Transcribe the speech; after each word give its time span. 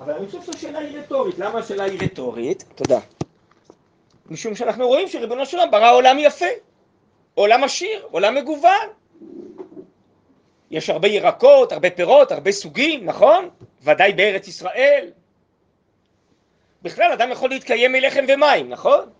אבל 0.00 0.12
אני 0.12 0.26
חושב 0.26 0.42
שהשאלה 0.42 0.78
היא 0.78 0.98
רטורית. 0.98 1.38
למה 1.38 1.58
השאלה 1.58 1.84
היא 1.84 1.98
רטורית? 2.02 2.64
תודה. 2.74 3.00
משום 4.30 4.54
שאנחנו 4.54 4.86
רואים 4.86 5.08
שריבונו 5.08 5.46
של 5.46 5.58
עולם 5.58 5.70
ברא 5.70 5.94
עולם 5.94 6.16
יפה, 6.18 6.46
עולם 7.34 7.64
עשיר, 7.64 8.06
עולם 8.10 8.34
מגוון. 8.34 8.88
יש 10.70 10.90
הרבה 10.90 11.08
ירקות, 11.08 11.72
הרבה 11.72 11.90
פירות, 11.90 12.32
הרבה 12.32 12.52
סוגים, 12.52 13.04
נכון? 13.04 13.48
ודאי 13.82 14.12
בארץ 14.12 14.48
ישראל. 14.48 15.10
בכלל 16.82 17.12
אדם 17.12 17.30
יכול 17.30 17.50
להתקיים 17.50 17.92
מלחם 17.92 18.24
ומים, 18.28 18.68
נכון? 18.68 19.10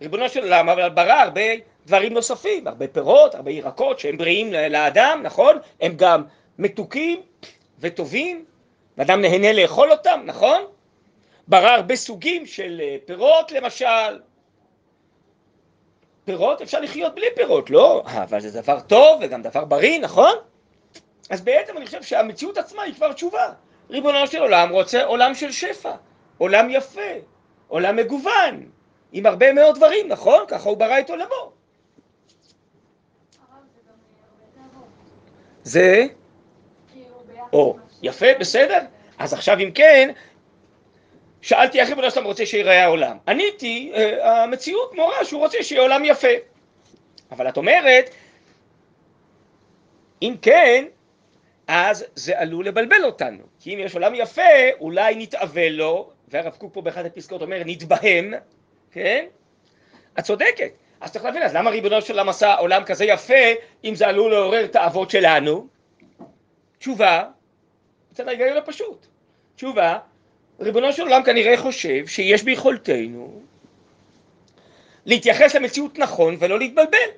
ריבונו 0.00 0.28
של 0.28 0.42
עולם 0.42 0.68
אבל 0.68 0.88
ברא 0.88 1.12
הרבה 1.12 1.40
דברים 1.86 2.12
נוספים, 2.12 2.66
הרבה 2.66 2.88
פירות, 2.88 3.34
הרבה 3.34 3.50
ירקות 3.50 3.98
שהם 3.98 4.16
בריאים 4.16 4.52
לאדם, 4.52 5.20
נכון? 5.22 5.56
הם 5.80 5.92
גם 5.96 6.22
מתוקים 6.58 7.22
וטובים, 7.80 8.44
ואדם 8.98 9.20
נהנה 9.20 9.52
לאכול 9.52 9.92
אותם, 9.92 10.20
נכון? 10.24 10.62
ברא 11.48 11.70
הרבה 11.70 11.96
סוגים 11.96 12.46
של 12.46 12.80
אה, 12.84 12.96
פירות 13.04 13.52
למשל. 13.52 14.20
פירות 16.24 16.62
אפשר 16.62 16.80
לחיות 16.80 17.14
בלי 17.14 17.26
פירות, 17.36 17.70
לא? 17.70 18.02
אבל 18.06 18.40
זה 18.40 18.60
דבר 18.62 18.80
טוב 18.80 19.20
וגם 19.22 19.42
דבר 19.42 19.64
בריא, 19.64 20.00
נכון? 20.00 20.34
אז 21.30 21.40
בעצם 21.40 21.76
אני 21.76 21.86
חושב 21.86 22.02
שהמציאות 22.02 22.58
עצמה 22.58 22.82
היא 22.82 22.94
כבר 22.94 23.12
תשובה. 23.12 23.52
ריבונו 23.90 24.26
של 24.26 24.42
עולם 24.42 24.70
רוצה 24.70 25.04
עולם 25.04 25.34
של 25.34 25.52
שפע, 25.52 25.92
עולם 26.38 26.66
יפה, 26.70 27.12
עולם 27.68 27.96
מגוון, 27.96 28.70
עם 29.12 29.26
הרבה 29.26 29.52
מאוד 29.52 29.76
דברים, 29.76 30.08
נכון? 30.08 30.44
ככה 30.48 30.68
הוא 30.68 30.76
ברא 30.76 31.00
את 31.00 31.10
עולמו. 31.10 31.52
זה? 35.62 36.06
או, 37.52 37.76
יפה, 38.04 38.26
בסדר. 38.40 38.78
אז 39.18 39.32
עכשיו 39.32 39.58
אם 39.58 39.70
כן, 39.74 40.10
שאלתי 41.42 41.80
איך 41.80 41.88
ריבונו 41.88 42.10
שלום 42.10 42.24
רוצה 42.24 42.46
שיראה 42.46 42.84
העולם. 42.84 43.16
עניתי, 43.28 43.92
אה, 43.94 44.42
המציאות 44.42 44.94
מורה 44.94 45.24
שהוא 45.24 45.40
רוצה 45.40 45.62
שיהיה 45.62 45.82
עולם 45.82 46.04
יפה. 46.04 46.28
אבל 47.30 47.48
את 47.48 47.56
אומרת, 47.56 48.10
אם 50.22 50.34
כן, 50.42 50.84
אז 51.66 52.04
זה 52.14 52.38
עלול 52.38 52.66
לבלבל 52.66 53.04
אותנו. 53.04 53.42
כי 53.60 53.74
אם 53.74 53.78
יש 53.78 53.94
עולם 53.94 54.12
יפה, 54.14 54.42
אולי 54.80 55.14
נתאבל 55.16 55.68
לו, 55.68 56.10
והרב 56.28 56.56
קוק 56.56 56.74
פה 56.74 56.82
באחת 56.82 57.04
הפסקאות 57.04 57.42
אומר, 57.42 57.62
נתבהם, 57.66 58.34
כן? 58.92 59.24
את 60.18 60.24
צודקת. 60.24 60.70
אז 61.00 61.12
צריך 61.12 61.24
להבין, 61.24 61.42
אז 61.42 61.54
למה 61.54 61.70
ריבונו 61.70 62.02
של 62.02 62.12
עולם 62.12 62.28
עשה 62.28 62.54
עולם 62.54 62.84
כזה 62.84 63.04
יפה, 63.04 63.44
אם 63.84 63.94
זה 63.94 64.08
עלול 64.08 64.30
לעורר 64.32 64.64
את 64.64 64.76
האבות 64.76 65.10
שלנו? 65.10 65.66
תשובה, 66.78 67.24
מצד 68.14 68.28
ההיגיון 68.28 68.56
הפשוט. 68.56 69.06
תשובה, 69.56 69.98
ריבונו 70.60 70.92
של 70.92 71.02
עולם 71.02 71.22
כנראה 71.22 71.56
חושב 71.56 72.06
שיש 72.06 72.42
ביכולתנו 72.42 73.42
להתייחס 75.06 75.54
למציאות 75.54 75.98
נכון 75.98 76.36
ולא 76.40 76.58
להתבלבל. 76.58 77.08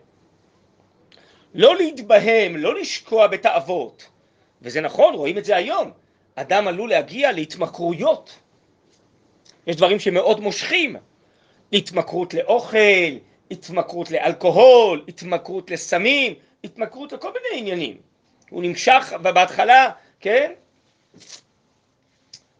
לא 1.55 1.77
להתבהם, 1.77 2.57
לא 2.57 2.81
לשקוע 2.81 3.27
בתאוות. 3.27 4.09
וזה 4.63 4.81
נכון, 4.81 5.15
רואים 5.15 5.39
את 5.39 5.45
זה 5.45 5.57
היום. 5.57 5.91
אדם 6.35 6.69
עלול 6.69 6.91
להגיע 6.91 7.33
להתמכרויות. 7.33 8.39
יש 9.67 9.77
דברים 9.77 10.01
שמאוד 10.01 10.41
מושכים. 10.41 10.97
התמכרות 11.73 12.35
לאוכל, 12.35 13.17
התמכרות 13.51 14.11
לאלכוהול, 14.11 15.05
התמכרות 15.09 15.71
לסמים, 15.71 16.35
התמכרות 16.65 17.13
לכל 17.13 17.33
מיני 17.33 17.61
עניינים. 17.61 17.97
הוא 18.51 18.63
נמשך 18.63 19.13
בהתחלה, 19.23 19.91
כן? 20.21 20.53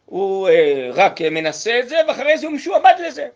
הוא 0.05 0.49
אה, 0.49 0.89
רק 0.93 1.21
מנסה 1.21 1.79
את 1.79 1.89
זה, 1.89 1.97
ואחרי 2.07 2.37
זה 2.37 2.47
הוא 2.47 2.55
משועבד 2.55 2.93
לזה. 3.07 3.27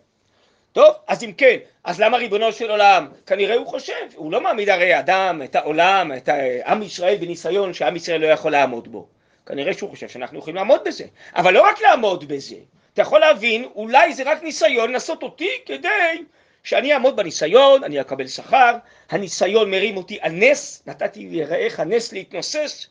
טוב, 0.72 0.94
אז 1.06 1.24
אם 1.24 1.32
כן, 1.32 1.56
אז 1.84 2.00
למה 2.00 2.16
ריבונו 2.16 2.52
של 2.52 2.70
עולם? 2.70 3.08
כנראה 3.26 3.56
הוא 3.56 3.66
חושב, 3.66 4.06
הוא 4.14 4.32
לא 4.32 4.40
מעמיד 4.40 4.68
הרי 4.68 4.98
אדם, 4.98 5.42
את 5.44 5.56
העולם, 5.56 6.12
את 6.16 6.28
עם 6.66 6.82
ישראל 6.82 7.16
בניסיון 7.16 7.74
שעם 7.74 7.96
ישראל 7.96 8.20
לא 8.20 8.26
יכול 8.26 8.52
לעמוד 8.52 8.88
בו. 8.88 9.06
כנראה 9.46 9.74
שהוא 9.74 9.90
חושב 9.90 10.08
שאנחנו 10.08 10.38
יכולים 10.38 10.56
לעמוד 10.56 10.80
בזה. 10.84 11.04
אבל 11.36 11.54
לא 11.54 11.62
רק 11.62 11.80
לעמוד 11.80 12.28
בזה, 12.28 12.56
אתה 12.92 13.02
יכול 13.02 13.20
להבין, 13.20 13.64
אולי 13.74 14.14
זה 14.14 14.22
רק 14.26 14.42
ניסיון 14.42 14.92
לנסות 14.92 15.22
אותי 15.22 15.50
כדי 15.66 16.24
שאני 16.64 16.92
אעמוד 16.92 17.16
בניסיון, 17.16 17.84
אני 17.84 18.00
אקבל 18.00 18.26
שכר, 18.26 18.76
הניסיון 19.10 19.70
מרים 19.70 19.96
אותי 19.96 20.18
על 20.20 20.32
נס, 20.32 20.82
נתתי 20.86 21.28
לרעך 21.30 21.80
הנס 21.80 22.12
להתנוסס, 22.12 22.86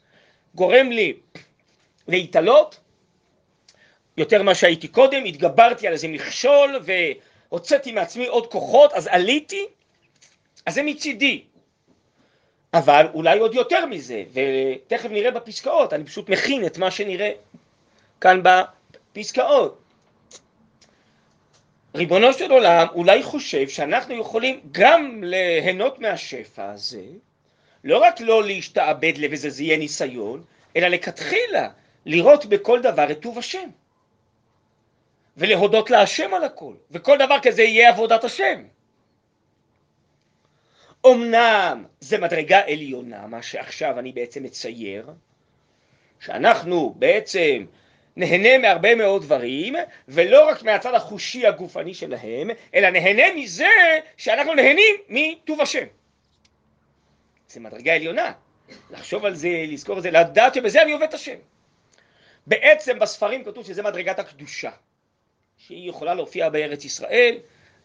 גורם 0.56 0.91
לי 0.91 1.13
להתעלות, 2.17 2.79
יותר 4.17 4.44
ממה 4.44 4.55
שהייתי 4.55 4.88
קודם, 4.88 5.25
התגברתי 5.25 5.88
על 5.88 5.94
איזה 5.94 6.07
מכשול 6.07 6.79
והוצאתי 7.49 7.91
מעצמי 7.91 8.27
עוד 8.27 8.51
כוחות, 8.51 8.94
אז 8.94 9.07
עליתי, 9.07 9.66
אז 10.66 10.73
זה 10.73 10.83
מצידי. 10.83 11.44
אבל 12.73 13.05
אולי 13.13 13.39
עוד 13.39 13.53
יותר 13.55 13.85
מזה, 13.85 14.23
ותכף 14.33 15.09
נראה 15.09 15.31
בפסקאות, 15.31 15.94
אני 15.94 16.03
פשוט 16.03 16.29
מכין 16.29 16.66
את 16.66 16.77
מה 16.77 16.91
שנראה 16.91 17.31
כאן 18.21 18.41
בפסקאות. 18.44 19.77
ריבונו 21.95 22.33
של 22.33 22.51
עולם 22.51 22.88
אולי 22.94 23.23
חושב 23.23 23.69
שאנחנו 23.69 24.16
יכולים 24.16 24.59
גם 24.71 25.23
ליהנות 25.23 26.00
מהשפע 26.00 26.71
הזה, 26.71 27.03
לא 27.83 27.97
רק 27.97 28.21
לא 28.21 28.44
להשתעבד 28.44 29.13
לזה, 29.17 29.50
זה 29.50 29.63
יהיה 29.63 29.77
ניסיון, 29.77 30.44
אלא 30.75 30.88
לכתחילה 30.88 31.69
לראות 32.06 32.45
בכל 32.45 32.81
דבר 32.81 33.12
את 33.12 33.22
טוב 33.22 33.38
השם. 33.38 33.69
ולהודות 35.38 35.89
להשם 35.89 36.34
על 36.34 36.44
הכל, 36.44 36.73
וכל 36.91 37.17
דבר 37.17 37.38
כזה 37.41 37.63
יהיה 37.63 37.89
עבודת 37.89 38.23
השם. 38.23 38.63
אמנם 41.06 41.85
זה 42.00 42.17
מדרגה 42.17 42.62
עליונה, 42.67 43.28
מה 43.28 43.41
שעכשיו 43.41 44.00
אני 44.00 44.12
בעצם 44.12 44.44
מצייר, 44.44 45.09
שאנחנו 46.19 46.94
בעצם 46.97 47.66
נהנה 48.16 48.57
מהרבה 48.57 48.95
מאוד 48.95 49.22
דברים, 49.22 49.75
ולא 50.07 50.50
רק 50.50 50.63
מהצד 50.63 50.94
החושי 50.94 51.47
הגופני 51.47 51.94
שלהם, 51.94 52.50
אלא 52.75 52.89
נהנה 52.89 53.33
מזה 53.35 54.00
שאנחנו 54.18 54.53
נהנים 54.53 54.95
מטוב 55.09 55.62
השם. 55.62 55.85
זה 57.47 57.59
מדרגה 57.59 57.95
עליונה. 57.95 58.31
לחשוב 58.91 59.25
על 59.25 59.35
זה, 59.35 59.50
לזכור 59.68 59.97
את 59.97 60.03
זה, 60.03 60.12
לדעת 60.12 60.53
שבזה 60.53 60.81
אני 60.81 60.91
עובד 60.91 61.07
את 61.07 61.13
השם. 61.13 61.35
בעצם 62.47 63.00
בספרים 63.00 63.44
כתוב 63.44 63.66
שזה 63.66 63.84
מדרגת 63.84 64.19
הקדושה, 64.19 64.72
שהיא 65.57 65.90
יכולה 65.90 66.13
להופיע 66.13 66.50
בארץ 66.50 66.85
ישראל, 66.85 67.38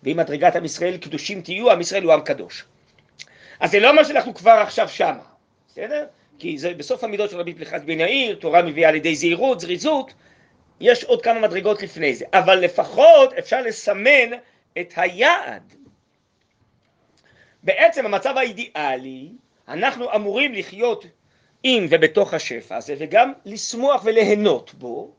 ואם 0.02 0.16
מדרגת 0.16 0.56
עם 0.56 0.64
ישראל 0.64 0.96
קדושים 0.96 1.42
תהיו, 1.42 1.70
עם 1.70 1.80
ישראל 1.80 2.02
הוא 2.02 2.12
עם 2.12 2.20
קדוש. 2.20 2.64
אז 3.60 3.70
זה 3.70 3.80
לא 3.80 3.96
מה 3.96 4.04
שאנחנו 4.04 4.34
כבר 4.34 4.50
עכשיו 4.50 4.88
שמה, 4.88 5.24
בסדר? 5.68 6.06
כי 6.38 6.58
זה 6.58 6.74
בסוף 6.74 7.04
המידות 7.04 7.30
של 7.30 7.40
רבי 7.40 7.54
פליחת 7.54 7.82
בן 7.82 8.00
יאיר, 8.00 8.36
תורה 8.36 8.62
מביאה 8.62 8.88
על 8.88 8.94
ידי 8.94 9.16
זהירות, 9.16 9.60
זריזות, 9.60 10.14
יש 10.80 11.04
עוד 11.04 11.22
כמה 11.22 11.40
מדרגות 11.40 11.82
לפני 11.82 12.14
זה, 12.14 12.24
אבל 12.32 12.58
לפחות 12.58 13.32
אפשר 13.32 13.62
לסמן 13.62 14.30
את 14.80 14.92
היעד. 14.96 15.74
בעצם 17.62 18.06
המצב 18.06 18.36
האידיאלי, 18.36 19.28
אנחנו 19.68 20.14
אמורים 20.14 20.54
לחיות 20.54 21.04
עם 21.62 21.86
ובתוך 21.90 22.34
השפע 22.34 22.76
הזה, 22.76 22.94
וגם 22.98 23.32
לשמוח 23.44 24.02
וליהנות 24.04 24.74
בו, 24.74 25.10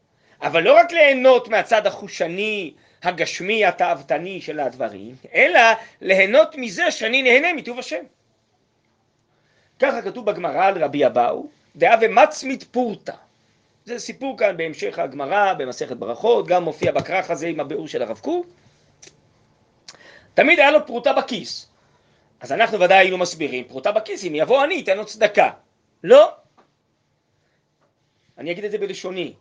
אבל 0.41 0.63
לא 0.63 0.77
רק 0.77 0.91
ליהנות 0.91 1.47
מהצד 1.47 1.87
החושני, 1.87 2.73
הגשמי, 3.03 3.65
התאוותני 3.65 4.41
של 4.41 4.59
הדברים, 4.59 5.15
אלא 5.33 5.59
ליהנות 6.01 6.55
מזה 6.55 6.91
שאני 6.91 7.21
נהנה 7.21 7.53
מטוב 7.53 7.79
השם. 7.79 8.03
ככה 9.79 10.01
כתוב 10.01 10.25
בגמרא 10.25 10.65
על 10.65 10.83
רבי 10.83 11.05
אבאו, 11.05 11.47
דאה 11.75 11.95
ומצמית 12.01 12.63
פורתא. 12.63 13.13
זה 13.85 13.99
סיפור 13.99 14.37
כאן 14.37 14.57
בהמשך 14.57 14.99
הגמרא, 14.99 15.53
במסכת 15.53 15.97
ברכות, 15.97 16.47
גם 16.47 16.63
מופיע 16.63 16.91
בכרך 16.91 17.29
הזה 17.29 17.47
עם 17.47 17.59
הביאור 17.59 17.87
של 17.87 18.01
הרב 18.01 18.19
קוק. 18.19 18.47
תמיד 20.33 20.59
היה 20.59 20.71
לו 20.71 20.85
פרוטה 20.85 21.13
בכיס. 21.13 21.69
אז 22.39 22.51
אנחנו 22.51 22.79
ודאי 22.79 22.97
היינו 22.97 23.17
מסבירים, 23.17 23.63
פרוטה 23.63 23.91
בכיס, 23.91 24.25
אם 24.25 24.35
יבוא 24.35 24.63
אני, 24.63 24.81
אתן 24.81 24.97
לו 24.97 25.05
צדקה. 25.05 25.49
לא. 26.07 26.31
אני 28.37 28.51
אגיד 28.51 28.65
את 28.65 28.71
זה 28.71 28.77
בלשוני. 28.77 29.33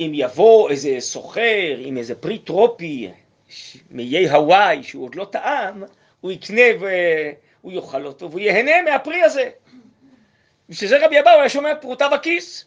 אם 0.00 0.10
יבוא 0.14 0.70
איזה 0.70 0.96
סוחר 1.00 1.76
עם 1.78 1.98
איזה 1.98 2.14
פרי 2.14 2.38
טרופי 2.38 3.10
מאיי 3.90 4.30
הוואי 4.30 4.82
שהוא 4.82 5.04
עוד 5.04 5.14
לא 5.14 5.24
טעם, 5.24 5.84
הוא 6.20 6.30
יקנה 6.30 6.62
והוא 6.80 7.72
יאכל 7.72 8.06
אותו 8.06 8.30
והוא 8.30 8.40
ייהנה 8.40 8.82
מהפרי 8.82 9.22
הזה. 9.22 9.50
בשביל 10.68 10.90
זה 10.90 11.06
רבי 11.06 11.20
אבאו 11.20 11.32
היה 11.32 11.48
שומע 11.48 11.74
פרוטה 11.74 12.08
בכיס. 12.08 12.64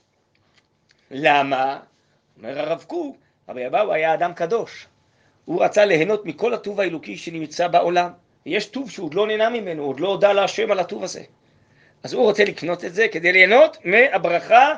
למה? 1.11 1.79
אומר 2.37 2.59
הרב 2.59 2.83
קוק, 2.87 3.17
רבי 3.49 3.67
אבאו 3.67 3.93
היה 3.93 4.13
אדם 4.13 4.33
קדוש. 4.33 4.87
הוא 5.45 5.63
רצה 5.63 5.85
ליהנות 5.85 6.25
מכל 6.25 6.53
הטוב 6.53 6.79
האלוקי 6.79 7.17
שנמצא 7.17 7.67
בעולם. 7.67 8.11
ויש 8.45 8.65
טוב 8.65 8.91
שהוא 8.91 9.05
עוד 9.05 9.13
לא 9.13 9.27
נהנה 9.27 9.49
ממנו, 9.49 9.83
עוד 9.83 9.99
לא 9.99 10.07
הודה 10.07 10.33
להשם 10.33 10.71
על 10.71 10.79
הטוב 10.79 11.03
הזה. 11.03 11.23
אז 12.03 12.13
הוא 12.13 12.23
רוצה 12.23 12.43
לקנות 12.43 12.85
את 12.85 12.93
זה 12.93 13.07
כדי 13.07 13.31
ליהנות 13.31 13.77
מהברכה 13.85 14.75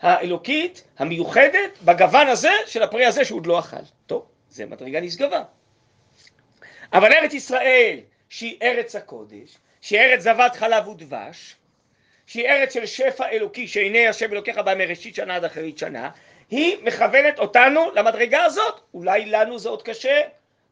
האלוקית 0.00 0.84
המיוחדת 0.98 1.78
בגוון 1.84 2.26
הזה 2.28 2.52
של 2.66 2.82
הפרי 2.82 3.06
הזה 3.06 3.24
שהוא 3.24 3.38
עוד 3.38 3.46
לא 3.46 3.58
אכל. 3.58 3.76
טוב, 4.06 4.26
זה 4.50 4.66
מדרגה 4.66 5.00
נשגבה. 5.00 5.42
אבל 6.92 7.12
ארץ 7.12 7.34
ישראל, 7.34 7.98
שהיא 8.28 8.56
ארץ 8.62 8.96
הקודש, 8.96 9.58
שהיא 9.80 10.00
ארץ 10.00 10.20
זבת 10.20 10.56
חלב 10.56 10.88
ודבש, 10.88 11.56
שהיא 12.26 12.46
ארץ 12.48 12.74
של 12.74 12.86
שפע 12.86 13.28
אלוקי 13.28 13.68
שעיני 13.68 14.06
השם 14.06 14.32
אלוקיך 14.32 14.58
בה 14.58 14.74
מראשית 14.74 15.14
שנה 15.14 15.36
עד 15.36 15.44
אחרית 15.44 15.78
שנה, 15.78 16.10
היא 16.50 16.76
מכוונת 16.82 17.38
אותנו 17.38 17.90
למדרגה 17.94 18.44
הזאת. 18.44 18.80
אולי 18.94 19.26
לנו 19.26 19.58
זה 19.58 19.68
עוד 19.68 19.82
קשה, 19.82 20.20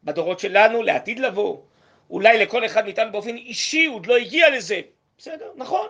בדורות 0.03 0.39
שלנו, 0.39 0.83
לעתיד 0.83 1.19
לבוא. 1.19 1.57
אולי 2.09 2.37
לכל 2.37 2.65
אחד 2.65 2.83
מאיתנו 2.83 3.11
באופן 3.11 3.35
אישי 3.35 3.85
הוא 3.85 3.95
עוד 3.95 4.05
לא 4.05 4.17
הגיע 4.17 4.49
לזה. 4.49 4.81
בסדר, 5.17 5.51
נכון. 5.55 5.87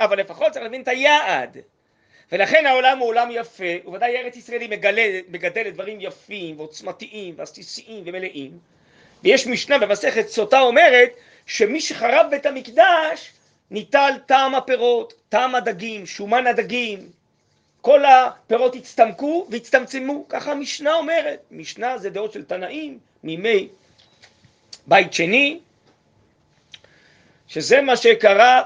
אבל 0.00 0.20
לפחות 0.20 0.52
צריך 0.52 0.64
להבין 0.64 0.82
את 0.82 0.88
היעד. 0.88 1.56
ולכן 2.32 2.66
העולם 2.66 2.98
הוא 2.98 3.08
עולם 3.08 3.28
יפה, 3.32 3.64
וודאי 3.84 4.16
ארץ 4.16 4.36
ישראל 4.36 4.60
היא 4.60 4.70
מגדלת 5.28 5.74
דברים 5.74 6.00
יפים 6.00 6.58
ועוצמתיים 6.58 7.34
ועסיסיים 7.36 8.02
ומלאים. 8.06 8.58
ויש 9.22 9.46
משנה 9.46 9.78
במסכת 9.78 10.28
סוטה 10.28 10.60
אומרת 10.60 11.10
שמי 11.46 11.80
שחרב 11.80 12.26
בית 12.30 12.46
המקדש 12.46 13.32
ניטל 13.70 14.12
טעם 14.26 14.54
הפירות, 14.54 15.14
טעם 15.28 15.54
הדגים, 15.54 16.06
שומן 16.06 16.46
הדגים, 16.46 17.10
כל 17.80 18.04
הפירות 18.04 18.74
הצטמקו 18.74 19.46
והצטמצמו, 19.50 20.24
ככה 20.28 20.52
המשנה 20.52 20.94
אומרת. 20.94 21.40
משנה 21.50 21.98
זה 21.98 22.10
דעות 22.10 22.32
של 22.32 22.44
תנאים 22.44 22.98
מימי 23.24 23.68
בית 24.86 25.12
שני, 25.12 25.60
שזה 27.52 27.80
מה 27.80 27.96
שקרה, 27.96 28.62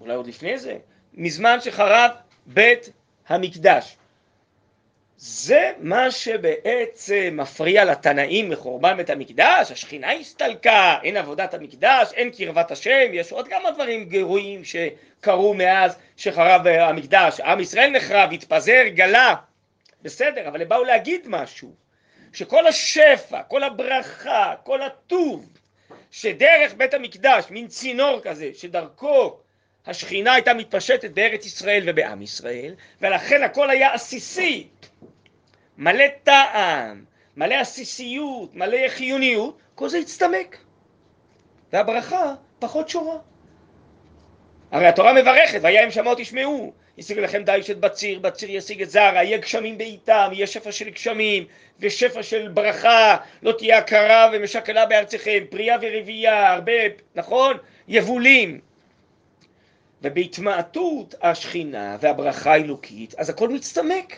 אולי 0.00 0.14
עוד 0.14 0.26
לפני 0.26 0.58
זה, 0.58 0.76
מזמן 1.14 1.60
שחרב 1.60 2.10
בית 2.46 2.90
המקדש. 3.28 3.96
זה 5.16 5.72
מה 5.78 6.10
שבעצם 6.10 7.30
מפריע 7.32 7.84
לתנאים 7.84 8.50
מחורבן 8.50 8.96
בית 8.96 9.10
המקדש, 9.10 9.70
השכינה 9.70 10.12
הסתלקה, 10.12 10.98
אין 11.02 11.16
עבודת 11.16 11.54
המקדש, 11.54 12.12
אין 12.12 12.30
קרבת 12.30 12.70
השם, 12.70 13.10
יש 13.12 13.32
עוד 13.32 13.48
כמה 13.48 13.70
דברים 13.70 14.04
גרועים 14.04 14.62
שקרו 14.64 15.54
מאז 15.54 15.96
שחרב 16.16 16.66
המקדש, 16.66 17.40
עם 17.40 17.60
ישראל 17.60 17.90
נחרב, 17.90 18.32
התפזר, 18.32 18.82
גלה, 18.88 19.34
בסדר, 20.02 20.48
אבל 20.48 20.62
הם 20.62 20.68
באו 20.68 20.84
להגיד 20.84 21.20
משהו, 21.26 21.74
שכל 22.32 22.66
השפע, 22.66 23.42
כל 23.42 23.62
הברכה, 23.62 24.54
כל 24.62 24.82
הטוב, 24.82 25.55
שדרך 26.10 26.74
בית 26.76 26.94
המקדש, 26.94 27.44
מין 27.50 27.68
צינור 27.68 28.20
כזה, 28.22 28.50
שדרכו 28.54 29.36
השכינה 29.86 30.34
הייתה 30.34 30.54
מתפשטת 30.54 31.10
בארץ 31.10 31.46
ישראל 31.46 31.82
ובעם 31.86 32.22
ישראל, 32.22 32.74
ולכן 33.00 33.42
הכל 33.42 33.70
היה 33.70 33.94
עסיסי, 33.94 34.68
מלא 35.78 36.04
טעם, 36.22 37.04
מלא 37.36 37.54
עסיסיות, 37.54 38.54
מלא 38.54 38.88
חיוניות, 38.88 39.58
כל 39.74 39.88
זה 39.88 39.98
הצטמק. 39.98 40.58
והברכה 41.72 42.34
פחות 42.58 42.88
שורה. 42.88 43.18
הרי 44.70 44.86
התורה 44.86 45.12
מברכת, 45.12 45.58
והיה 45.62 45.84
אם 45.84 45.90
שמעות 45.90 46.18
תשמעו, 46.18 46.72
ישיג 46.98 47.18
לכם 47.18 47.42
דיש 47.42 47.70
את 47.70 47.80
בציר, 47.80 48.18
בציר 48.18 48.50
ישיג 48.50 48.82
את 48.82 48.90
זרע, 48.90 49.22
יהיה 49.22 49.38
גשמים 49.38 49.78
בעיתם, 49.78 50.28
יהיה 50.32 50.46
שפע 50.46 50.72
של 50.72 50.90
גשמים, 50.90 51.44
ושפע 51.80 52.22
של 52.22 52.48
ברכה, 52.48 53.16
לא 53.42 53.52
תהיה 53.52 53.78
הכרה 53.78 54.30
ומשקלה 54.32 54.86
בארציכם, 54.86 55.44
פרייה 55.50 55.76
ורבייה, 55.82 56.52
הרבה, 56.52 56.72
נכון? 57.14 57.56
יבולים. 57.88 58.60
ובהתמעטות 60.02 61.14
השכינה 61.22 61.96
והברכה 62.00 62.52
האלוקית, 62.52 63.14
אז 63.18 63.30
הכל 63.30 63.48
מצטמק. 63.48 64.16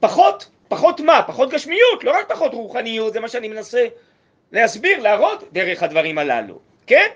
פחות, 0.00 0.48
פחות 0.68 1.00
מה? 1.00 1.22
פחות 1.26 1.50
גשמיות, 1.50 2.04
לא 2.04 2.18
רק 2.18 2.28
פחות 2.28 2.54
רוחניות, 2.54 3.12
זה 3.12 3.20
מה 3.20 3.28
שאני 3.28 3.48
מנסה 3.48 3.86
להסביר, 4.52 5.00
להראות 5.00 5.44
דרך 5.52 5.82
הדברים 5.82 6.18
הללו, 6.18 6.58
כן? 6.86 7.06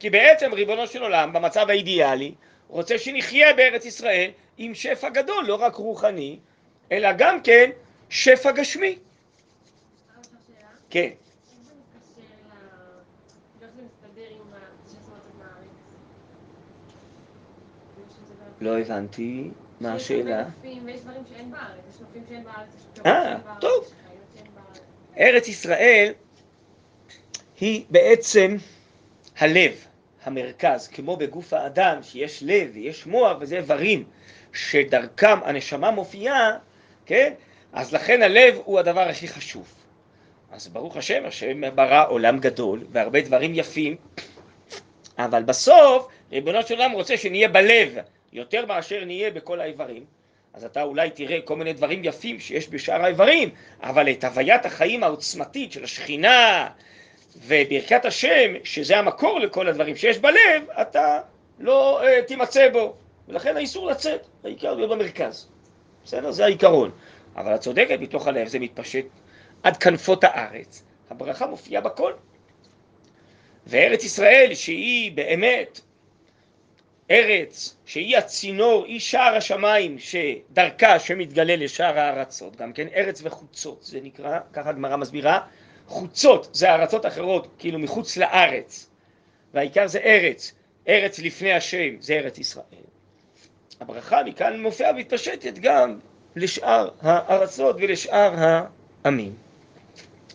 כי 0.00 0.10
בעצם 0.10 0.52
ריבונו 0.54 0.86
של 0.86 1.02
עולם, 1.02 1.32
במצב 1.32 1.70
האידיאלי, 1.70 2.34
רוצה 2.70 2.98
שנחיה 2.98 3.52
בארץ 3.54 3.84
ישראל 3.84 4.30
עם 4.58 4.74
שפע 4.74 5.08
גדול, 5.08 5.44
לא 5.46 5.54
רק 5.54 5.74
רוחני, 5.74 6.38
אלא 6.92 7.08
גם 7.18 7.42
כן 7.42 7.70
שפע 8.08 8.50
גשמי. 8.50 8.98
כן. 10.90 11.10
לא 18.60 18.78
הבנתי. 18.78 19.50
מה 19.80 19.92
השאלה? 19.92 20.44
אה, 23.06 23.36
טוב. 23.60 23.92
ארץ 25.18 25.48
ישראל 25.48 26.12
היא 27.60 27.84
בעצם 27.90 28.56
הלב, 29.38 29.86
המרכז, 30.24 30.88
כמו 30.88 31.16
בגוף 31.16 31.52
האדם 31.52 32.02
שיש 32.02 32.42
לב 32.42 32.70
ויש 32.74 33.06
מוח 33.06 33.36
וזה 33.40 33.56
איברים 33.56 34.04
שדרכם 34.52 35.38
הנשמה 35.44 35.90
מופיעה, 35.90 36.50
כן? 37.06 37.32
אז 37.72 37.94
לכן 37.94 38.22
הלב 38.22 38.58
הוא 38.64 38.78
הדבר 38.78 39.08
הכי 39.08 39.28
חשוב. 39.28 39.74
אז 40.52 40.68
ברוך 40.68 40.96
השם, 40.96 41.22
השם 41.26 41.60
ברא 41.74 42.08
עולם 42.08 42.38
גדול 42.38 42.84
והרבה 42.90 43.20
דברים 43.20 43.54
יפים, 43.54 43.96
אבל 45.18 45.42
בסוף 45.42 46.08
ריבונו 46.32 46.62
של 46.62 46.74
עולם 46.74 46.92
רוצה 46.92 47.16
שנהיה 47.16 47.48
בלב, 47.48 47.96
יותר 48.32 48.66
מאשר 48.66 49.04
נהיה 49.04 49.30
בכל 49.30 49.60
האיברים, 49.60 50.04
אז 50.54 50.64
אתה 50.64 50.82
אולי 50.82 51.10
תראה 51.10 51.40
כל 51.44 51.56
מיני 51.56 51.72
דברים 51.72 52.04
יפים 52.04 52.40
שיש 52.40 52.68
בשאר 52.68 53.04
האיברים, 53.04 53.50
אבל 53.82 54.10
את 54.10 54.24
הוויית 54.24 54.66
החיים 54.66 55.04
העוצמתית 55.04 55.72
של 55.72 55.84
השכינה 55.84 56.68
וברכת 57.36 58.04
השם, 58.04 58.52
שזה 58.64 58.98
המקור 58.98 59.40
לכל 59.40 59.68
הדברים 59.68 59.96
שיש 59.96 60.18
בלב, 60.18 60.70
אתה 60.80 61.18
לא 61.58 62.02
uh, 62.02 62.22
תימצא 62.22 62.68
בו. 62.68 62.94
ולכן 63.28 63.56
האיסור 63.56 63.86
לצאת, 63.86 64.26
העיקר 64.44 64.74
להיות 64.74 64.90
במרכז. 64.90 65.48
בסדר? 66.04 66.30
זה 66.30 66.44
העיקרון. 66.44 66.90
אבל 67.36 67.54
את 67.54 67.60
צודקת, 67.60 68.00
מתוך 68.00 68.26
הלב 68.26 68.48
זה 68.48 68.58
מתפשט 68.58 69.06
עד 69.62 69.76
כנפות 69.76 70.24
הארץ. 70.24 70.82
הברכה 71.10 71.46
מופיעה 71.46 71.82
בכל. 71.82 72.12
וארץ 73.66 74.04
ישראל, 74.04 74.54
שהיא 74.54 75.12
באמת 75.12 75.80
ארץ 77.10 77.76
שהיא 77.86 78.16
הצינור, 78.16 78.84
היא 78.84 79.00
שער 79.00 79.36
השמיים 79.36 79.96
שדרכה 79.98 80.98
שמתגלה 80.98 81.56
לשער 81.56 81.98
הארצות, 81.98 82.56
גם 82.56 82.72
כן 82.72 82.86
ארץ 82.94 83.20
וחוצות, 83.24 83.82
זה 83.82 83.98
נקרא, 84.02 84.38
ככה 84.52 84.70
הגמרא 84.70 84.96
מסבירה, 84.96 85.40
חוצות 85.90 86.48
זה 86.52 86.74
ארצות 86.74 87.06
אחרות, 87.06 87.48
כאילו 87.58 87.78
מחוץ 87.78 88.16
לארץ, 88.16 88.90
והעיקר 89.54 89.86
זה 89.86 89.98
ארץ, 89.98 90.52
ארץ 90.88 91.18
לפני 91.18 91.52
השם, 91.52 92.00
זה 92.00 92.14
ארץ 92.14 92.38
ישראל. 92.38 92.64
הברכה 93.80 94.22
מכאן 94.24 94.62
מופיעה 94.62 94.90
ומתפשטת 94.90 95.58
גם 95.58 95.98
לשאר 96.36 96.88
הארצות 97.00 97.76
ולשאר 97.78 98.34
העמים. 99.04 99.34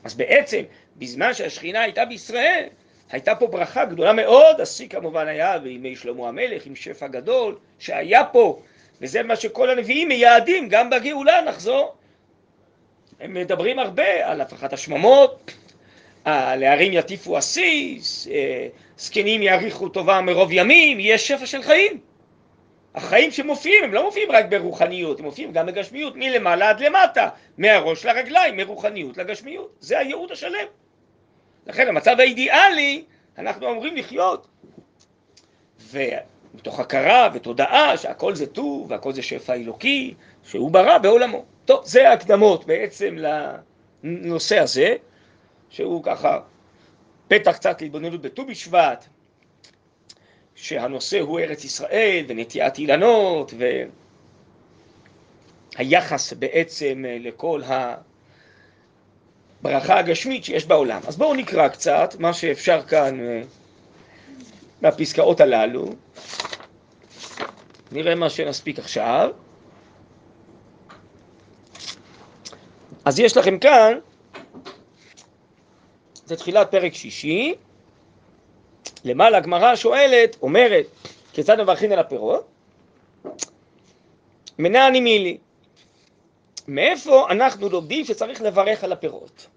אז 0.04 0.16
בעצם, 0.16 0.62
בזמן 0.98 1.34
שהשכינה 1.34 1.82
הייתה 1.82 2.06
בישראל, 2.06 2.68
הייתה 3.12 3.36
פה 3.36 3.48
ברכה 3.48 3.86
גדולה 3.86 4.14
מאוד, 4.14 4.62
השיא 4.62 4.88
כמובן 4.90 5.28
היה 5.28 5.60
בימי 5.60 5.96
שלמה 5.96 6.28
המלך 6.28 6.66
עם 6.66 6.76
שפע 6.76 7.08
גדול 7.08 7.58
שהיה 7.80 8.26
פה, 8.26 8.62
וזה 9.02 9.24
מה 9.24 9.36
שכל 9.36 9.70
הנביאים 9.70 10.08
מייעדים, 10.08 10.70
גם 10.70 10.90
בגאולה 10.90 11.42
נחזור. 11.42 11.96
הם 13.20 13.34
מדברים 13.34 13.80
הרבה 13.80 14.32
על 14.32 14.42
הפחת 14.42 14.74
השממות, 14.74 15.52
על 16.26 16.64
הערים 16.64 16.94
יטיפו 16.94 17.38
עסיס, 17.38 18.28
אה, 18.28 18.68
זקנים 18.98 19.42
יאריכו 19.42 19.90
טובה 19.90 20.22
מרוב 20.22 20.50
ימים, 20.52 20.98
יש 21.00 21.28
שפע 21.28 21.46
של 21.46 21.62
חיים. 21.62 22.00
החיים 22.96 23.32
שמופיעים 23.32 23.84
הם 23.84 23.94
לא 23.94 24.04
מופיעים 24.04 24.32
רק 24.32 24.46
ברוחניות, 24.46 25.20
הם 25.20 25.26
מופיעים 25.26 25.52
גם 25.52 25.66
בגשמיות, 25.66 26.14
מלמעלה 26.16 26.70
עד 26.70 26.80
למטה, 26.80 27.30
מהראש 27.58 28.06
לרגליים, 28.06 28.58
מרוחניות 28.58 29.18
לגשמיות. 29.18 29.76
זה 29.80 30.00
הייעוד 30.00 30.32
השלם. 30.32 30.66
לכן 31.68 31.88
המצב 31.88 32.16
האידיאלי, 32.20 33.04
אנחנו 33.38 33.72
אמורים 33.72 33.96
לחיות. 33.96 34.48
ומתוך 35.92 36.80
הכרה 36.80 37.30
ותודעה 37.34 37.98
שהכל 37.98 38.36
זה 38.36 38.48
טוב 38.48 38.92
והכל 38.92 39.14
זה 39.14 39.22
שפע 39.22 39.54
אלוקי, 39.54 40.14
שהוא 40.44 40.72
ברא 40.72 40.98
בעולמו. 40.98 41.46
טוב, 41.66 41.86
זה 41.86 42.10
ההקדמות 42.10 42.66
בעצם 42.66 43.18
לנושא 44.04 44.60
הזה, 44.60 44.96
שהוא 45.70 46.04
ככה 46.04 46.40
פתח 47.28 47.52
קצת 47.52 47.82
להתבוננות 47.82 48.22
בט"ו 48.22 48.46
בשבט, 48.46 49.06
שהנושא 50.56 51.20
הוא 51.20 51.40
ארץ 51.40 51.64
ישראל 51.64 52.26
ונטיעת 52.28 52.78
אילנות 52.78 53.54
והיחס 55.78 56.34
בעצם 56.34 57.04
לכל 57.20 57.64
ה... 57.64 57.96
ברכה 59.62 60.00
הגשמית 60.00 60.44
שיש 60.44 60.66
בעולם. 60.66 61.02
אז 61.08 61.18
בואו 61.18 61.34
נקרא 61.34 61.68
קצת 61.68 62.16
מה 62.20 62.34
שאפשר 62.34 62.82
כאן 62.82 63.20
אה, 63.20 63.42
מהפסקאות 64.82 65.42
הללו, 65.42 65.86
נראה 67.92 68.16
מה 68.16 68.30
שנספיק 68.30 68.80
עכשיו. 68.80 69.32
אז 73.06 73.20
יש 73.20 73.38
לכם 73.38 73.60
כאן, 73.60 74.00
זה 76.26 76.36
תחילת 76.36 76.72
פרק 76.72 76.94
שישי, 76.94 77.56
למעלה 79.04 79.38
הגמרא 79.38 79.76
שואלת, 79.76 80.38
אומרת, 80.42 80.86
כיצד 81.34 81.62
מברכין 81.62 81.92
על 81.92 82.00
הפירות? 82.00 82.48
מנעני 84.60 85.00
מילי. 85.00 85.38
מאיפה 86.68 87.28
אנחנו 87.30 87.70
לומדים 87.70 88.06
שצריך 88.06 88.42
לברך 88.42 88.84
על 88.84 88.92
הפירות? 88.92 89.48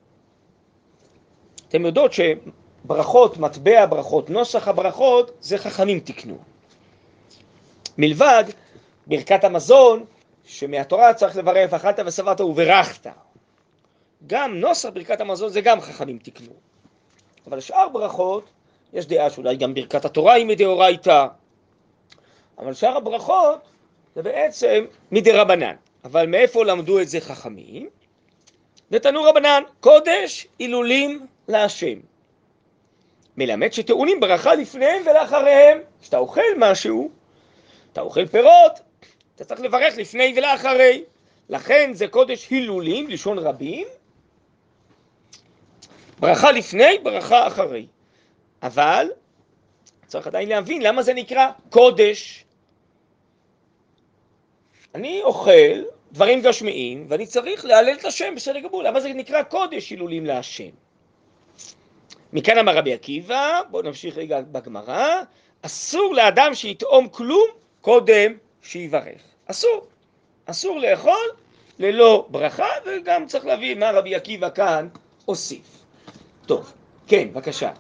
אתם 1.69 1.87
יודעות 1.87 2.13
שברכות, 2.13 3.37
מטבע 3.37 3.87
ברכות, 3.87 4.31
נוסח 4.31 4.69
הברכות, 4.69 5.31
זה 5.41 5.59
חכמים 5.59 6.01
תקנו. 6.01 6.39
מלבד 7.99 8.45
ברכת 9.07 9.45
המזון, 9.45 10.05
שמהתורה 10.45 11.15
צריך 11.15 11.37
לברך, 11.37 11.75
אכלת 11.75 11.99
ושבעת 12.07 12.41
וברכת. 12.41 13.07
גם 14.27 14.55
נוסח 14.55 14.89
ברכת 14.89 15.21
המזון 15.21 15.49
זה 15.49 15.61
גם 15.61 15.81
חכמים 15.81 16.19
תקנו. 16.19 16.53
אבל 17.47 17.61
שאר 17.61 17.89
ברכות, 17.89 18.45
יש 18.93 19.07
דעה 19.07 19.31
שאולי 19.31 19.57
גם 19.57 19.75
ברכת 19.75 20.05
התורה 20.05 20.35
היא 20.35 20.47
מדאורייתא, 20.47 21.27
אבל 22.59 22.75
שאר 22.75 22.97
הברכות 22.97 23.61
זה 24.15 24.23
בעצם 24.23 24.85
מדרבנן. 25.11 25.75
אבל 26.05 26.27
מאיפה 26.27 26.65
למדו 26.65 27.01
את 27.01 27.09
זה 27.09 27.21
חכמים? 27.21 27.89
נתנו 28.91 29.23
רבנן, 29.23 29.63
קודש 29.81 30.47
הילולים 30.59 31.27
להשם. 31.49 31.99
מלמד 33.37 33.73
שטעונים 33.73 34.21
ברכה 34.21 34.55
לפניהם 34.55 35.03
ולאחריהם. 35.07 35.79
כשאתה 36.01 36.19
אוכל 36.19 36.41
משהו, 36.57 37.11
אתה 37.93 38.01
אוכל 38.01 38.27
פירות, 38.27 38.73
אתה 39.35 39.45
צריך 39.45 39.61
לברך 39.61 39.97
לפני 39.97 40.35
ולאחרי. 40.37 41.05
לכן 41.49 41.91
זה 41.95 42.09
קודש 42.09 42.49
הילולים, 42.51 43.09
לשון 43.09 43.39
רבים, 43.39 43.87
ברכה 46.21 46.53
לפני, 46.53 46.99
ברכה 47.03 47.47
אחרי. 47.47 47.87
אבל 48.63 49.07
צריך 50.07 50.27
עדיין 50.27 50.49
להבין 50.49 50.83
למה 50.83 51.03
זה 51.03 51.15
נקרא 51.15 51.51
קודש. 51.71 52.45
אני 54.95 55.23
אוכל 55.23 55.83
דברים 56.13 56.41
גשמיים, 56.41 57.07
ואני 57.09 57.27
צריך 57.27 57.65
להלל 57.65 57.95
את 58.01 58.05
השם 58.05 58.35
בסדר 58.35 58.61
גמור. 58.61 58.83
למה 58.83 59.01
זה 59.01 59.13
נקרא 59.13 59.43
קודש 59.43 59.91
הילולים 59.91 60.27
להשם? 60.27 60.71
מכאן 62.33 62.59
אמר 62.59 62.77
רבי 62.77 62.95
עקיבא, 62.95 63.61
בואו 63.71 63.83
נמשיך 63.83 64.17
רגע 64.19 64.41
בגמרא, 64.41 65.23
אסור 65.63 66.15
לאדם 66.15 66.55
שיטעום 66.55 67.09
כלום 67.09 67.49
קודם 67.81 68.33
שיברך. 68.63 69.23
אסור. 69.47 69.87
אסור 70.47 70.79
לאכול 70.79 71.27
ללא 71.79 72.27
ברכה, 72.31 72.69
וגם 72.87 73.27
צריך 73.27 73.47
להבין 73.47 73.81
מה 73.81 73.91
רבי 73.91 74.15
עקיבא 74.15 74.51
כאן 74.51 74.89
הוסיף. 75.25 75.78
טוב, 76.49 76.73
כן, 77.07 77.29
בבקשה. 77.33 77.71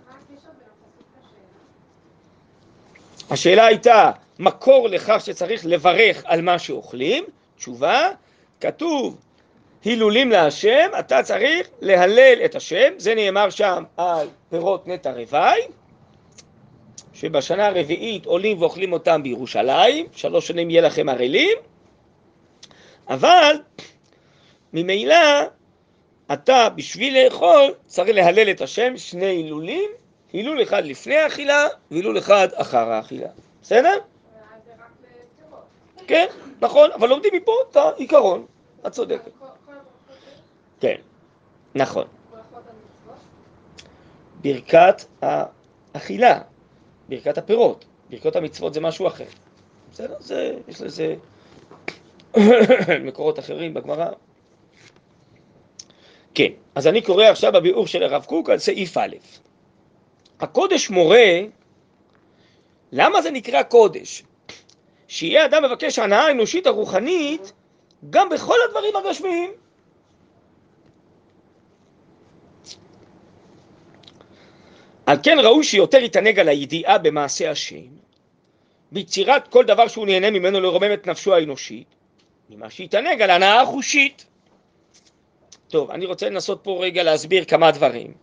השאלה 3.31 3.67
הייתה, 3.67 4.11
מקור 4.39 4.89
לכך 4.89 5.17
שצריך 5.25 5.67
לברך 5.67 6.23
על 6.25 6.41
מה 6.41 6.59
שאוכלים? 6.59 7.25
תשובה, 7.57 8.11
כתוב 8.61 9.21
הילולים 9.85 10.31
להשם, 10.31 10.91
אתה 10.99 11.23
צריך 11.23 11.69
להלל 11.81 12.39
את 12.45 12.55
השם, 12.55 12.93
זה 12.97 13.15
נאמר 13.15 13.51
שם 13.51 13.85
על 13.97 14.29
פירות 14.51 14.89
נטע 14.89 15.13
רווי, 15.13 15.61
שבשנה 17.13 17.67
הרביעית 17.67 18.27
עולים 18.27 18.63
ואוכלים 18.63 18.93
אותם 18.93 19.23
בירושלים, 19.23 20.07
שלוש 20.13 20.49
שנים 20.49 20.71
יהיה 20.71 20.83
לכם 20.83 21.09
ערלים, 21.09 21.59
אבל 23.09 23.57
ממילא 24.73 25.17
אתה 26.33 26.69
בשביל 26.69 27.25
לאכול 27.25 27.75
צריך 27.87 28.09
להלל 28.09 28.51
את 28.51 28.61
השם 28.61 28.97
שני 28.97 29.27
הילולים, 29.27 29.91
הילול 30.33 30.63
אחד 30.63 30.85
לפני 30.85 31.17
האכילה 31.17 31.67
והילול 31.91 32.19
אחד 32.19 32.49
אחר 32.55 32.91
האכילה, 32.91 33.29
בסדר? 33.63 33.99
כן, 36.07 36.27
נכון, 36.61 36.91
אבל 36.93 37.09
לומדים 37.09 37.33
מפה 37.35 37.53
את 37.71 37.77
העיקרון, 37.77 38.47
את 38.87 38.93
צודקת. 38.93 39.31
כן, 40.81 40.97
נכון. 41.75 42.07
ברכת 44.41 45.05
האכילה, 45.95 46.41
ברכת 47.09 47.39
הפירות, 47.39 47.85
ברכות 48.11 48.37
המצוות 48.37 48.75
זה 48.75 48.81
משהו 48.81 49.07
אחר. 49.07 49.25
בסדר? 49.93 50.15
זה, 50.21 50.55
יש 50.69 50.81
לזה 50.81 51.15
מקורות 53.07 53.39
אחרים 53.39 53.75
בגמרא. 53.75 54.11
כן, 56.39 56.53
אז 56.75 56.87
אני 56.87 57.03
קורא 57.03 57.25
עכשיו 57.25 57.53
בביאור 57.53 57.87
של 57.87 58.03
הרב 58.03 58.25
קוק 58.25 58.51
על 58.51 58.59
סעיף 58.59 58.97
א'. 58.97 59.17
הקודש 60.41 60.91
מורה, 60.91 61.41
למה 62.93 63.23
זה 63.23 63.31
נקרא 63.31 63.63
קודש? 63.63 64.23
שיהיה 65.09 65.45
אדם 65.45 65.65
מבקש 65.65 65.99
הנאה 65.99 66.27
האנושית 66.27 66.67
הרוחנית 66.67 67.53
גם 68.11 68.29
בכל 68.29 68.55
הדברים 68.69 68.97
הגשמיים. 68.97 69.51
על 75.07 75.17
כן 75.23 75.37
ראוי 75.43 75.65
שיותר 75.65 75.99
יתענג 75.99 76.39
על 76.39 76.49
הידיעה 76.49 76.99
במעשה 76.99 77.51
השם, 77.51 77.87
ביצירת 78.93 79.49
כל 79.49 79.65
דבר 79.65 79.89
שהוא 79.89 80.07
נהנה 80.07 80.31
ממנו 80.31 80.61
לרומם 80.61 80.93
את 80.93 81.07
נפשו 81.07 81.35
האנושית, 81.35 81.95
ממה 82.51 82.71
שיתענג 82.71 83.23
על 83.23 83.31
הנאה 83.31 83.61
החושית. 83.63 84.28
טוב, 85.69 85.91
אני 85.91 86.07
רוצה 86.07 86.31
לנסות 86.31 86.61
פה 86.63 86.79
רגע 86.85 87.03
להסביר 87.03 87.45
כמה 87.45 87.71
דברים. 87.71 88.15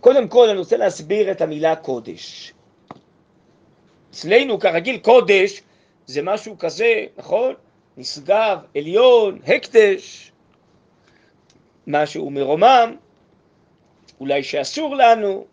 קודם 0.00 0.28
כל 0.28 0.48
אני 0.48 0.58
רוצה 0.58 0.76
להסביר 0.76 1.30
את 1.30 1.40
המילה 1.40 1.76
קודש. 1.76 2.52
אצלנו 4.10 4.58
כרגיל 4.58 4.98
קודש 4.98 5.62
זה 6.06 6.22
משהו 6.22 6.58
כזה, 6.58 7.06
נכון? 7.16 7.54
נשגב, 7.96 8.58
עליון, 8.76 9.38
הקדש, 9.46 10.32
משהו 11.86 12.30
מרומם, 12.30 12.96
אולי 14.20 14.42
שאסור 14.42 14.96
לנו, 14.96 15.46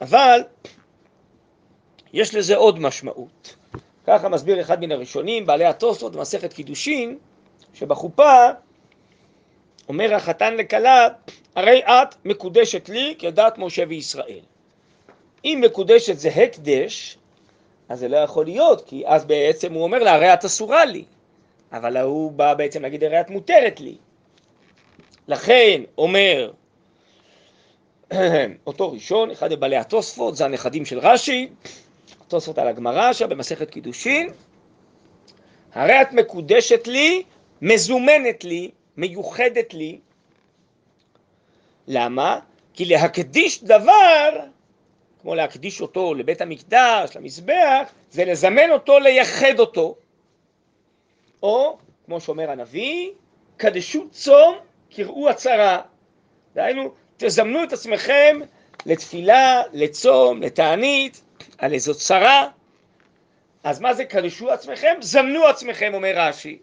אבל 0.00 0.40
יש 2.12 2.34
לזה 2.34 2.56
עוד 2.56 2.78
משמעות. 2.78 3.56
ככה 4.06 4.28
מסביר 4.28 4.60
אחד 4.60 4.80
מן 4.80 4.92
הראשונים, 4.92 5.46
בעלי 5.46 5.64
התוספות 5.64 6.12
במסכת 6.12 6.52
קידושין, 6.52 7.18
שבחופה 7.74 8.48
אומר 9.88 10.14
החתן 10.14 10.56
לכלה, 10.56 11.08
הרי 11.56 11.82
את 11.84 12.14
מקודשת 12.24 12.88
לי 12.88 13.14
כדת 13.18 13.58
משה 13.58 13.84
וישראל. 13.88 14.40
אם 15.44 15.60
מקודשת 15.64 16.18
זה 16.18 16.28
הקדש, 16.28 17.18
אז 17.88 17.98
זה 17.98 18.08
לא 18.08 18.16
יכול 18.16 18.44
להיות, 18.44 18.86
כי 18.86 19.02
אז 19.06 19.24
בעצם 19.24 19.72
הוא 19.72 19.82
אומר 19.82 19.98
לה, 19.98 20.14
הרי 20.14 20.34
את 20.34 20.44
אסורה 20.44 20.84
לי. 20.84 21.04
אבל 21.72 21.96
הוא 21.96 22.32
בא 22.32 22.54
בעצם 22.54 22.82
להגיד, 22.82 23.04
הרי 23.04 23.20
את 23.20 23.30
מותרת 23.30 23.80
לי. 23.80 23.96
לכן 25.28 25.82
אומר 25.98 26.50
אותו 28.66 28.92
ראשון, 28.92 29.30
אחד 29.30 29.52
מבעלי 29.52 29.76
התוספות, 29.76 30.36
זה 30.36 30.44
הנכדים 30.44 30.84
של 30.84 30.98
רש"י, 30.98 31.48
התוספות 32.34 32.58
על 32.58 32.68
הגמרא 32.68 33.12
שם 33.12 33.28
במסכת 33.28 33.70
קידושין, 33.70 34.28
הרי 35.72 36.02
את 36.02 36.12
מקודשת 36.12 36.86
לי, 36.86 37.22
מזומנת 37.62 38.44
לי, 38.44 38.70
מיוחדת 38.96 39.74
לי. 39.74 39.98
למה? 41.86 42.38
כי 42.74 42.84
להקדיש 42.84 43.64
דבר, 43.64 44.30
כמו 45.22 45.34
להקדיש 45.34 45.80
אותו 45.80 46.14
לבית 46.14 46.40
המקדש, 46.40 47.16
למזבח, 47.16 47.92
זה 48.10 48.24
לזמן 48.24 48.70
אותו, 48.70 48.98
לייחד 48.98 49.58
אותו. 49.58 49.94
או, 51.42 51.78
כמו 52.06 52.20
שאומר 52.20 52.50
הנביא, 52.50 53.10
קדשו 53.56 54.08
צום, 54.10 54.54
קראו 54.90 55.28
הצהרה. 55.28 55.80
דהיינו, 56.54 56.92
תזמנו 57.16 57.64
את 57.64 57.72
עצמכם 57.72 58.40
לתפילה, 58.86 59.62
לצום, 59.72 60.42
לתענית, 60.42 61.22
על 61.62 61.72
איזו 61.72 61.94
צרה. 61.94 62.48
אז 63.64 63.80
מה 63.80 63.94
זה 63.94 64.04
קדשו 64.04 64.50
עצמכם? 64.50 64.94
זמנו 65.00 65.46
עצמכם, 65.46 65.94
אומר 65.94 66.12
רש"י. 66.16 66.58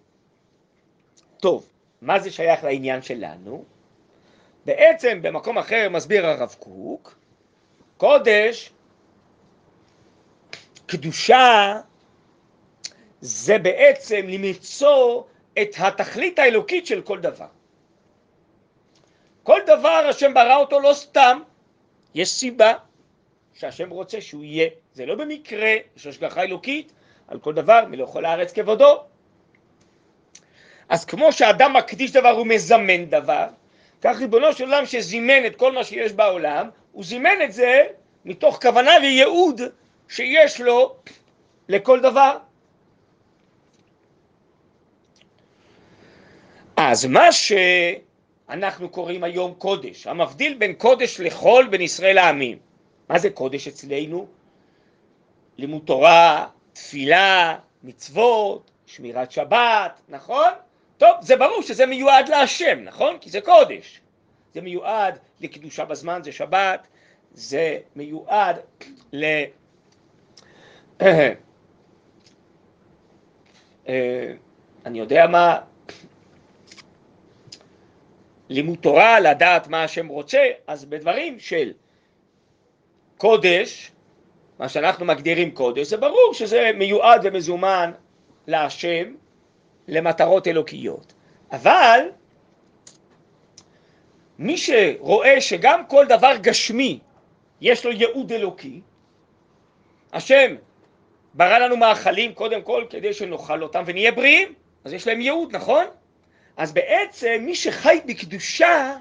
טוב, 1.37 1.69
מה 2.01 2.19
זה 2.19 2.31
שייך 2.31 2.63
לעניין 2.63 3.01
שלנו? 3.01 3.63
בעצם 4.65 5.21
במקום 5.21 5.57
אחר 5.57 5.89
מסביר 5.89 6.25
הרב 6.25 6.55
קוק, 6.59 7.15
קודש, 7.97 8.71
קדושה, 10.85 11.79
זה 13.21 13.57
בעצם 13.57 14.25
למצוא 14.27 15.23
את 15.61 15.69
התכלית 15.77 16.39
האלוקית 16.39 16.87
של 16.87 17.01
כל 17.01 17.19
דבר. 17.19 17.47
כל 19.43 19.59
דבר 19.65 20.05
השם 20.09 20.33
ברא 20.33 20.55
אותו 20.55 20.79
לא 20.79 20.93
סתם, 20.93 21.39
יש 22.15 22.31
סיבה 22.31 22.73
שהשם 23.59 23.89
רוצה 23.89 24.21
שהוא 24.21 24.43
יהיה. 24.43 24.69
זה 24.93 25.05
לא 25.05 25.15
במקרה, 25.15 25.75
יש 25.97 26.07
השגחה 26.07 26.43
אלוקית 26.43 26.91
על 27.27 27.39
כל 27.39 27.53
דבר, 27.53 27.85
מלא 27.89 28.05
כל 28.05 28.25
הארץ 28.25 28.53
כבודו. 28.53 29.03
אז 30.89 31.05
כמו 31.05 31.31
שאדם 31.31 31.73
מקדיש 31.73 32.11
דבר 32.11 32.29
הוא 32.29 32.47
מזמן 32.47 33.05
דבר, 33.05 33.47
כך 34.01 34.17
ריבונו 34.19 34.53
של 34.53 34.63
עולם 34.63 34.85
שזימן 34.85 35.45
את 35.45 35.55
כל 35.55 35.71
מה 35.71 35.83
שיש 35.83 36.11
בעולם, 36.11 36.69
הוא 36.91 37.03
זימן 37.03 37.35
את 37.43 37.51
זה 37.51 37.83
מתוך 38.25 38.59
כוונה 38.61 38.91
וייעוד 39.01 39.61
שיש 40.07 40.61
לו 40.61 40.95
לכל 41.69 41.99
דבר. 41.99 42.37
אז 46.77 47.05
מה 47.05 47.27
שאנחנו 47.31 48.89
קוראים 48.89 49.23
היום 49.23 49.53
קודש, 49.53 50.07
המבדיל 50.07 50.53
בין 50.53 50.73
קודש 50.73 51.19
לחול 51.19 51.67
בין 51.67 51.81
ישראל 51.81 52.15
לעמים, 52.15 52.68
מה 53.09 53.19
זה 53.19 53.29
קודש 53.29 53.67
אצלנו? 53.67 54.27
לימוד 55.57 55.81
תורה, 55.85 56.47
תפילה, 56.73 57.57
מצוות, 57.83 58.71
שמירת 58.85 59.31
שבת, 59.31 60.01
נכון? 60.09 60.49
טוב, 60.97 61.09
זה 61.21 61.35
ברור 61.35 61.61
שזה 61.61 61.85
מיועד 61.85 62.29
להשם, 62.29 62.79
נכון? 62.83 63.17
כי 63.21 63.29
זה 63.29 63.41
קודש. 63.41 64.01
זה 64.53 64.61
מיועד 64.61 65.19
לקדושה 65.39 65.85
בזמן, 65.85 66.21
זה 66.23 66.31
שבת, 66.31 66.87
זה 67.33 67.77
מיועד 67.95 68.57
ל... 69.13 69.25
אה, 71.01 71.33
אני 74.85 74.99
יודע 74.99 75.27
מה, 75.27 75.59
לימוד 78.49 78.77
תורה, 78.77 79.19
לדעת 79.19 79.67
מה 79.67 79.83
השם 79.83 80.07
רוצה, 80.07 80.39
אז 80.67 80.85
בדברים 80.85 81.39
של 81.39 81.73
קודש, 83.19 83.91
מה 84.59 84.69
שאנחנו 84.69 85.05
מגדירים 85.05 85.51
קודש, 85.51 85.87
זה 85.87 85.97
ברור 85.97 86.33
שזה 86.33 86.71
מיועד 86.75 87.21
ומזומן 87.23 87.91
להשם 88.47 89.13
למטרות 89.87 90.47
אלוקיות. 90.47 91.13
אבל 91.51 91.99
מי 94.39 94.57
שרואה 94.57 95.41
שגם 95.41 95.85
כל 95.87 96.05
דבר 96.05 96.31
גשמי 96.41 96.99
יש 97.61 97.85
לו 97.85 97.91
ייעוד 97.91 98.31
אלוקי, 98.31 98.81
השם 100.13 100.55
ברא 101.33 101.57
לנו 101.57 101.77
מאכלים 101.77 102.33
קודם 102.33 102.61
כל 102.61 102.85
כדי 102.89 103.13
שנאכל 103.13 103.63
אותם 103.63 103.83
ונהיה 103.85 104.11
בריאים, 104.11 104.53
אז 104.83 104.93
יש 104.93 105.07
להם 105.07 105.21
ייעוד, 105.21 105.55
נכון? 105.55 105.85
אז 106.57 106.71
בעצם 106.71 107.41
מי 107.41 107.55
שחי 107.55 107.99
בקדושה, 108.05 108.95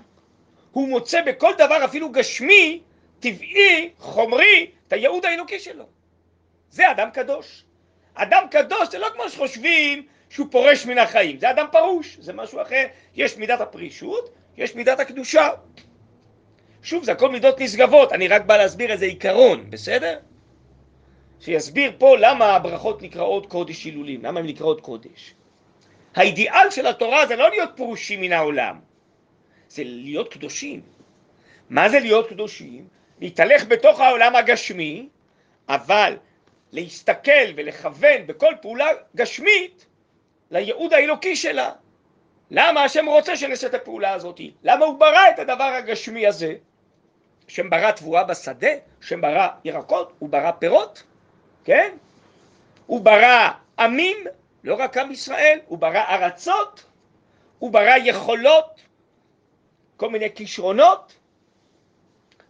הוא 0.73 0.89
מוצא 0.89 1.23
בכל 1.23 1.53
דבר 1.59 1.85
אפילו 1.85 2.13
גשמי, 2.13 2.83
טבעי, 3.21 3.91
חומרי, 3.99 4.71
את 4.87 4.93
הייעוד 4.93 5.25
האלוקי 5.27 5.59
שלו. 5.59 5.85
זה 6.71 6.91
אדם 6.91 7.11
קדוש. 7.11 7.65
אדם 8.15 8.43
קדוש 8.51 8.89
זה 8.91 8.99
לא 8.99 9.09
כמו 9.15 9.29
שחושבים 9.29 10.07
שהוא 10.31 10.47
פורש 10.51 10.87
מן 10.87 10.99
החיים, 10.99 11.39
זה 11.39 11.51
אדם 11.51 11.67
פרוש, 11.73 12.17
זה 12.21 12.33
משהו 12.33 12.63
אחר. 12.63 12.87
יש 13.15 13.37
מידת 13.37 13.61
הפרישות, 13.61 14.31
יש 14.57 14.75
מידת 14.75 15.01
הקדושה. 15.01 15.49
שוב, 16.83 17.05
זה 17.05 17.13
הכל 17.13 17.29
מידות 17.29 17.61
נשגבות, 17.61 18.13
אני 18.13 18.29
רק 18.29 18.45
בא 18.45 18.57
להסביר 18.57 18.93
איזה 18.93 19.05
עיקרון, 19.05 19.71
בסדר? 19.71 20.19
שיסביר 21.41 21.93
פה 21.99 22.17
למה 22.17 22.57
הברכות 22.57 23.03
נקראות 23.03 23.47
קודש 23.47 23.85
הילולים, 23.85 24.25
למה 24.25 24.41
הן 24.41 24.47
נקראות 24.47 24.81
קודש. 24.81 25.35
האידיאל 26.15 26.71
של 26.71 26.87
התורה 26.87 27.27
זה 27.27 27.37
לא 27.37 27.51
להיות 27.51 27.71
פרושים 27.77 28.21
מן 28.21 28.33
העולם, 28.33 28.81
זה 29.69 29.83
להיות 29.85 30.33
קדושים. 30.33 30.81
מה 31.71 31.89
זה 31.89 32.01
להיות 32.01 32.29
קדושים? 32.29 32.89
להתהלך 33.21 33.65
בתוך 33.65 34.01
העולם 34.01 34.37
הגשמי, 34.37 35.09
אבל 35.69 36.17
להסתכל 36.73 37.53
ולכוון 37.57 38.27
בכל 38.27 38.55
פעולה 38.63 38.87
גשמית 39.17 39.87
לייעוד 40.51 40.93
האלוקי 40.93 41.37
שלה. 41.37 41.73
למה 42.51 42.85
השם 42.85 43.07
רוצה 43.07 43.37
שנעשה 43.37 43.67
את 43.67 43.75
הפעולה 43.75 44.13
הזאת? 44.13 44.41
למה 44.63 44.85
הוא 44.85 44.99
ברא 45.01 45.31
את 45.35 45.39
הדבר 45.39 45.65
הגשמי 45.65 46.27
הזה? 46.27 46.55
השם 47.49 47.71
ברא 47.71 47.91
תבואה 47.91 48.25
בשדה, 48.25 48.69
השם 49.03 49.21
ברא 49.21 49.49
ירקות, 49.65 50.13
הוא 50.19 50.29
ברא 50.29 50.51
פירות, 50.51 51.03
כן? 51.65 51.97
הוא 52.87 53.01
ברא 53.01 53.51
עמים, 53.79 54.17
לא 54.65 54.75
רק 54.75 54.97
עם 54.97 55.13
ישראל, 55.13 55.59
הוא 55.67 55.79
ברא 55.79 56.05
ארצות, 56.09 56.85
הוא 57.59 57.71
ברא 57.71 57.95
יכולות, 58.05 58.81
כל 59.97 60.11
מיני 60.11 60.35
כישרונות. 60.35 61.18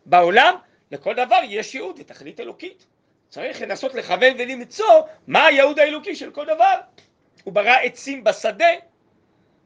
בעולם, 0.09 0.55
לכל 0.91 1.15
דבר 1.15 1.39
יש 1.49 1.75
ייעוד 1.75 1.97
ותכלית 1.99 2.41
אלוקית. 2.41 2.87
צריך 3.29 3.63
לנסות 3.63 3.95
לכוון 3.95 4.35
ולמצוא 4.39 5.01
מה 5.27 5.47
הייעוד 5.47 5.79
האלוקי 5.79 6.17
של 6.17 6.31
כל 6.31 6.45
דבר. 6.45 6.75
הוא 7.45 7.55
ברא 7.55 7.77
עצים 7.83 8.25
בשדה, 8.25 8.69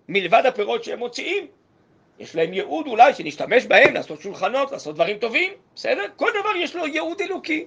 מלבד 0.09 0.47
הפירות 0.47 0.85
שהם 0.85 0.99
מוציאים. 0.99 1.47
יש 2.19 2.35
להם 2.37 2.53
ייעוד 2.53 2.87
אולי 2.87 3.15
שנשתמש 3.15 3.67
בהם 3.67 3.95
לעשות 3.95 4.21
שולחנות, 4.21 4.73
לעשות 4.73 4.95
דברים 4.95 5.19
טובים, 5.19 5.53
בסדר? 5.75 6.05
כל 6.17 6.31
דבר 6.41 6.57
יש 6.57 6.77
לו 6.77 6.87
ייעוד 6.87 7.21
אלוקי. 7.21 7.67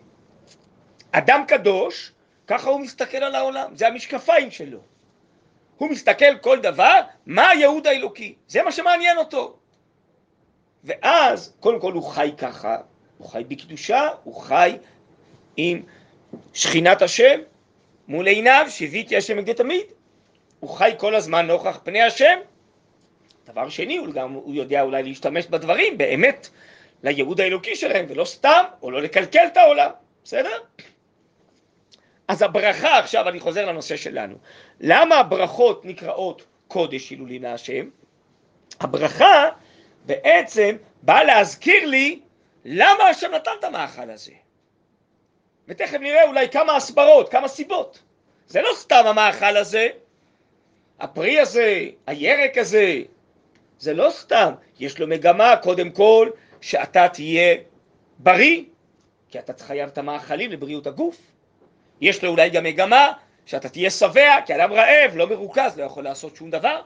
אדם 1.11 1.43
קדוש, 1.47 2.11
ככה 2.47 2.69
הוא 2.69 2.79
מסתכל 2.81 3.17
על 3.17 3.35
העולם, 3.35 3.75
זה 3.75 3.87
המשקפיים 3.87 4.51
שלו. 4.51 4.79
הוא 5.77 5.89
מסתכל 5.89 6.37
כל 6.41 6.59
דבר, 6.59 6.99
מה 7.25 7.49
הייעוד 7.49 7.87
האלוקי, 7.87 8.35
זה 8.47 8.63
מה 8.63 8.71
שמעניין 8.71 9.17
אותו. 9.17 9.57
ואז, 10.85 11.53
קודם 11.59 11.79
כל 11.79 11.93
הוא 11.93 12.03
חי 12.03 12.31
ככה, 12.37 12.77
הוא 13.17 13.27
חי 13.27 13.43
בקדושה, 13.47 14.09
הוא 14.23 14.35
חי 14.35 14.77
עם 15.57 15.81
שכינת 16.53 17.01
השם 17.01 17.39
מול 18.07 18.27
עיניו, 18.27 18.65
שהביאתי 18.69 19.17
השם 19.17 19.37
מגדי 19.37 19.53
תמיד. 19.53 19.85
הוא 20.59 20.69
חי 20.69 20.91
כל 20.97 21.15
הזמן 21.15 21.47
נוכח 21.47 21.79
פני 21.83 22.01
השם. 22.01 22.39
דבר 23.45 23.69
שני, 23.69 23.97
הוא 23.97 24.13
גם 24.13 24.33
הוא 24.33 24.55
יודע 24.55 24.81
אולי 24.81 25.03
להשתמש 25.03 25.45
בדברים 25.47 25.97
באמת 25.97 26.49
לייעוד 27.03 27.41
האלוקי 27.41 27.75
שלהם, 27.75 28.05
ולא 28.09 28.25
סתם, 28.25 28.63
או 28.81 28.91
לא 28.91 29.01
לקלקל 29.01 29.45
את 29.47 29.57
העולם, 29.57 29.89
בסדר? 30.23 30.57
אז 32.27 32.41
הברכה, 32.41 32.97
עכשיו 32.97 33.29
אני 33.29 33.39
חוזר 33.39 33.65
לנושא 33.65 33.97
שלנו. 33.97 34.35
למה 34.79 35.15
הברכות 35.15 35.85
נקראות 35.85 36.45
קודש 36.67 37.09
הילולים 37.09 37.43
להשם? 37.43 37.89
הברכה 38.79 39.49
בעצם 40.05 40.75
באה 41.01 41.23
להזכיר 41.23 41.85
לי 41.85 42.19
למה 42.65 43.03
השם 43.03 43.31
נתן 43.31 43.51
את 43.59 43.63
המאכל 43.63 44.09
הזה. 44.09 44.31
ותכף 45.67 45.97
נראה 45.99 46.23
אולי 46.23 46.49
כמה 46.49 46.75
הסברות, 46.75 47.29
כמה 47.29 47.47
סיבות. 47.47 48.01
זה 48.47 48.61
לא 48.61 48.69
סתם 48.75 49.03
המאכל 49.05 49.57
הזה, 49.57 49.87
הפרי 50.99 51.39
הזה, 51.39 51.85
הירק 52.07 52.57
הזה, 52.57 53.01
זה 53.79 53.93
לא 53.93 54.09
סתם, 54.09 54.53
יש 54.79 54.99
לו 54.99 55.07
מגמה 55.07 55.55
קודם 55.63 55.91
כל 55.91 56.29
שאתה 56.61 57.07
תהיה 57.09 57.55
בריא, 58.19 58.63
כי 59.29 59.39
אתה 59.39 59.63
חייב 59.63 59.89
את 59.89 59.97
המאכלים 59.97 60.51
לבריאות 60.51 60.87
הגוף. 60.87 61.17
יש 62.01 62.23
לו 62.23 62.29
אולי 62.29 62.49
גם 62.49 62.63
מגמה 62.63 63.11
שאתה 63.45 63.69
תהיה 63.69 63.89
שבע, 63.89 64.41
כי 64.45 64.55
אדם 64.55 64.73
רעב, 64.73 65.15
לא 65.15 65.27
מרוכז, 65.27 65.77
לא 65.79 65.83
יכול 65.83 66.03
לעשות 66.03 66.35
שום 66.35 66.49
דבר. 66.49 66.81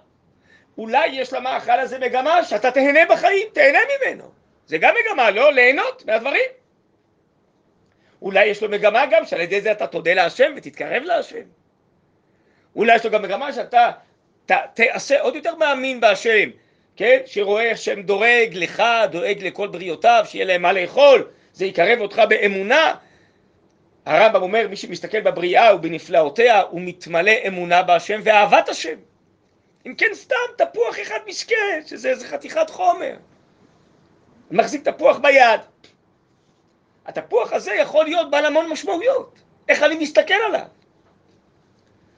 אולי 0.80 1.08
יש 1.08 1.34
למאכל 1.34 1.80
הזה 1.80 2.00
מגמה 2.00 2.44
שאתה 2.44 2.72
תהנה 2.72 3.00
בחיים, 3.10 3.48
תהנה 3.54 3.80
ממנו. 3.90 4.24
זה 4.68 4.78
גם 4.78 4.94
מגמה, 5.04 5.30
לא? 5.30 5.54
ליהנות 5.54 6.04
מהדברים. 6.06 6.50
אולי 8.22 8.46
יש 8.46 8.64
לו 8.64 8.70
מגמה 8.70 9.06
גם 9.12 9.26
שעל 9.26 9.42
ידי 9.42 9.62
זה 9.62 9.72
אתה 9.72 9.88
תודה 9.88 10.14
להשם 10.14 10.54
ותתקרב 10.56 11.04
להשם. 11.04 11.42
אולי 12.76 12.96
יש 12.96 13.06
לו 13.06 13.12
גם 13.12 13.22
מגמה 13.22 13.54
שאתה 13.54 13.92
ת, 14.46 14.52
תעשה 14.74 15.22
עוד 15.22 15.36
יותר 15.36 15.56
מאמין 15.56 16.02
בהשם, 16.02 16.50
כן? 16.96 17.20
שרואה 17.26 17.72
השם 17.72 18.02
דואג 18.02 18.50
לך, 18.54 18.84
דואג 19.12 19.44
לכל 19.44 19.68
בריאותיו, 19.68 20.24
שיהיה 20.28 20.46
להם 20.46 20.62
מה 20.62 20.74
לאכול, 20.74 21.28
זה 21.54 21.66
יקרב 21.66 22.00
אותך 22.00 22.22
באמונה. 22.30 22.96
הרמב"ם 24.06 24.42
אומר, 24.42 24.68
מי 24.68 24.76
שמסתכל 24.76 25.22
בבריאה 25.22 25.76
ובנפלאותיה, 25.76 26.62
הוא 26.62 26.82
מתמלא 26.82 27.34
אמונה 27.48 27.84
בהשם 27.84 28.22
ואהבת 28.24 28.70
השם. 28.70 29.09
אם 29.86 29.96
כן 29.96 30.14
סתם 30.14 30.36
תפוח 30.58 31.00
אחד 31.02 31.20
מסכן, 31.28 31.82
שזה 31.86 32.10
איזה 32.10 32.28
חתיכת 32.28 32.70
חומר. 32.70 33.16
מחזיק 34.52 34.90
תפוח 34.90 35.18
ביד. 35.18 35.62
התפוח 37.06 37.54
הזה 37.54 37.74
יכול 37.74 38.06
להיות 38.06 38.32
בעל 38.32 38.46
המון 38.46 38.70
משמעויות. 38.70 39.40
איך 39.70 39.84
אני 39.84 39.96
מסתכל 39.96 40.34
עליו? 40.34 40.66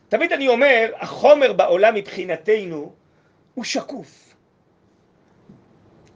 תמיד 0.10 0.34
אני 0.34 0.48
אומר, 0.48 0.92
החומר 0.96 1.54
בעולם 1.54 1.96
מבחינתנו 1.96 2.96
הוא 3.54 3.64
שקוף. 3.64 4.36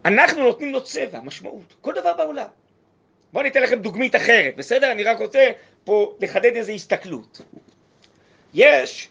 אנחנו 0.05 0.43
נותנים 0.43 0.71
לו 0.73 0.83
צבע, 0.83 1.19
משמעות, 1.19 1.73
כל 1.81 1.93
דבר 1.93 2.13
בעולם. 2.13 2.47
בואו 3.33 3.41
אני 3.41 3.49
אתן 3.49 3.63
לכם 3.63 3.79
דוגמית 3.79 4.15
אחרת, 4.15 4.55
בסדר? 4.55 4.91
אני 4.91 5.03
רק 5.03 5.19
רוצה 5.19 5.51
פה 5.83 6.15
לחדד 6.19 6.55
איזו 6.55 6.71
הסתכלות. 6.71 7.41
יש 8.53 9.09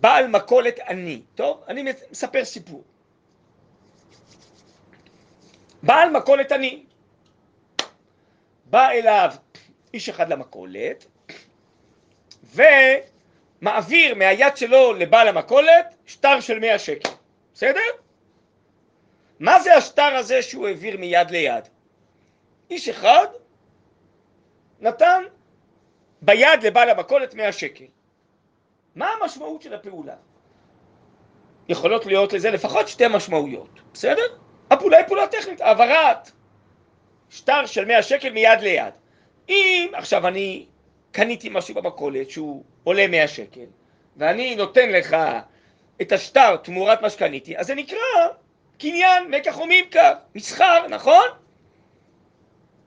בעל 0.00 0.26
מכולת 0.26 0.78
עני, 0.88 1.22
טוב? 1.34 1.64
אני 1.68 1.92
מספר 2.10 2.44
סיפור. 2.44 2.84
בעל 5.82 6.10
מכולת 6.10 6.52
עני, 6.52 6.82
בא 8.64 8.90
אליו 8.90 9.30
איש 9.94 10.08
אחד 10.08 10.32
למכולת, 10.32 11.04
ומעביר 12.54 14.14
מהיד 14.14 14.56
שלו 14.56 14.92
לבעל 14.92 15.28
המכולת 15.28 15.94
שטר 16.06 16.40
של 16.40 16.58
100 16.58 16.78
שקל, 16.78 17.10
בסדר? 17.54 17.80
מה 19.40 19.60
זה 19.60 19.76
השטר 19.76 20.14
הזה 20.16 20.42
שהוא 20.42 20.68
העביר 20.68 20.96
מיד 20.96 21.30
ליד? 21.30 21.68
איש 22.70 22.88
אחד 22.88 23.26
נתן 24.80 25.22
ביד 26.22 26.62
לבעל 26.62 26.90
המכולת 26.90 27.34
100 27.34 27.52
שקל. 27.52 27.84
מה 28.94 29.10
המשמעות 29.20 29.62
של 29.62 29.74
הפעולה? 29.74 30.14
יכולות 31.68 32.06
להיות 32.06 32.32
לזה 32.32 32.50
לפחות 32.50 32.88
שתי 32.88 33.04
משמעויות, 33.10 33.80
בסדר? 33.92 34.22
הפעולה 34.70 34.98
היא 34.98 35.06
פעולה 35.06 35.26
טכנית, 35.26 35.60
העברת 35.60 36.30
שטר 37.30 37.66
של 37.66 37.84
100 37.84 38.02
שקל 38.02 38.30
מיד 38.30 38.60
ליד. 38.60 38.92
אם 39.48 39.90
עכשיו 39.92 40.28
אני 40.28 40.66
קניתי 41.12 41.48
משהו 41.52 41.74
במכולת 41.74 42.30
שהוא 42.30 42.64
עולה 42.84 43.06
100 43.06 43.28
שקל, 43.28 43.66
ואני 44.16 44.56
נותן 44.56 44.90
לך 44.90 45.16
את 46.02 46.12
השטר 46.12 46.56
תמורת 46.56 47.02
מה 47.02 47.10
שקניתי, 47.10 47.58
אז 47.58 47.66
זה 47.66 47.74
נקרא 47.74 47.98
קניין 48.78 49.30
מקח 49.30 49.58
וממכר, 49.58 50.12
מסחר, 50.34 50.88
נכון? 50.88 51.26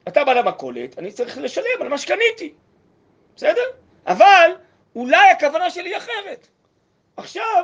אתה 0.08 0.24
בא 0.24 0.34
למכולת, 0.34 1.00
אני 1.00 1.12
צריך 1.12 1.38
לשלם 1.38 1.82
על 1.82 1.90
מה 1.90 1.98
שקניתי, 1.98 2.54
בסדר? 3.36 3.62
אבל 4.08 4.52
אולי 4.96 5.30
הכוונה 5.30 5.70
שלי 5.70 5.90
היא 5.90 5.98
אחרת. 5.98 6.48
עכשיו, 7.18 7.64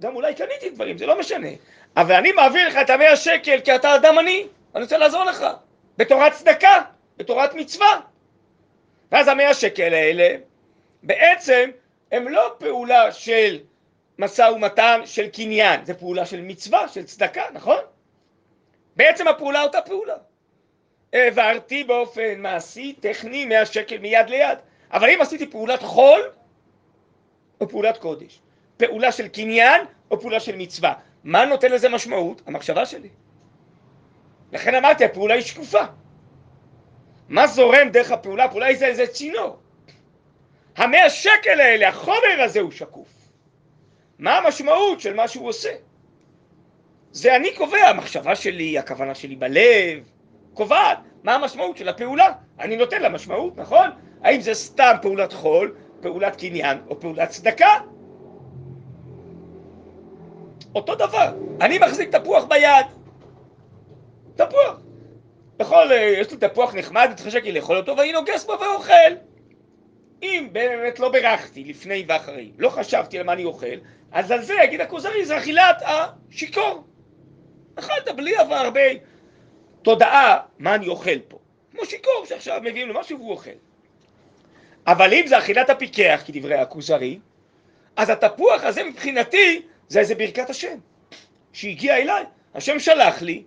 גם 0.00 0.14
אולי 0.14 0.34
קניתי 0.34 0.70
דברים, 0.70 0.98
זה 0.98 1.06
לא 1.06 1.18
משנה. 1.18 1.48
אבל 1.96 2.14
אני 2.14 2.32
מעביר 2.32 2.68
לך 2.68 2.76
את 2.76 2.90
המאה 2.90 3.16
שקל 3.16 3.60
כי 3.60 3.74
אתה 3.74 3.94
אדם 3.94 4.18
עני, 4.18 4.46
אני 4.74 4.82
רוצה 4.82 4.98
לעזור 4.98 5.24
לך. 5.24 5.46
בתורת 5.96 6.32
צדקה, 6.32 6.82
בתורת 7.16 7.54
מצווה. 7.54 8.00
ואז 9.12 9.28
המאה 9.28 9.54
שקל 9.54 9.94
האלה, 9.94 10.36
בעצם 11.02 11.70
הם 12.12 12.28
לא 12.28 12.54
פעולה 12.58 13.12
של 13.12 13.58
משא 14.18 14.50
ומתן 14.54 15.00
של 15.04 15.28
קניין, 15.28 15.84
זה 15.84 15.94
פעולה 15.94 16.26
של 16.26 16.40
מצווה, 16.40 16.88
של 16.88 17.04
צדקה, 17.04 17.44
נכון? 17.52 17.78
בעצם 18.96 19.28
הפעולה 19.28 19.62
אותה 19.62 19.82
פעולה. 19.82 20.14
העברתי 21.12 21.84
באופן 21.84 22.34
מעשי, 22.38 22.92
טכני, 23.00 23.44
100 23.44 23.66
שקל 23.66 23.98
מיד 23.98 24.28
ליד. 24.28 24.58
אבל 24.92 25.10
אם 25.10 25.20
עשיתי 25.20 25.50
פעולת 25.50 25.82
חול, 25.82 26.30
או 27.60 27.68
פעולת 27.68 27.96
קודש, 27.96 28.40
פעולה 28.76 29.12
של 29.12 29.28
קניין, 29.28 29.84
או 30.10 30.20
פעולה 30.20 30.40
של 30.40 30.56
מצווה, 30.56 30.94
מה 31.24 31.44
נותן 31.44 31.72
לזה 31.72 31.88
משמעות? 31.88 32.42
המחשבה 32.46 32.86
שלי. 32.86 33.08
לכן 34.52 34.74
אמרתי, 34.74 35.04
הפעולה 35.04 35.34
היא 35.34 35.42
שקופה. 35.42 35.82
מה 37.28 37.46
זורם 37.46 37.88
דרך 37.92 38.10
הפעולה? 38.10 38.44
הפעולה 38.44 38.66
היא 38.66 38.78
זה 38.78 38.86
איזה 38.86 39.06
צינור. 39.06 39.58
המאה 40.76 41.10
שקל 41.10 41.60
האלה, 41.60 41.88
החומר 41.88 42.42
הזה 42.44 42.60
הוא 42.60 42.70
שקוף. 42.70 43.08
מה 44.18 44.38
המשמעות 44.38 45.00
של 45.00 45.14
מה 45.14 45.28
שהוא 45.28 45.48
עושה? 45.48 45.70
זה 47.12 47.36
אני 47.36 47.54
קובע, 47.54 47.88
המחשבה 47.88 48.36
שלי, 48.36 48.78
הכוונה 48.78 49.14
שלי 49.14 49.36
בלב, 49.36 50.10
קובעת 50.54 50.98
מה 51.24 51.34
המשמעות 51.34 51.76
של 51.76 51.88
הפעולה. 51.88 52.32
אני 52.60 52.76
נותן 52.76 53.02
לה 53.02 53.08
משמעות, 53.08 53.56
נכון? 53.56 53.90
האם 54.22 54.40
זה 54.40 54.54
סתם 54.54 54.92
פעולת 55.02 55.32
חול, 55.32 55.76
פעולת 56.00 56.36
קניין 56.36 56.78
או 56.88 57.00
פעולת 57.00 57.28
צדקה? 57.28 57.78
אותו 60.74 60.94
דבר, 60.94 61.32
אני 61.60 61.78
מחזיק 61.78 62.16
תפוח 62.16 62.44
ביד. 62.44 62.86
תפוח. 64.36 64.80
יכול, 65.60 65.92
אה, 65.92 65.96
יש 65.96 66.30
לי 66.30 66.36
תפוח 66.36 66.74
נחמד, 66.74 67.08
מתחשק 67.12 67.44
לי 67.44 67.52
לאכול 67.52 67.76
אותו, 67.76 67.96
ואני 67.96 68.12
נוגס 68.12 68.44
בו 68.44 68.52
ואוכל. 68.52 69.12
אם 70.22 70.48
באמת 70.52 70.98
לא 71.00 71.08
בירכתי 71.08 71.64
לפני 71.64 72.04
ואחרי, 72.08 72.52
לא 72.58 72.68
חשבתי 72.68 73.18
על 73.18 73.26
מה 73.26 73.32
אני 73.32 73.44
אוכל, 73.44 73.76
אז 74.12 74.30
על 74.30 74.42
זה 74.42 74.54
יגיד 74.64 74.80
הכוזרי, 74.80 75.24
זה 75.24 75.38
אכילת 75.38 75.82
השיכור. 75.86 76.84
אכלת 77.74 78.16
בלי 78.16 78.36
הרבה 78.36 78.80
תודעה 79.82 80.38
מה 80.58 80.74
אני 80.74 80.88
אוכל 80.88 81.18
פה. 81.28 81.38
כמו 81.70 81.84
שיכור 81.84 82.24
שעכשיו 82.28 82.60
מביאים 82.64 82.88
לו 82.88 83.00
משהו 83.00 83.18
והוא 83.18 83.30
אוכל. 83.30 83.50
אבל 84.86 85.14
אם 85.14 85.26
זה 85.26 85.38
אכילת 85.38 85.70
הפיקח, 85.70 86.22
כדברי 86.26 86.54
הכוזרי, 86.54 87.18
אז 87.96 88.10
התפוח 88.10 88.64
הזה 88.64 88.84
מבחינתי 88.84 89.62
זה 89.88 90.00
איזה 90.00 90.14
ברכת 90.14 90.50
השם 90.50 90.78
שהגיע 91.52 91.96
אליי. 91.96 92.24
השם 92.54 92.78
שלח 92.78 93.22
לי 93.22 93.44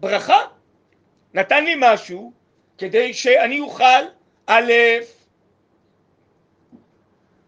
ברכה, 0.00 0.38
נתן 1.34 1.64
לי 1.64 1.74
משהו 1.78 2.32
כדי 2.78 3.14
שאני 3.14 3.60
אוכל 3.60 4.02
א', 4.46 4.72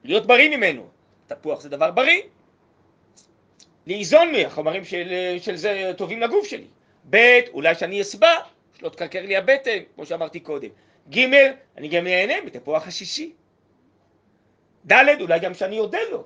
להיות 0.04 0.26
בריא 0.26 0.56
ממנו. 0.56 0.88
תפוח 1.26 1.60
זה 1.60 1.68
דבר 1.68 1.90
בריא. 1.90 2.22
לאיזון 3.86 4.32
מהחומרים 4.32 4.84
של, 4.84 5.36
של 5.40 5.56
זה 5.56 5.92
טובים 5.96 6.20
לגוף 6.20 6.46
שלי. 6.46 6.66
ב', 7.10 7.40
אולי 7.52 7.74
שאני 7.74 8.02
אסבע, 8.02 8.34
שלא 8.78 8.88
תקרקר 8.88 9.22
לי 9.22 9.36
הבטן, 9.36 9.78
כמו 9.94 10.06
שאמרתי 10.06 10.40
קודם. 10.40 10.68
ג', 11.10 11.34
אני 11.76 11.88
גם 11.88 12.04
נהנה 12.04 12.34
מתפוח 12.40 12.86
השישי. 12.86 13.32
ד', 14.86 15.20
אולי 15.20 15.38
גם 15.38 15.54
שאני 15.54 15.78
אודה 15.78 15.98
לו. 16.10 16.24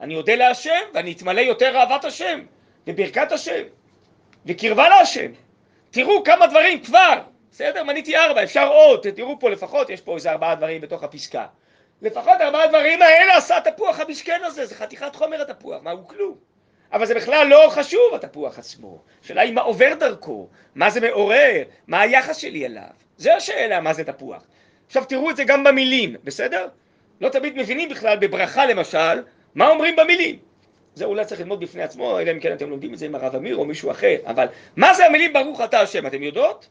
אני 0.00 0.16
אודה 0.16 0.34
להשם 0.34 0.80
ואני 0.94 1.12
אתמלא 1.12 1.40
יותר 1.40 1.76
אהבת 1.76 2.04
השם 2.04 2.40
וברכת 2.86 3.32
השם 3.32 3.62
וקרבה 4.46 4.88
להשם. 4.88 5.32
תראו 5.90 6.24
כמה 6.24 6.46
דברים 6.46 6.80
כבר, 6.80 7.22
בסדר? 7.50 7.84
מניתי 7.84 8.16
ארבע, 8.16 8.42
אפשר 8.42 8.68
עוד, 8.68 9.10
תראו 9.10 9.40
פה 9.40 9.50
לפחות, 9.50 9.90
יש 9.90 10.00
פה 10.00 10.14
איזה 10.14 10.30
ארבעה 10.30 10.54
דברים 10.54 10.80
בתוך 10.80 11.02
הפסקה. 11.02 11.46
לפחות 12.02 12.40
ארבעה 12.40 12.66
דברים 12.66 13.02
האלה 13.02 13.36
עשה 13.36 13.56
התפוח 13.56 14.00
המשכן 14.00 14.40
הזה, 14.44 14.66
זה 14.66 14.74
חתיכת 14.74 15.16
חומר 15.16 15.42
התפוח, 15.42 15.82
מה 15.82 15.90
הוא 15.90 16.08
כלום? 16.08 16.36
אבל 16.92 17.06
זה 17.06 17.14
בכלל 17.14 17.46
לא 17.46 17.66
חשוב 17.70 18.14
התפוח 18.14 18.58
עצמו. 18.58 19.02
השאלה 19.24 19.42
היא 19.42 19.52
מה 19.52 19.60
עובר 19.60 19.94
דרכו, 19.94 20.48
מה 20.74 20.90
זה 20.90 21.00
מעורר, 21.00 21.62
מה 21.86 22.00
היחס 22.00 22.36
שלי 22.36 22.66
אליו. 22.66 23.01
זה 23.16 23.34
השאלה 23.34 23.80
מה 23.80 23.92
זה 23.92 24.04
תפוח. 24.04 24.42
עכשיו 24.86 25.04
תראו 25.04 25.30
את 25.30 25.36
זה 25.36 25.44
גם 25.44 25.64
במילים, 25.64 26.16
בסדר? 26.24 26.68
לא 27.20 27.28
תמיד 27.28 27.56
מבינים 27.56 27.88
בכלל 27.88 28.16
בברכה 28.18 28.66
למשל, 28.66 29.22
מה 29.54 29.68
אומרים 29.68 29.96
במילים. 29.96 30.38
זה 30.94 31.04
אולי 31.04 31.24
צריך 31.24 31.40
ללמוד 31.40 31.60
בפני 31.60 31.82
עצמו, 31.82 32.18
אלא 32.18 32.30
אם 32.30 32.40
כן 32.40 32.52
אתם 32.52 32.70
לומדים 32.70 32.94
את 32.94 32.98
זה 32.98 33.06
עם 33.06 33.14
הרב 33.14 33.36
אמיר 33.36 33.56
או 33.56 33.64
מישהו 33.64 33.90
אחר, 33.90 34.16
אבל 34.26 34.46
מה 34.76 34.94
זה 34.94 35.06
המילים 35.06 35.32
ברוך 35.32 35.60
אתה 35.60 35.80
השם, 35.80 36.06
אתם 36.06 36.22
יודעות? 36.22 36.68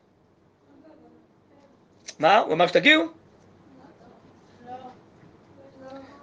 מה? 2.19 2.37
הוא 2.37 2.53
אמר 2.53 2.67
שתגיעו? 2.67 3.03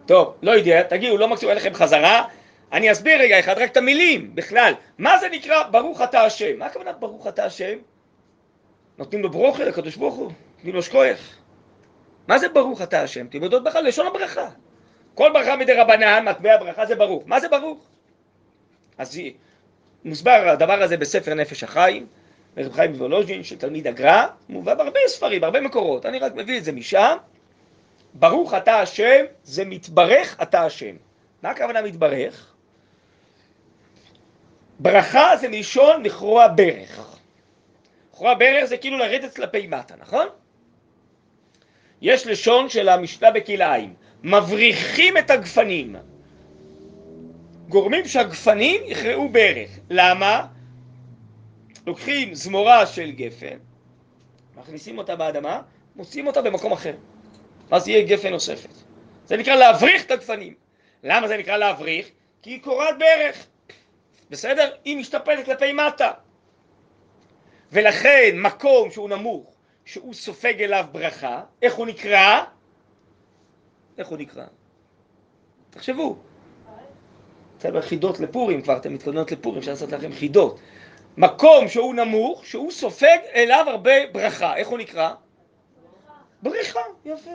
טוב, 0.06 0.34
לא 0.42 0.50
יודע, 0.50 0.82
תגיעו, 0.82 1.18
לא 1.18 1.28
מקסימום 1.28 1.54
לכם 1.54 1.74
חזרה, 1.74 2.24
אני 2.72 2.92
אסביר 2.92 3.20
רגע 3.20 3.38
אחד, 3.38 3.58
רק 3.58 3.70
את 3.70 3.76
המילים 3.76 4.34
בכלל. 4.34 4.72
מה 4.98 5.18
זה 5.18 5.28
נקרא 5.28 5.62
ברוך 5.62 6.02
אתה 6.02 6.22
השם? 6.22 6.58
מה 6.58 6.66
הכוונה 6.66 6.92
ברוך 6.92 7.26
אתה 7.26 7.44
השם? 7.44 7.78
נותנים 8.98 9.22
לו 9.22 9.30
ברוכה 9.30 9.64
לקדוש 9.64 9.96
ברוך 9.96 10.14
הוא, 10.14 10.32
נותנים 10.56 10.74
לו 10.74 10.82
שכוייך. 10.82 11.36
מה 12.28 12.38
זה 12.38 12.48
ברוך 12.48 12.82
אתה 12.82 13.02
השם? 13.02 13.26
אתם 13.26 13.42
יודעות 13.42 13.64
בכלל 13.64 13.84
לשון 13.84 14.06
הברכה. 14.06 14.48
כל 15.14 15.30
ברכה 15.34 15.56
מדי 15.56 15.72
רבנן, 15.72 16.24
מטבע 16.28 16.56
ברכה 16.56 16.86
זה 16.86 16.94
ברוך. 16.94 17.22
מה 17.26 17.40
זה 17.40 17.48
ברוך? 17.48 17.78
אז 18.98 19.20
מוסבר 20.04 20.48
הדבר 20.48 20.82
הזה 20.82 20.96
בספר 20.96 21.34
נפש 21.34 21.64
החיים, 21.64 22.06
רב 22.56 22.72
חיים 22.72 22.92
וולוז'ין 22.92 23.44
של 23.44 23.58
תלמיד 23.58 23.86
הגר"א, 23.86 24.26
מובא 24.48 24.74
בהרבה 24.74 25.00
ספרים, 25.06 25.40
בהרבה 25.40 25.60
מקורות, 25.60 26.06
אני 26.06 26.18
רק 26.18 26.34
מביא 26.34 26.58
את 26.58 26.64
זה 26.64 26.72
משם. 26.72 27.16
ברוך 28.14 28.54
אתה 28.54 28.80
השם, 28.80 29.24
זה 29.42 29.64
מתברך 29.64 30.36
אתה 30.42 30.62
השם. 30.62 30.96
מה 31.42 31.50
הכוונה 31.50 31.82
מתברך? 31.82 32.54
ברכה 34.78 35.36
זה 35.36 35.48
מלשון 35.48 36.02
לכרוע 36.02 36.48
ברך. 36.48 37.17
לכרוע 38.18 38.34
ברך 38.34 38.64
זה 38.64 38.76
כאילו 38.76 38.98
לרדת 38.98 39.36
כלפי 39.36 39.66
מטה, 39.66 39.94
נכון? 39.98 40.26
יש 42.00 42.26
לשון 42.26 42.68
של 42.68 42.88
המשנה 42.88 43.30
בכלאיים, 43.30 43.94
מבריחים 44.22 45.16
את 45.16 45.30
הגפנים, 45.30 45.96
גורמים 47.68 48.04
שהגפנים 48.04 48.80
יכרעו 48.86 49.28
ברך. 49.28 49.70
למה? 49.90 50.46
לוקחים 51.86 52.34
זמורה 52.34 52.86
של 52.86 53.10
גפן, 53.10 53.58
מכניסים 54.56 54.98
אותה 54.98 55.16
באדמה, 55.16 55.60
מוציאים 55.96 56.26
אותה 56.26 56.42
במקום 56.42 56.72
אחר. 56.72 56.94
אז 57.70 57.88
יהיה 57.88 58.06
גפן 58.06 58.30
נוספת. 58.30 58.74
זה 59.26 59.36
נקרא 59.36 59.54
להבריח 59.54 60.02
את 60.02 60.10
הגפנים. 60.10 60.54
למה 61.02 61.28
זה 61.28 61.36
נקרא 61.36 61.56
להבריך? 61.56 62.08
כי 62.42 62.50
היא 62.50 62.62
קורעת 62.62 62.98
ברך. 62.98 63.46
בסדר? 64.30 64.70
היא 64.84 64.96
משתפלת 64.96 65.44
כלפי 65.44 65.72
מטה. 65.72 66.10
ולכן 67.72 68.30
מקום 68.34 68.90
שהוא 68.90 69.08
נמוך, 69.08 69.52
שהוא 69.84 70.14
סופג 70.14 70.62
אליו 70.62 70.84
ברכה, 70.92 71.42
איך 71.62 71.74
הוא 71.74 71.86
נקרא? 71.86 72.44
איך 73.98 74.08
הוא 74.08 74.18
נקרא? 74.18 74.44
תחשבו. 75.70 76.16
בסדר, 77.58 77.82
חידות 77.82 78.20
לפורים 78.20 78.62
כבר, 78.62 78.76
אתם 78.76 78.94
מתכוננות 78.94 79.32
לפורים, 79.32 79.58
אפשר 79.58 79.70
לעשות 79.70 79.92
לכם 79.92 80.12
חידות. 80.12 80.58
מקום 81.16 81.68
שהוא 81.68 81.94
נמוך, 81.94 82.46
שהוא 82.46 82.70
סופג 82.70 83.18
אליו 83.34 83.64
הרבה 83.68 84.06
ברכה, 84.12 84.56
איך 84.56 84.68
הוא 84.68 84.78
נקרא? 84.78 85.10
בריכה, 86.42 86.80
יפה. 87.04 87.30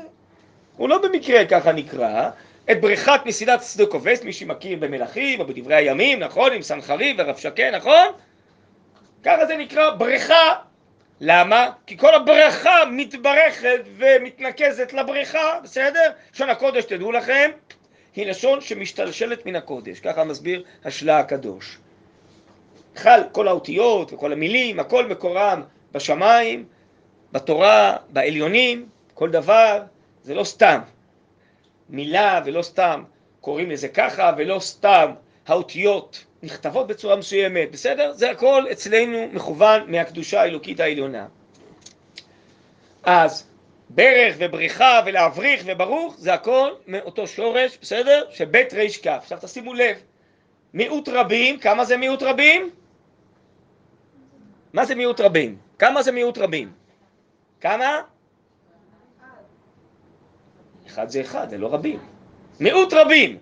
הוא 0.78 0.90
לא 0.90 1.02
במקרה 1.02 1.46
ככה 1.46 1.72
נקרא, 1.72 2.30
את 2.72 2.82
בריכת 2.82 3.22
מסילת 3.26 3.64
שדה 3.64 3.86
כובס, 3.86 4.24
מי 4.24 4.34
שמכיר 4.34 4.78
במלכים 4.80 5.40
או 5.40 5.48
בדברי 5.48 5.76
הימים, 5.76 6.20
נכון? 6.20 6.52
עם 6.52 6.62
סנחריב 6.62 7.16
ורב 7.20 7.38
שקה, 7.38 7.72
נכון? 7.72 8.08
ככה 9.24 9.46
זה 9.46 9.58
נקרא 9.58 9.90
בריכה. 9.90 10.54
למה? 11.22 11.70
כי 11.86 11.98
כל 11.98 12.14
הברכה 12.14 12.86
מתברכת 12.92 13.82
ומתנקזת 13.98 14.94
לבריכה, 14.94 15.60
בסדר? 15.64 16.12
לשון 16.34 16.50
הקודש, 16.50 16.86
תדעו 16.86 17.12
לכם, 17.12 17.52
היא 18.16 18.26
לשון 18.26 18.62
שמשתלשלת 18.62 19.46
מן 19.46 19.56
הקודש, 19.56 20.00
ככה 20.00 20.24
מסביר 20.24 20.64
השלה 20.86 21.20
הקדוש. 21.20 21.78
בכלל, 22.96 23.24
כל 23.32 23.48
האותיות 23.48 24.14
וכל 24.14 24.34
המילים, 24.34 24.80
הכל 24.80 25.06
מקורם 25.06 25.62
בשמיים, 25.92 26.66
בתורה, 27.32 27.98
בעליונים, 28.10 28.90
כל 29.14 29.30
דבר, 29.30 29.82
זה 30.24 30.34
לא 30.34 30.44
סתם. 30.44 30.80
מילה 31.90 32.42
ולא 32.46 32.62
סתם 32.62 33.04
קוראים 33.42 33.72
לזה 33.72 33.88
ככה, 33.88 34.32
ולא 34.38 34.60
סתם 34.60 35.12
האותיות 35.48 36.24
נכתבות 36.44 36.88
בצורה 36.88 37.16
מסוימת, 37.16 37.72
בסדר? 37.72 38.14
זה 38.14 38.32
הכל 38.32 38.66
אצלנו 38.72 39.28
מכוון 39.34 39.92
מהקדושה 39.92 40.42
האלוקית 40.42 40.80
העליונה. 40.80 41.28
אז 43.04 43.48
ברך 43.90 44.36
ובריחה 44.40 45.02
ולהבריך 45.06 45.64
וברוך 45.66 46.16
זה 46.18 46.34
הכל 46.34 46.72
מאותו 46.88 47.28
שורש, 47.28 47.78
בסדר? 47.82 48.26
שבית 48.30 48.74
ריש 48.74 48.98
כף. 48.98 49.20
עכשיו 49.22 49.38
תשימו 49.42 49.74
לב, 49.74 49.98
מיעוט 50.74 51.10
רבים, 51.10 51.60
כמה 51.60 51.86
זה 51.86 51.98
מיעוט 51.98 52.24
רבים? 52.24 52.70
מה 54.74 54.86
זה 54.86 54.96
מיעוט 54.96 55.20
רבים? 55.20 55.58
כמה 55.80 56.04
זה 56.04 56.12
מיעוט 56.12 56.38
רבים? 56.38 56.72
כמה? 57.62 58.02
אחד 60.88 61.10
זה 61.10 61.22
אחד, 61.22 61.50
זה 61.50 61.58
לא 61.58 61.74
רבים. 61.74 62.00
מיעוט 62.60 62.94
רבים. 62.94 63.38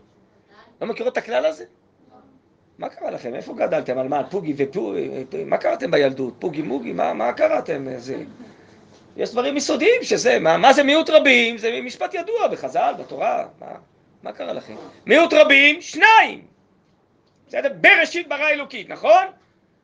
לא 0.82 0.88
מכירות 0.88 1.14
את 1.14 1.18
הכלל 1.18 1.46
הזה? 1.46 1.66
מה 2.82 2.90
קרה 2.90 3.12
לכם? 3.12 3.36
איפה 3.36 3.54
גדלתם? 3.54 3.98
על 3.98 4.08
מה? 4.08 4.24
פוגי 4.24 4.54
ופוגי? 4.58 5.10
מה 5.46 5.58
קראתם 5.58 5.92
בילדות? 5.92 6.34
פוגי 6.40 6.62
מוגי? 6.62 6.94
מה, 6.94 7.14
מה 7.14 7.34
קראתם? 7.34 7.86
זה... 7.98 8.24
יש 9.18 9.32
דברים 9.32 9.58
יסודיים 9.58 10.04
שזה, 10.04 10.40
מה, 10.40 10.58
מה 10.58 10.74
זה 10.74 10.84
מיעוט 10.84 11.10
רבים? 11.10 11.58
זה 11.58 11.80
משפט 11.84 12.14
ידוע 12.14 12.48
בחז"ל, 12.48 12.94
בתורה. 13.00 13.46
מה, 13.60 13.68
מה 14.24 14.32
קרה 14.32 14.54
לכם? 14.54 14.76
מיעוט 15.06 15.34
רבים, 15.34 15.82
שניים. 15.82 16.42
בסדר? 17.48 17.70
בראשית 17.82 18.28
ברא 18.28 18.50
אלוקית, 18.50 18.90
נכון? 18.90 19.26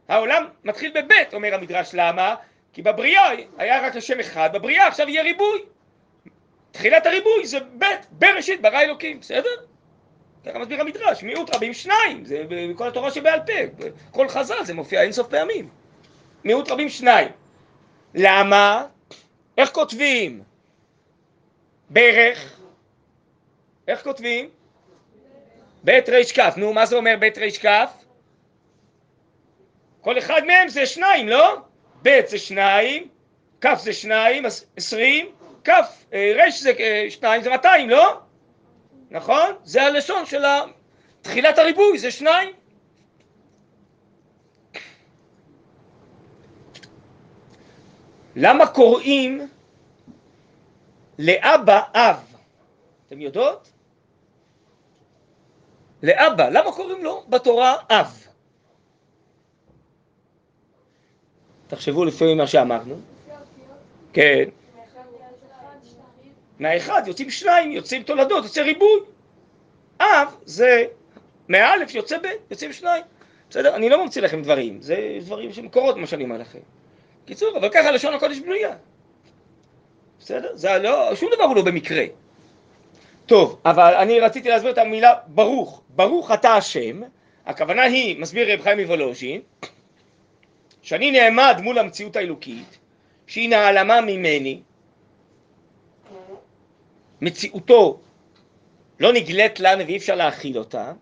העולם 0.08 0.46
מתחיל 0.64 0.92
בבית, 0.96 1.34
אומר 1.34 1.56
המדרש, 1.56 1.90
למה? 1.94 2.36
כי 2.74 2.82
בבריאה 2.82 3.32
היה 3.58 3.88
רק 3.88 3.96
לשם 3.96 4.20
אחד, 4.20 4.50
בבריאה 4.54 4.88
עכשיו 4.88 5.10
יהיה 5.10 5.24
ריבוי. 5.24 5.60
תחילת 6.72 7.06
הריבוי 7.06 7.46
זה 7.48 7.58
בית, 7.74 8.00
בראשית 8.12 8.62
ברא 8.62 8.82
אלוקים, 8.82 9.20
בסדר? 9.20 9.50
ככה 10.48 10.60
מסביר 10.60 10.82
המדרש, 10.82 11.24
מיעוט 11.24 11.56
רבים 11.56 11.74
שניים, 11.74 12.26
זה 12.26 12.44
בכל 12.50 12.88
התורה 12.88 13.12
שבעל 13.12 13.40
פה, 13.40 13.88
כל 14.12 14.30
חז"ל 14.30 14.64
זה 14.64 14.74
מופיע 14.74 15.02
אינסוף 15.02 15.28
פעמים. 15.28 15.70
מיעוט 16.44 16.72
רבים 16.72 16.90
שניים. 16.90 17.28
למה? 18.16 18.86
איך 19.58 19.72
כותבים? 19.72 20.44
ברך. 21.90 22.60
איך 23.88 24.04
כותבים? 24.04 24.50
בית 25.84 26.10
ריש 26.10 26.32
כף. 26.32 26.54
נו, 26.58 26.74
מה 26.74 26.86
זה 26.86 26.96
אומר 26.96 27.16
בית 27.20 27.38
ריש 27.38 27.58
כף? 27.58 27.92
כל 30.02 30.18
אחד 30.18 30.42
מהם 30.46 30.70
זה 30.70 30.86
שניים, 30.86 31.30
לא? 31.30 31.58
בית 32.02 32.28
זה 32.28 32.38
שניים, 32.38 33.08
כף 33.62 33.80
זה 33.84 33.94
שניים, 33.94 34.44
עשרים, 34.78 35.32
כף, 35.64 36.06
אה, 36.14 36.34
רש 36.36 36.62
זה 36.62 36.72
אה, 36.80 37.06
שניים, 37.10 37.42
זה 37.42 37.50
מאתיים, 37.50 37.90
לא? 37.90 38.20
נכון? 39.12 39.52
זה 39.64 39.84
הלשון 39.84 40.26
של 40.26 40.44
תחילת 41.22 41.58
הריבוי, 41.58 42.00
זה 42.00 42.12
שניים. 42.12 42.50
למה 48.36 48.68
קוראים 48.68 49.48
לאבא 51.20 51.82
אב? 51.94 52.36
אתם 53.08 53.22
יודעות? 53.22 53.72
לאבא, 56.04 56.50
למה 56.50 56.72
קוראים 56.72 57.04
לו 57.04 57.24
בתורה 57.30 57.76
אב? 57.90 58.28
תחשבו 61.68 62.06
לפי 62.06 62.34
מה 62.34 62.48
שאמרנו. 62.48 62.96
כן. 64.14 64.50
מהאחד 66.60 67.02
יוצאים 67.08 67.30
שניים, 67.30 67.72
יוצאים 67.72 68.04
תולדות, 68.04 68.44
יוצא 68.44 68.62
ריבוי. 68.62 69.00
אב 70.02 70.36
זה 70.46 70.86
מאלף 71.50 71.96
יוצא 71.96 72.18
ב', 72.18 72.28
יוצאים 72.52 72.74
שניים. 72.74 73.04
בסדר? 73.50 73.76
אני 73.76 73.90
לא 73.90 74.04
ממציא 74.04 74.22
לכם 74.22 74.42
דברים, 74.42 74.82
זה 74.82 75.18
דברים 75.22 75.54
שמקורות 75.54 75.98
מה 75.98 76.08
שאני 76.08 76.24
אומר 76.24 76.38
לכם. 76.38 76.60
קיצור, 77.26 77.58
אבל 77.58 77.70
ככה 77.70 77.92
לשון 77.92 78.14
הקודש 78.14 78.40
בנויה. 78.40 78.76
בסדר? 80.20 80.50
זה 80.54 80.78
לא, 80.78 81.16
שום 81.16 81.30
דבר 81.36 81.44
הוא 81.44 81.56
לא 81.56 81.62
במקרה. 81.62 82.06
טוב, 83.26 83.60
אבל 83.66 83.94
אני 83.94 84.20
רציתי 84.20 84.50
להסביר 84.50 84.72
את 84.72 84.78
המילה 84.78 85.14
ברוך. 85.28 85.82
ברוך 85.90 86.32
אתה 86.32 86.54
השם, 86.54 87.02
הכוונה 87.46 87.82
היא, 87.82 88.20
מסביר 88.20 88.54
רב 88.54 88.62
חיים 88.62 88.80
מוולוז'ין, 88.80 89.42
שאני 90.82 91.12
נעמד 91.12 91.60
מול 91.62 91.78
המציאות 91.78 92.16
האלוקית, 92.16 92.78
שהיא 93.28 93.50
נעלמה 93.50 94.02
ממני, 94.02 94.62
מציאותו 97.22 98.00
לא 99.00 99.14
נגלית 99.14 99.60
לנו 99.60 99.86
ואי 99.86 99.98
אפשר 99.98 100.16
להכיל 100.16 100.58
אותה, 100.58 100.94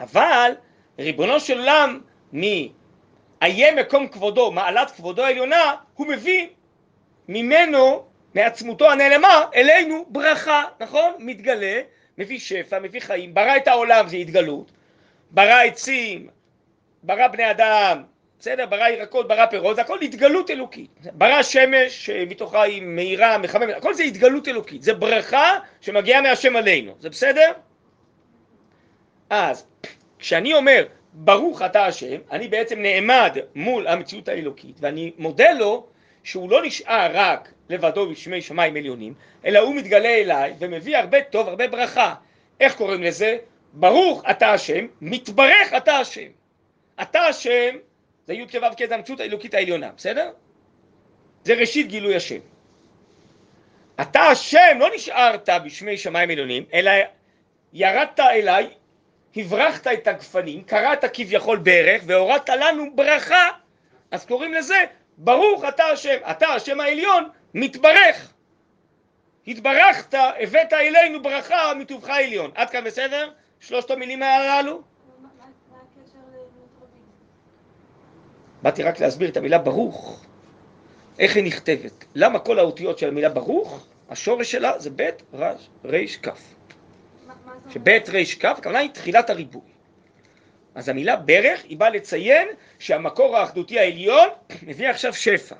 אבל 0.00 0.52
ריבונו 0.98 1.40
של 1.40 1.58
עולם 1.58 2.00
מאיה 2.32 3.74
מקום 3.74 4.08
כבודו, 4.08 4.52
מעלת 4.52 4.90
כבודו 4.90 5.22
העליונה, 5.22 5.74
הוא 5.94 6.06
מביא 6.06 6.48
ממנו, 7.28 8.04
מעצמותו 8.34 8.90
הנעלמה, 8.90 9.44
אלינו 9.54 10.06
ברכה, 10.08 10.64
נכון? 10.80 11.12
מתגלה, 11.18 11.80
מביא 12.18 12.38
שפע, 12.38 12.78
מביא 12.78 13.00
חיים, 13.00 13.34
ברא 13.34 13.56
את 13.56 13.68
העולם 13.68 14.08
זה 14.08 14.16
התגלות, 14.16 14.72
ברא 15.30 15.62
עצים, 15.64 16.28
ברא 17.02 17.28
בני 17.28 17.50
אדם, 17.50 18.02
בסדר? 18.40 18.66
ברא 18.66 18.88
ירקות, 18.88 19.28
ברא 19.28 19.46
פירות, 19.46 19.76
זה 19.76 19.82
הכל 19.82 19.98
התגלות 20.02 20.50
אלוקית. 20.50 20.90
ברא 21.12 21.42
שמש 21.42 22.06
שמתוכה 22.06 22.62
היא 22.62 22.82
מאירה, 22.82 23.38
מחממת, 23.38 23.76
הכל 23.76 23.94
זה 23.94 24.02
התגלות 24.02 24.48
אלוקית. 24.48 24.82
זה 24.82 24.94
ברכה 24.94 25.58
שמגיעה 25.80 26.20
מהשם 26.20 26.56
עלינו, 26.56 26.94
זה 27.00 27.10
בסדר? 27.10 27.52
אז 29.30 29.66
כשאני 30.18 30.54
אומר 30.54 30.84
ברוך 31.12 31.62
אתה 31.62 31.86
השם, 31.86 32.16
אני 32.30 32.48
בעצם 32.48 32.82
נעמד 32.82 33.36
מול 33.54 33.88
המציאות 33.88 34.28
האלוקית 34.28 34.76
ואני 34.80 35.12
מודה 35.18 35.52
לו 35.52 35.86
שהוא 36.22 36.50
לא 36.50 36.62
נשאר 36.62 37.10
רק 37.12 37.52
לבדו 37.68 38.10
בשמי 38.10 38.42
שמיים 38.42 38.76
עליונים, 38.76 39.14
אלא 39.44 39.58
הוא 39.58 39.74
מתגלה 39.74 40.08
אליי 40.08 40.54
ומביא 40.58 40.96
הרבה 40.96 41.22
טוב, 41.22 41.48
הרבה 41.48 41.68
ברכה. 41.68 42.14
איך 42.60 42.74
קוראים 42.74 43.02
לזה? 43.02 43.38
ברוך 43.72 44.22
אתה 44.30 44.52
השם, 44.52 44.86
מתברך 45.00 45.72
אתה 45.76 45.96
השם. 45.96 46.28
אתה 47.02 47.20
השם 47.20 47.76
זה 48.28 48.34
י' 48.34 48.46
כו' 48.46 48.60
כ' 48.76 48.86
זה 48.88 48.94
המציאות 48.94 49.20
האלוקית 49.20 49.54
העליונה, 49.54 49.90
בסדר? 49.96 50.30
זה 51.44 51.54
ראשית 51.54 51.88
גילוי 51.88 52.16
השם. 52.16 52.38
אתה 54.00 54.20
השם 54.20 54.76
לא 54.78 54.88
נשארת 54.94 55.48
בשמי 55.64 55.98
שמיים 55.98 56.30
עליונים, 56.30 56.64
אלא 56.74 56.90
ירדת 57.72 58.20
אליי, 58.20 58.68
הברחת 59.36 59.86
את 59.86 60.06
הגפנים, 60.06 60.62
קראת 60.62 61.04
כביכול 61.12 61.58
ברך 61.58 62.02
והורדת 62.06 62.48
לנו 62.48 62.96
ברכה, 62.96 63.48
אז 64.10 64.26
קוראים 64.26 64.54
לזה 64.54 64.84
ברוך 65.18 65.64
אתה 65.68 65.84
השם, 65.84 66.16
אתה 66.30 66.48
השם 66.48 66.80
העליון 66.80 67.28
מתברך. 67.54 68.32
התברכת, 69.46 70.14
הבאת 70.14 70.72
אלינו 70.72 71.22
ברכה 71.22 71.74
מטובך 71.74 72.08
העליון. 72.08 72.50
עד 72.54 72.70
כאן 72.70 72.84
בסדר? 72.84 73.30
שלושת 73.60 73.90
המילים 73.90 74.22
הללו? 74.22 74.82
באתי 78.62 78.82
רק 78.82 79.00
להסביר 79.00 79.28
את 79.28 79.36
המילה 79.36 79.58
ברוך, 79.58 80.24
איך 81.18 81.36
היא 81.36 81.44
נכתבת. 81.44 82.04
למה 82.14 82.38
כל 82.38 82.58
האותיות 82.58 82.98
של 82.98 83.08
המילה 83.08 83.28
ברוך, 83.28 83.86
השורש 84.10 84.52
שלה 84.52 84.78
זה 84.78 84.90
בית 84.90 85.22
רש, 85.32 85.68
ריש 85.84 86.16
כף. 86.16 86.40
שבית 87.70 88.08
ריש 88.08 88.34
כף, 88.34 88.54
הכוונה 88.58 88.78
היא 88.78 88.90
תחילת 88.90 89.30
הריבוי. 89.30 89.62
אז 90.74 90.88
המילה 90.88 91.16
ברך 91.16 91.64
היא 91.64 91.76
באה 91.76 91.90
לציין 91.90 92.48
שהמקור 92.78 93.36
האחדותי 93.36 93.78
העליון 93.78 94.28
מביא 94.66 94.88
עכשיו 94.88 95.14
שפע. 95.14 95.54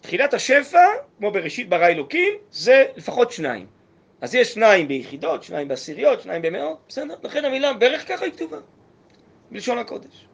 תחילת 0.00 0.34
השפע, 0.34 0.84
כמו 1.18 1.30
בראשית 1.30 1.68
ברא 1.68 1.86
אלוקים, 1.86 2.34
זה 2.50 2.84
לפחות 2.96 3.32
שניים. 3.32 3.66
אז 4.20 4.34
יש 4.34 4.52
שניים 4.52 4.88
ביחידות, 4.88 5.42
שניים 5.42 5.68
בעשיריות, 5.68 6.20
שניים 6.20 6.42
במאות, 6.42 6.78
בסדר? 6.88 7.14
לכן 7.22 7.44
המילה 7.44 7.72
ברך 7.72 8.08
ככה 8.08 8.24
היא 8.24 8.32
כתובה, 8.32 8.58
בלשון 9.50 9.78
הקודש. 9.78 10.26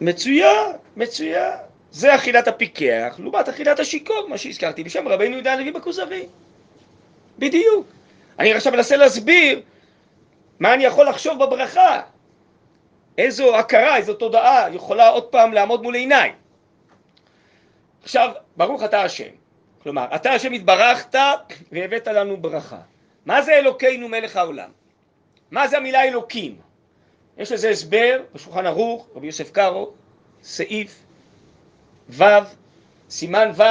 מצוין, 0.00 0.72
מצוין. 0.96 1.52
זה 1.90 2.14
אכילת 2.14 2.48
הפיקח, 2.48 3.16
לעומת 3.18 3.48
אכילת 3.48 3.80
השיכור, 3.80 4.26
מה 4.28 4.38
שהזכרתי 4.38 4.84
בשם 4.84 5.08
רבינו 5.08 5.34
יהודה 5.34 5.52
הלוי 5.52 5.72
בכוזרי. 5.72 6.26
בדיוק. 7.38 7.86
אני 8.38 8.52
עכשיו 8.52 8.72
מנסה 8.72 8.96
להסביר 8.96 9.62
מה 10.60 10.74
אני 10.74 10.84
יכול 10.84 11.08
לחשוב 11.08 11.44
בברכה. 11.44 12.02
איזו 13.18 13.56
הכרה, 13.56 13.96
איזו 13.96 14.14
תודעה 14.14 14.66
יכולה 14.72 15.08
עוד 15.08 15.24
פעם 15.24 15.52
לעמוד 15.52 15.82
מול 15.82 15.94
עיניי. 15.94 16.32
עכשיו, 18.02 18.30
ברוך 18.56 18.82
אתה 18.82 19.02
השם. 19.02 19.28
כלומר, 19.82 20.06
אתה 20.14 20.30
השם 20.30 20.52
התברכת 20.52 21.14
והבאת 21.72 22.08
לנו 22.08 22.36
ברכה. 22.36 22.78
מה 23.26 23.42
זה 23.42 23.52
אלוקינו 23.52 24.08
מלך 24.08 24.36
העולם? 24.36 24.70
מה 25.50 25.68
זה 25.68 25.76
המילה 25.76 26.02
אלוקים? 26.04 26.56
יש 27.38 27.52
לזה 27.52 27.70
הסבר 27.70 28.20
בשולחן 28.34 28.66
ערוך, 28.66 29.08
רבי 29.14 29.26
יוסף 29.26 29.50
קארו, 29.50 29.92
סעיף 30.42 31.04
ו', 32.08 32.24
סימן 33.10 33.50
ו', 33.56 33.62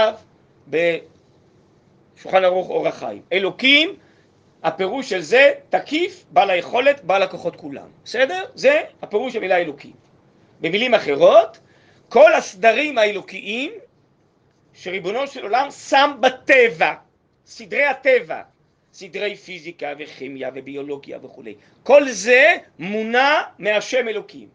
בשולחן 0.67 2.43
ערוך 2.43 2.69
אור 2.69 2.87
החיים. 2.87 3.21
אלוקים, 3.33 3.95
הפירוש 4.63 5.09
של 5.09 5.21
זה 5.21 5.53
תקיף, 5.69 6.25
בעל 6.31 6.49
היכולת, 6.49 7.03
בעל 7.03 7.23
הכוחות 7.23 7.55
כולם. 7.55 7.87
בסדר? 8.05 8.45
זה 8.55 8.81
הפירוש 9.01 9.33
של 9.33 9.39
המילה 9.39 9.57
אלוקים. 9.57 9.93
במילים 10.61 10.93
אחרות, 10.93 11.59
כל 12.09 12.33
הסדרים 12.33 12.97
האלוקיים 12.97 13.71
שריבונו 14.73 15.27
של 15.27 15.43
עולם 15.43 15.71
שם 15.71 16.17
בטבע, 16.19 16.93
סדרי 17.45 17.85
הטבע, 17.85 18.41
סדרי 18.93 19.35
פיזיקה 19.35 19.93
וכימיה 19.99 20.49
וביולוגיה 20.55 21.19
וכולי. 21.23 21.55
כל 21.83 22.09
זה 22.09 22.55
מונע 22.79 23.41
מהשם 23.59 24.07
אלוקים. 24.07 24.47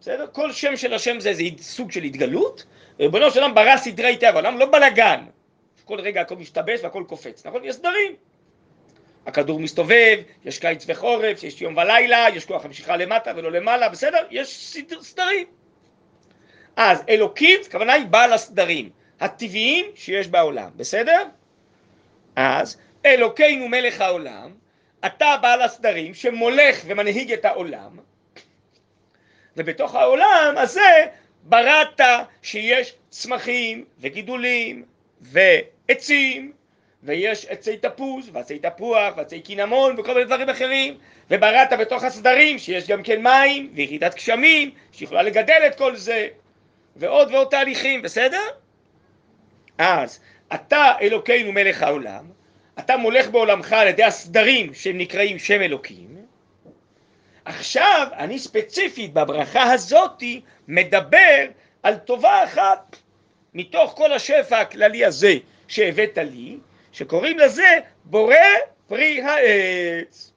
בסדר? 0.00 0.26
כל 0.32 0.52
שם 0.52 0.76
של 0.76 0.94
השם 0.94 1.20
זה 1.20 1.28
איזה 1.28 1.42
סוג 1.58 1.92
של 1.92 2.02
התגלות. 2.02 2.64
ריבונו 3.00 3.30
של 3.30 3.40
עולם 3.40 3.54
ברא 3.54 3.76
סדרי 3.76 4.16
טבע, 4.16 4.34
עולם 4.34 4.58
לא 4.58 4.66
בלאגן. 4.66 5.24
כל 5.84 6.00
רגע 6.00 6.20
הכל 6.20 6.36
משתבש 6.36 6.80
והכל 6.82 7.04
קופץ, 7.08 7.46
נכון? 7.46 7.64
יש 7.64 7.74
סדרים. 7.74 8.12
הכדור 9.26 9.60
מסתובב, 9.60 10.18
יש 10.44 10.58
קיץ 10.58 10.84
וחורף, 10.88 11.42
יש 11.42 11.62
יום 11.62 11.76
ולילה, 11.76 12.26
יש 12.34 12.44
כוח 12.44 12.64
המשיכה 12.64 12.96
למטה 12.96 13.32
ולא 13.36 13.52
למעלה, 13.52 13.88
בסדר? 13.88 14.26
יש 14.30 14.56
סדר, 14.56 15.02
סדרים. 15.02 15.46
אז 16.76 17.02
אלוקים, 17.08 17.60
הכוונה 17.66 17.92
היא 17.92 18.06
בעל 18.06 18.32
הסדרים 18.32 18.90
הטבעיים 19.20 19.86
שיש 19.94 20.28
בעולם, 20.28 20.70
בסדר? 20.76 21.22
אז 22.36 22.76
אלוקינו 23.06 23.68
מלך 23.68 24.00
העולם, 24.00 24.54
אתה 25.06 25.36
בעל 25.42 25.62
הסדרים 25.62 26.14
שמולך 26.14 26.80
ומנהיג 26.86 27.32
את 27.32 27.44
העולם, 27.44 27.98
ובתוך 29.56 29.94
העולם 29.94 30.54
הזה 30.56 31.06
בראת 31.42 32.00
שיש 32.42 32.94
צמחים 33.10 33.84
וגידולים 34.00 34.84
ועצים 35.20 36.52
ויש 37.02 37.46
עצי 37.46 37.76
תפוז 37.76 38.30
ועצי 38.32 38.58
תפוח 38.58 39.16
ועצי 39.16 39.40
קינמון 39.40 40.00
וכל 40.00 40.14
מיני 40.14 40.24
דברים 40.24 40.48
אחרים 40.48 40.98
ובראת 41.30 41.72
בתוך 41.80 42.04
הסדרים 42.04 42.58
שיש 42.58 42.88
גם 42.88 43.02
כן 43.02 43.22
מים 43.22 43.70
וירידת 43.74 44.14
גשמים 44.14 44.70
שיכולה 44.92 45.22
לגדל 45.22 45.62
את 45.66 45.78
כל 45.78 45.96
זה 45.96 46.28
ועוד 46.96 47.34
ועוד 47.34 47.48
תהליכים, 47.50 48.02
בסדר? 48.02 48.42
אז 49.78 50.20
אתה 50.54 50.92
אלוקינו 51.00 51.52
מלך 51.52 51.82
העולם 51.82 52.24
אתה 52.78 52.96
מולך 52.96 53.30
בעולמך 53.30 53.72
על 53.72 53.88
ידי 53.88 54.04
הסדרים 54.04 54.74
שהם 54.74 54.98
נקראים 54.98 55.38
שם 55.38 55.62
אלוקים. 55.62 56.16
עכשיו 57.44 58.08
אני 58.12 58.38
ספציפית 58.38 59.12
בברכה 59.12 59.72
הזאתי 59.72 60.40
מדבר 60.68 61.46
על 61.82 61.96
טובה 61.96 62.44
אחת 62.44 62.96
מתוך 63.54 63.92
כל 63.96 64.12
השפע 64.12 64.60
הכללי 64.60 65.04
הזה 65.04 65.34
שהבאת 65.68 66.18
לי, 66.18 66.58
שקוראים 66.92 67.38
לזה 67.38 67.78
בורא 68.04 68.36
פרי 68.88 69.22
העץ. 69.22 70.32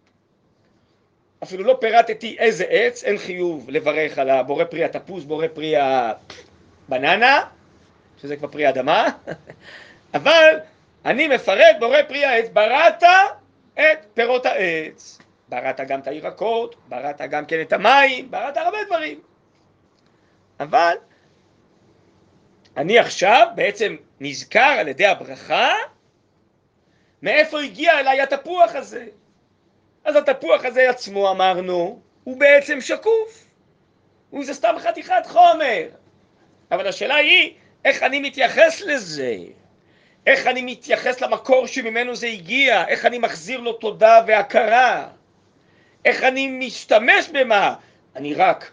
אפילו 1.43 1.63
לא 1.63 1.77
פירטתי 1.81 2.35
איזה 2.39 2.63
עץ, 2.69 3.03
אין 3.03 3.17
חיוב 3.17 3.69
לברך 3.69 4.17
על 4.17 4.29
הבורא 4.29 4.63
פרי 4.63 4.83
התפוס, 4.83 5.23
בורא 5.23 5.47
פרי 5.53 5.73
הבננה, 5.77 7.43
שזה 8.21 8.35
כבר 8.35 8.47
פרי 8.47 8.69
אדמה, 8.69 9.07
אבל 10.13 10.57
אני 11.05 11.27
מפרט 11.27 11.75
בורא 11.79 12.01
פרי 12.07 12.25
העץ, 12.25 12.49
בראת 12.53 13.03
את 13.73 14.05
פירות 14.13 14.45
העץ, 14.45 15.19
בראת 15.49 15.79
גם 15.87 15.99
את 15.99 16.07
הירקות, 16.07 16.75
בראת 16.87 17.21
גם 17.21 17.45
כן 17.45 17.61
את 17.61 17.73
המים, 17.73 18.31
בראת 18.31 18.57
הרבה 18.57 18.77
דברים. 18.83 19.19
אבל 20.59 20.95
אני 22.77 22.99
עכשיו 22.99 23.47
בעצם 23.55 23.95
נזכר 24.19 24.75
על 24.79 24.87
ידי 24.87 25.05
הברכה 25.05 25.73
מאיפה 27.21 27.61
הגיע 27.61 27.99
אליי 27.99 28.21
התפוח 28.21 28.75
הזה. 28.75 29.05
אז 30.03 30.15
התפוח 30.15 30.65
הזה 30.65 30.89
עצמו 30.89 31.31
אמרנו, 31.31 32.01
הוא 32.23 32.39
בעצם 32.39 32.81
שקוף, 32.81 33.45
הוא 34.29 34.45
זה 34.45 34.53
סתם 34.53 34.75
חתיכת 34.79 35.25
חומר. 35.25 35.87
אבל 36.71 36.87
השאלה 36.87 37.15
היא, 37.15 37.53
איך 37.85 38.03
אני 38.03 38.19
מתייחס 38.19 38.81
לזה? 38.81 39.35
איך 40.27 40.47
אני 40.47 40.61
מתייחס 40.61 41.21
למקור 41.21 41.67
שממנו 41.67 42.15
זה 42.15 42.27
הגיע, 42.27 42.87
איך 42.87 43.05
אני 43.05 43.17
מחזיר 43.17 43.59
לו 43.59 43.73
תודה 43.73 44.21
והכרה, 44.27 45.07
איך 46.05 46.23
אני 46.23 46.47
משתמש 46.47 47.29
במה, 47.33 47.75
אני 48.15 48.33
רק 48.33 48.71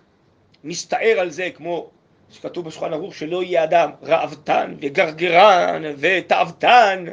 מסתער 0.64 1.20
על 1.20 1.30
זה 1.30 1.50
כמו 1.54 1.90
שכתוב 2.30 2.64
בשולחן 2.64 2.92
ערוך 2.92 3.14
שלא 3.14 3.42
יהיה 3.42 3.64
אדם 3.64 3.90
ראוותן 4.02 4.74
וגרגרן 4.80 5.82
ותאוותן, 5.98 7.04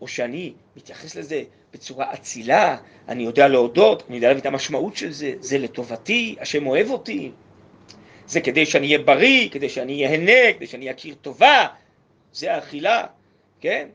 או 0.00 0.08
שאני 0.08 0.52
מתייחס 0.76 1.14
לזה 1.16 1.42
בצורה 1.72 2.14
אצילה, 2.14 2.76
אני 3.08 3.22
יודע 3.22 3.48
להודות, 3.48 4.02
אני 4.08 4.16
יודע 4.16 4.28
להביא 4.28 4.40
את 4.40 4.46
המשמעות 4.46 4.96
של 4.96 5.12
זה, 5.12 5.32
זה 5.40 5.58
לטובתי, 5.58 6.36
השם 6.40 6.66
אוהב 6.66 6.90
אותי, 6.90 7.30
זה 8.26 8.40
כדי 8.40 8.66
שאני 8.66 8.86
אהיה 8.86 8.98
בריא, 8.98 9.48
כדי 9.48 9.68
שאני 9.68 10.06
אהנה, 10.06 10.52
כדי 10.56 10.66
שאני 10.66 10.90
אכיר 10.90 11.14
טובה, 11.22 11.66
זה 12.32 12.54
האכילה. 12.54 13.04
כן? 13.64 13.88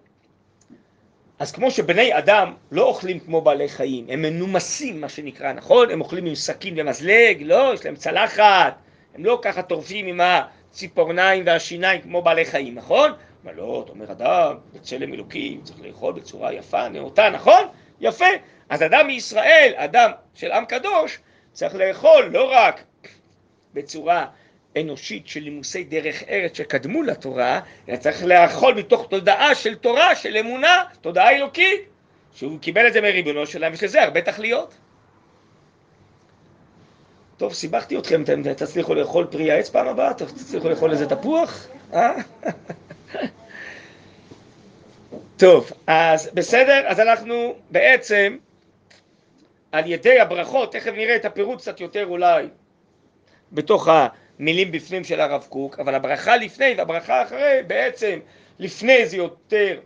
אז 1.39 1.51
כמו 1.51 1.71
שבני 1.71 2.17
אדם 2.17 2.53
לא 2.71 2.83
אוכלים 2.83 3.19
כמו 3.19 3.41
בעלי 3.41 3.69
חיים, 3.69 4.05
הם 4.09 4.21
מנומסים 4.21 5.01
מה 5.01 5.09
שנקרא, 5.09 5.53
נכון? 5.53 5.91
הם 5.91 6.01
אוכלים 6.01 6.25
עם 6.25 6.35
סכין 6.35 6.73
ומזלג, 6.77 7.43
לא, 7.45 7.71
יש 7.73 7.85
להם 7.85 7.95
צלחת, 7.95 8.75
הם 9.15 9.25
לא 9.25 9.39
ככה 9.41 9.61
טורפים 9.61 10.05
עם 10.07 10.21
הציפורניים 10.23 11.43
והשיניים 11.45 12.01
כמו 12.01 12.21
בעלי 12.21 12.45
חיים, 12.45 12.75
נכון? 12.75 13.11
אבל 13.43 13.55
לא, 13.55 13.81
אתה 13.85 13.91
אומר 13.91 14.11
אדם, 14.11 14.55
בצלם 14.73 15.13
אלוקים, 15.13 15.61
צריך 15.63 15.79
לאכול 15.81 16.13
בצורה 16.13 16.53
יפה, 16.53 16.89
נאותה, 16.89 17.29
נכון? 17.29 17.63
יפה. 17.99 18.25
אז 18.69 18.83
אדם 18.83 19.07
מישראל, 19.07 19.73
אדם 19.75 20.11
של 20.35 20.51
עם 20.51 20.65
קדוש, 20.65 21.19
צריך 21.53 21.75
לאכול 21.75 22.29
לא 22.31 22.51
רק 22.51 22.83
בצורה 23.73 24.25
אנושית 24.77 25.27
של 25.27 25.39
לימוסי 25.39 25.83
דרך 25.83 26.23
ארץ 26.29 26.57
שקדמו 26.57 27.03
לתורה, 27.03 27.59
אלא 27.89 27.97
צריך 27.97 28.23
לאכול 28.23 28.73
מתוך 28.73 29.07
תודעה 29.09 29.55
של 29.55 29.75
תורה, 29.75 30.15
של 30.15 30.37
אמונה, 30.37 30.83
תודעה 31.01 31.35
אלוקית, 31.35 31.81
שהוא 32.33 32.59
קיבל 32.59 32.87
את 32.87 32.93
זה 32.93 33.01
מריבונו 33.01 33.45
שלהם, 33.45 33.73
יש 33.73 33.83
לזה 33.83 34.03
הרבה 34.03 34.21
תכליות. 34.21 34.73
טוב, 37.37 37.53
סיבכתי 37.53 37.97
אתכם, 37.97 38.23
אתם 38.23 38.53
תצליחו 38.53 38.93
לאכול 38.93 39.27
פרי 39.31 39.51
העץ 39.51 39.69
פעם 39.69 39.87
הבאה? 39.87 40.13
תצליחו 40.13 40.69
לאכול 40.69 40.91
איזה 40.91 41.09
תפוח? 41.09 41.67
אה? 41.93 42.15
טוב, 45.37 45.71
אז 45.87 46.29
בסדר, 46.33 46.81
אז 46.87 46.99
אנחנו 46.99 47.55
בעצם 47.71 48.37
על 49.71 49.91
ידי 49.91 50.19
הברכות, 50.19 50.71
תכף 50.71 50.91
נראה 50.91 51.15
את 51.15 51.25
הפירוט 51.25 51.59
קצת 51.59 51.79
יותר 51.81 52.05
אולי 52.05 52.47
בתוך 53.51 53.87
ה... 53.87 54.07
מילים 54.39 54.71
בפנים 54.71 55.03
של 55.03 55.21
הרב 55.21 55.45
קוק, 55.49 55.79
אבל 55.79 55.95
הברכה 55.95 56.37
לפני 56.37 56.73
והברכה 56.77 57.23
אחרי, 57.23 57.59
בעצם 57.67 58.19
לפני 58.59 59.05
זה 59.05 59.17
יותר 59.17 59.79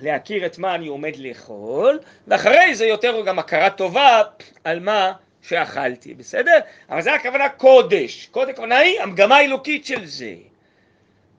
להכיר 0.00 0.46
את 0.46 0.58
מה 0.58 0.74
אני 0.74 0.86
עומד 0.86 1.16
לאכול, 1.16 1.98
ואחרי 2.26 2.74
זה 2.74 2.86
יותר 2.86 3.22
גם 3.26 3.38
הכרה 3.38 3.70
טובה 3.70 4.22
על 4.64 4.80
מה 4.80 5.12
שאכלתי, 5.42 6.14
בסדר? 6.14 6.58
אבל 6.90 7.02
זה 7.02 7.14
הכוונה 7.14 7.48
קודש, 7.48 8.26
קודש 8.26 8.50
הכוונה 8.50 8.78
היא 8.78 9.00
המגמה 9.00 9.36
האלוקית 9.36 9.86
של 9.86 10.06
זה. 10.06 10.34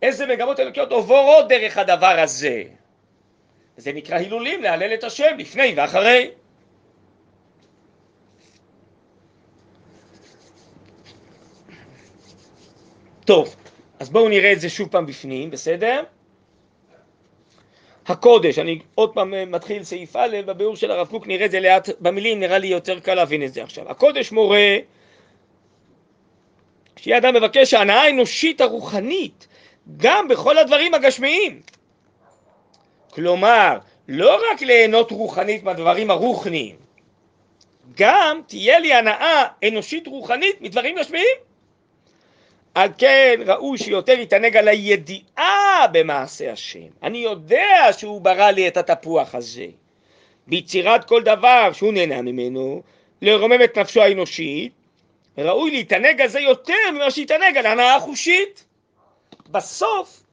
איזה 0.02 0.26
מגמות 0.26 0.60
אלוקיות 0.60 0.92
עוברות 0.92 1.48
דרך 1.48 1.78
הדבר 1.78 2.20
הזה. 2.20 2.64
זה 3.78 3.94
נקרא 3.94 4.18
הילולים, 4.18 4.64
להלל 4.64 4.94
את 4.94 5.04
השם 5.04 5.36
לפני 5.38 5.74
ואחרי. 5.78 6.32
טוב, 13.26 13.56
אז 14.00 14.10
בואו 14.10 14.30
נראה 14.30 14.52
את 14.52 14.62
זה 14.62 14.70
שוב 14.70 14.90
פעם 14.90 15.06
בפנים, 15.06 15.52
בסדר? 15.52 16.04
הקודש, 18.08 18.60
אני 18.60 18.80
עוד 18.96 19.14
פעם 19.14 19.34
אה, 19.34 19.46
מתחיל 19.46 19.84
סעיף 19.84 20.16
א', 20.16 20.38
בביאור 20.46 20.76
של 20.76 20.92
הרב 20.92 21.08
קוק 21.08 21.28
נראה 21.28 21.46
את 21.46 21.52
זה 21.52 21.60
לאט 21.60 21.90
במילים, 22.00 22.40
נראה 22.40 22.58
לי 22.58 22.68
יותר 22.68 23.00
קל 23.00 23.14
להבין 23.14 23.44
את 23.44 23.54
זה 23.54 23.64
עכשיו. 23.64 23.92
הקודש 23.92 24.32
מורה 24.32 24.78
שיהיה 26.96 27.18
אדם 27.18 27.36
מבקש 27.36 27.72
שההנאה 27.72 28.02
האנושית 28.02 28.62
הרוחנית 28.62 29.48
גם 29.98 30.28
בכל 30.28 30.58
הדברים 30.58 30.94
הגשמיים. 30.94 31.62
כלומר, 33.10 33.78
לא 34.08 34.42
רק 34.52 34.62
ליהנות 34.62 35.12
רוחנית 35.12 35.64
מהדברים 35.64 36.12
הרוחניים, 36.12 36.76
גם 37.98 38.42
תהיה 38.48 38.80
לי 38.80 38.94
הנאה 38.94 39.44
אנושית 39.68 40.08
רוחנית 40.08 40.62
מדברים 40.62 40.96
גשמיים. 40.96 41.51
על 42.76 42.90
כן 42.98 43.40
ראוי 43.46 43.78
שיותר 43.78 44.20
יתענג 44.20 44.58
על 44.58 44.68
הידיעה 44.68 45.88
במעשה 45.92 46.52
השם. 46.52 46.88
אני 47.04 47.18
יודע 47.18 47.88
שהוא 47.98 48.22
ברא 48.22 48.52
לי 48.52 48.68
את 48.68 48.78
התפוח 48.78 49.36
הזה. 49.36 49.66
ביצירת 50.48 51.06
כל 51.06 51.24
דבר 51.24 51.74
שהוא 51.74 51.94
נהנה 51.94 52.22
ממנו, 52.22 52.82
לרומם 53.22 53.64
את 53.64 53.78
נפשו 53.78 54.02
האנושית, 54.02 54.72
ראוי 55.38 55.72
להתענג 55.72 56.22
על 56.22 56.28
זה 56.28 56.40
יותר 56.40 56.92
ממה 56.94 57.12
שיתענג 57.12 57.58
על 57.58 57.66
הנאה 57.66 58.00
חושית. 58.00 58.66
בסוף, 59.50 60.24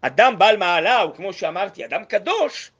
אדם 0.00 0.38
בעל 0.38 0.56
מעלה, 0.56 1.00
הוא 1.00 1.14
כמו 1.14 1.32
שאמרתי, 1.32 1.84
אדם 1.84 2.04
קדוש, 2.04 2.70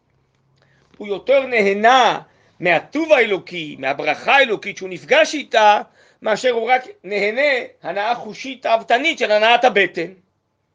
הוא 0.97 1.09
יותר 1.09 1.47
נהנה 1.47 2.21
מהטוב 2.61 3.13
האלוקי, 3.13 3.77
מהברכה 3.79 4.37
האלוקית 4.37 4.77
שהוא 4.77 4.89
נפגש 4.89 5.35
איתה, 5.35 5.81
מאשר 6.25 6.51
הוא 6.51 6.71
רק 6.71 6.85
נהנה 7.05 7.67
הנאה 7.83 8.15
חושית 8.15 8.63
תאוותנית 8.63 9.19
של 9.19 9.31
הנאת 9.31 9.65
הבטן. 9.65 10.13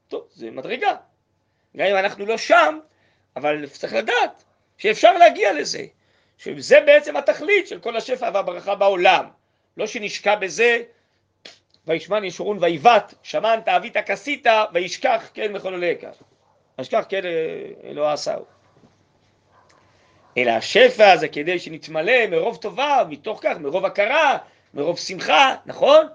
טוב, 0.07 0.27
זה 0.33 0.51
מדרגה. 0.51 0.95
גם 1.77 1.85
אם 1.85 1.95
אנחנו 1.95 2.25
לא 2.25 2.37
שם, 2.37 2.79
אבל 3.35 3.67
צריך 3.67 3.93
לדעת 3.93 4.43
שאפשר 4.77 5.13
להגיע 5.13 5.53
לזה, 5.53 5.85
שזה 6.37 6.81
בעצם 6.85 7.17
התכלית 7.17 7.67
של 7.67 7.79
כל 7.79 7.97
השפע 7.97 8.29
והברכה 8.33 8.75
בעולם. 8.75 9.25
לא 9.77 9.87
שנשקע 9.87 10.35
בזה, 10.35 10.81
וישמן 11.87 12.23
ישורון 12.23 12.57
ויבט, 12.61 13.13
שמן 13.23 13.59
תאווית 13.65 13.97
כסית, 13.97 14.47
וישכח 14.73 15.29
כן 15.33 15.51
מחוללי 15.51 15.95
כך. 16.01 16.23
וישכח 16.77 17.05
כן 17.09 17.21
אלוה 17.83 18.13
עשהו. 18.13 18.45
אלא 20.37 20.51
השפע 20.51 21.17
זה 21.17 21.27
כדי 21.27 21.59
שנתמלא 21.59 22.27
מרוב 22.27 22.57
טובה, 22.57 23.03
מתוך 23.09 23.39
כך, 23.43 23.57
מרוב 23.57 23.85
הכרה, 23.85 24.37
מרוב 24.73 24.97
שמחה, 24.97 25.55
נכון? 25.65 26.07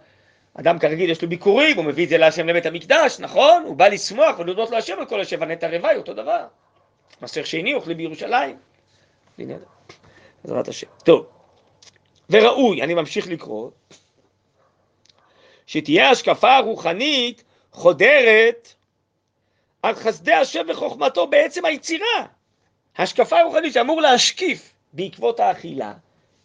אדם 0.55 0.79
כרגיל 0.79 1.11
יש 1.11 1.23
לו 1.23 1.29
ביקורים, 1.29 1.77
הוא 1.77 1.85
מביא 1.85 2.05
את 2.05 2.09
זה 2.09 2.19
להשם 2.19 2.49
לבית 2.49 2.67
המקדש, 2.67 3.21
נכון? 3.21 3.63
הוא 3.67 3.77
בא 3.77 3.89
לשמוח 3.89 4.39
ולהודות 4.39 4.71
להשם 4.71 4.99
על 4.99 5.07
כל 5.07 5.21
השבע 5.21 5.47
נטע 5.47 5.69
רוואי, 5.69 5.97
אותו 5.97 6.15
דבר. 6.15 6.47
מסך 7.23 7.47
שני 7.47 7.75
אוכלים 7.75 7.97
בירושלים. 7.97 8.57
בעזרת 10.45 10.69
השם. 10.69 10.87
טוב, 11.05 11.27
וראוי, 12.31 12.83
אני 12.83 12.95
ממשיך 12.95 13.29
לקרוא, 13.29 13.71
שתהיה 15.67 16.11
השקפה 16.11 16.59
רוחנית 16.59 17.45
חודרת 17.73 18.75
על 19.83 19.95
חסדי 19.95 20.33
השם 20.33 20.67
וחוכמתו 20.69 21.27
בעצם 21.27 21.65
היצירה. 21.65 22.27
השקפה 22.99 23.43
רוחנית 23.43 23.73
שאמור 23.73 24.01
להשקיף 24.01 24.75
בעקבות 24.93 25.41
האכילה, 25.41 25.93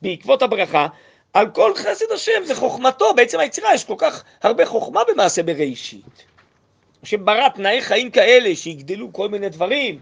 בעקבות 0.02 0.42
הברכה, 0.42 0.88
על 1.34 1.50
כל 1.50 1.74
חסד 1.76 2.12
השם, 2.14 2.44
זה 2.44 2.56
חוכמתו, 2.56 3.14
בעצם 3.14 3.40
היצירה, 3.40 3.74
יש 3.74 3.84
כל 3.84 3.96
כך 3.98 4.24
הרבה 4.42 4.66
חוכמה 4.66 5.02
במעשה 5.08 5.44
בראשית. 5.44 6.24
השם 7.04 7.26
ברא 7.26 7.50
תנאי 7.50 7.82
חיים 7.82 8.12
כאלה 8.12 8.56
שיגדלו 8.56 9.14
כל 9.14 9.30
מיני 9.30 9.50
דברים. 9.50 10.00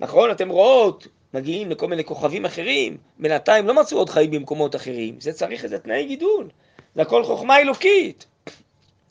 נכון, 0.00 0.30
אתם 0.30 0.48
רואות, 0.48 1.06
מגיעים 1.34 1.70
לכל 1.70 1.86
מיני 1.86 2.04
כוכבים 2.04 2.44
אחרים, 2.44 2.96
בינתיים 3.18 3.66
לא 3.66 3.74
מצאו 3.74 3.98
עוד 3.98 4.10
חיים 4.10 4.30
במקומות 4.30 4.76
אחרים, 4.76 5.20
זה 5.20 5.32
צריך 5.32 5.64
איזה 5.64 5.78
תנאי 5.78 6.04
גידול, 6.04 6.48
זה 6.94 7.02
הכל 7.02 7.24
חוכמה 7.24 7.58
אלוקית. 7.58 8.26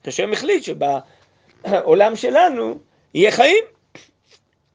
השם 0.08 0.34
החליט 0.34 0.64
שבעולם 0.64 2.16
שלנו 2.16 2.78
יהיה 3.14 3.32
חיים. 3.32 3.64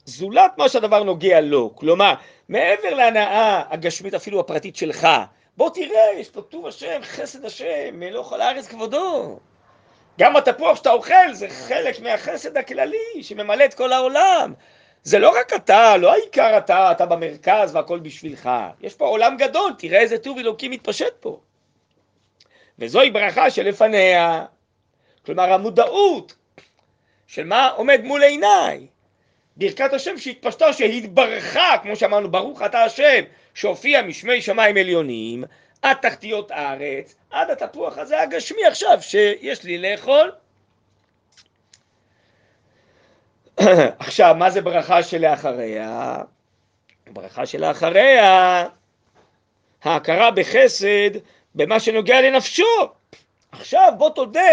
זולת 0.05 0.53
מה 0.59 0.69
שהדבר 0.69 1.03
נוגע 1.03 1.41
לו, 1.41 1.77
כלומר, 1.77 2.15
מעבר 2.49 2.95
להנאה 2.95 3.63
הגשמית 3.71 4.15
אפילו 4.15 4.41
הפרטית 4.41 4.77
שלך, 4.77 5.09
בוא 5.61 5.71
תראה, 5.71 6.13
יש 6.17 6.31
פה 6.31 6.43
טוב 6.43 6.67
השם, 6.67 7.01
חסד 7.03 7.45
השם, 7.45 7.91
מלוך 7.93 8.33
על 8.33 8.41
הארץ 8.41 8.69
כבודו. 8.69 9.39
גם 10.19 10.37
התפוח 10.37 10.77
שאתה 10.77 10.91
אוכל 10.91 11.33
זה 11.33 11.49
חלק 11.49 12.01
מהחסד 12.01 12.57
הכללי 12.57 13.23
שממלא 13.23 13.65
את 13.65 13.75
כל 13.75 13.93
העולם. 13.93 14.55
זה 15.03 15.19
לא 15.19 15.39
רק 15.41 15.53
אתה, 15.53 15.97
לא 15.97 16.13
העיקר 16.13 16.59
אתה, 16.59 16.93
אתה 16.93 17.07
במרכז 17.07 17.75
והכל 17.77 17.99
בשבילך. 17.99 18.51
יש 18.81 18.95
פה 18.95 19.07
עולם 19.07 19.37
גדול, 19.37 19.73
תראה 19.79 20.01
איזה 20.01 20.19
טוב 20.19 20.39
אלוקי 20.39 20.69
מתפשט 20.69 21.15
פה. 21.21 21.41
וזוהי 22.79 23.11
ברכה 23.11 23.51
שלפניה. 23.51 24.45
כלומר, 25.27 25.53
המודעות 25.53 26.35
של 27.27 27.45
מה 27.45 27.69
עומד 27.69 28.01
מול 28.05 28.23
עיניי. 28.23 28.87
ברכת 29.57 29.93
השם 29.93 30.19
שהתפשטה, 30.19 30.73
שהתברכה, 30.73 31.79
כמו 31.83 31.97
שאמרנו, 31.97 32.31
ברוך 32.31 32.63
אתה 32.63 32.85
השם, 32.85 33.23
שהופיע 33.55 34.03
משמי 34.03 34.43
שמיים 34.43 34.77
עליונים, 34.77 35.45
עד 35.83 35.97
תחתיות 35.97 36.51
הארץ, 36.51 37.15
עד 37.31 37.51
התפוח 37.51 37.99
הזה 37.99 38.23
הגשמי 38.23 38.67
עכשיו, 38.67 38.99
שיש 39.01 39.65
לי 39.65 39.79
לאכול. 39.79 40.33
עכשיו, 43.99 44.35
מה 44.39 44.51
זה 44.51 44.61
ברכה 44.61 45.03
שלאחריה? 45.03 46.17
ברכה 47.07 47.47
שלאחריה, 47.47 48.67
ההכרה 49.83 50.31
בחסד 50.31 51.11
במה 51.55 51.81
שנוגע 51.81 52.21
לנפשו. 52.21 52.65
עכשיו 53.53 53.93
בוא 53.99 54.11
תודה 54.11 54.51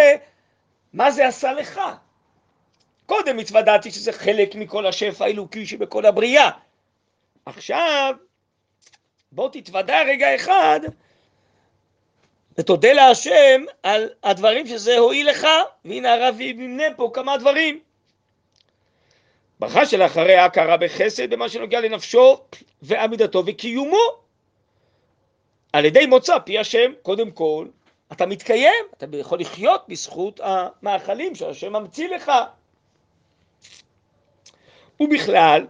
מה 0.93 1.12
זה 1.12 1.28
עשה 1.28 1.54
לך. 1.54 1.82
קודם 3.06 3.39
התוודעתי 3.39 3.91
שזה 3.91 4.12
חלק 4.12 4.56
מכל 4.56 4.88
השפע 4.88 5.26
האלוקי 5.26 5.66
שבכל 5.66 6.06
הבריאה. 6.06 6.50
עכשיו, 7.45 8.14
בוא 9.32 9.49
תתוודע 9.49 10.01
רגע 10.07 10.36
אחד 10.36 10.80
ותודה 12.57 12.93
להשם 12.93 13.61
על 13.84 14.09
הדברים 14.23 14.67
שזה 14.67 14.97
הועיל 14.97 15.30
לך, 15.30 15.47
והנה 15.86 16.13
הרב 16.13 16.41
ימנה 16.41 16.84
פה 16.95 17.11
כמה 17.13 17.38
דברים. 17.38 17.80
ברכה 19.59 19.86
שלאחריה 19.86 20.45
הכרה 20.45 20.78
בחסד 20.78 21.30
במה 21.30 21.49
שנוגע 21.49 21.80
לנפשו 21.82 22.41
ועמידתו 22.82 23.43
וקיומו. 23.45 24.28
על 25.73 25.86
ידי 25.86 26.05
מוצא 26.05 26.39
פי 26.39 26.59
השם, 26.59 26.91
קודם 27.01 27.32
כל, 27.32 27.67
אתה 28.11 28.25
מתקיים, 28.25 28.84
אתה 28.97 29.05
יכול 29.13 29.39
לחיות 29.39 29.86
בזכות 29.88 30.39
המאכלים 30.43 31.36
שהשם 31.36 31.73
ממציא 31.73 32.09
לך. 32.09 32.32
ובכלל, 34.99 35.67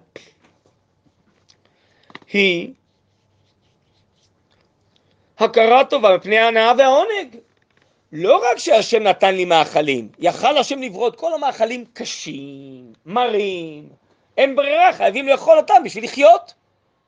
היא 2.33 2.73
הכרה 5.39 5.85
טובה 5.85 6.17
מפני 6.17 6.37
ההנאה 6.37 6.71
והעונג. 6.77 7.37
לא 8.11 8.37
רק 8.37 8.57
שהשם 8.57 9.03
נתן 9.03 9.35
לי 9.35 9.45
מאכלים, 9.45 10.09
יכל 10.19 10.57
השם 10.57 10.81
לברוא 10.81 11.07
את 11.07 11.15
כל 11.15 11.33
המאכלים 11.33 11.85
קשים, 11.93 12.93
מרים, 13.05 13.89
אין 14.37 14.55
ברירה, 14.55 14.93
חייבים 14.93 15.27
לאכול 15.27 15.57
אותם 15.57 15.81
בשביל 15.85 16.03
לחיות. 16.03 16.53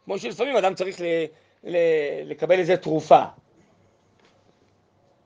כמו 0.05 0.19
שלפעמים 0.19 0.55
אדם 0.55 0.75
צריך 0.75 1.01
ל, 1.01 1.05
ל, 1.63 1.77
לקבל 2.25 2.59
איזה 2.59 2.77
תרופה. 2.77 3.21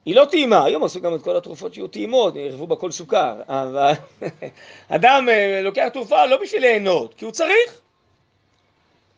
היא 0.06 0.16
לא 0.16 0.26
טעימה, 0.26 0.66
היום 0.66 0.84
עשו 0.84 1.02
גם 1.02 1.16
את 1.16 1.22
כל 1.22 1.38
התרופות 1.38 1.74
שיהיו 1.74 1.88
טעימות, 1.88 2.36
ירבו 2.36 2.68
בה 2.68 2.76
כל 2.76 2.92
סוכר, 2.92 3.42
אבל 3.48 3.92
אדם 4.96 5.30
אה, 5.30 5.62
לוקח 5.64 5.88
תרופה 5.94 6.26
לא 6.26 6.42
בשביל 6.42 6.62
ליהנות, 6.62 7.14
כי 7.14 7.26
הוא 7.26 7.32
צריך. 7.32 7.82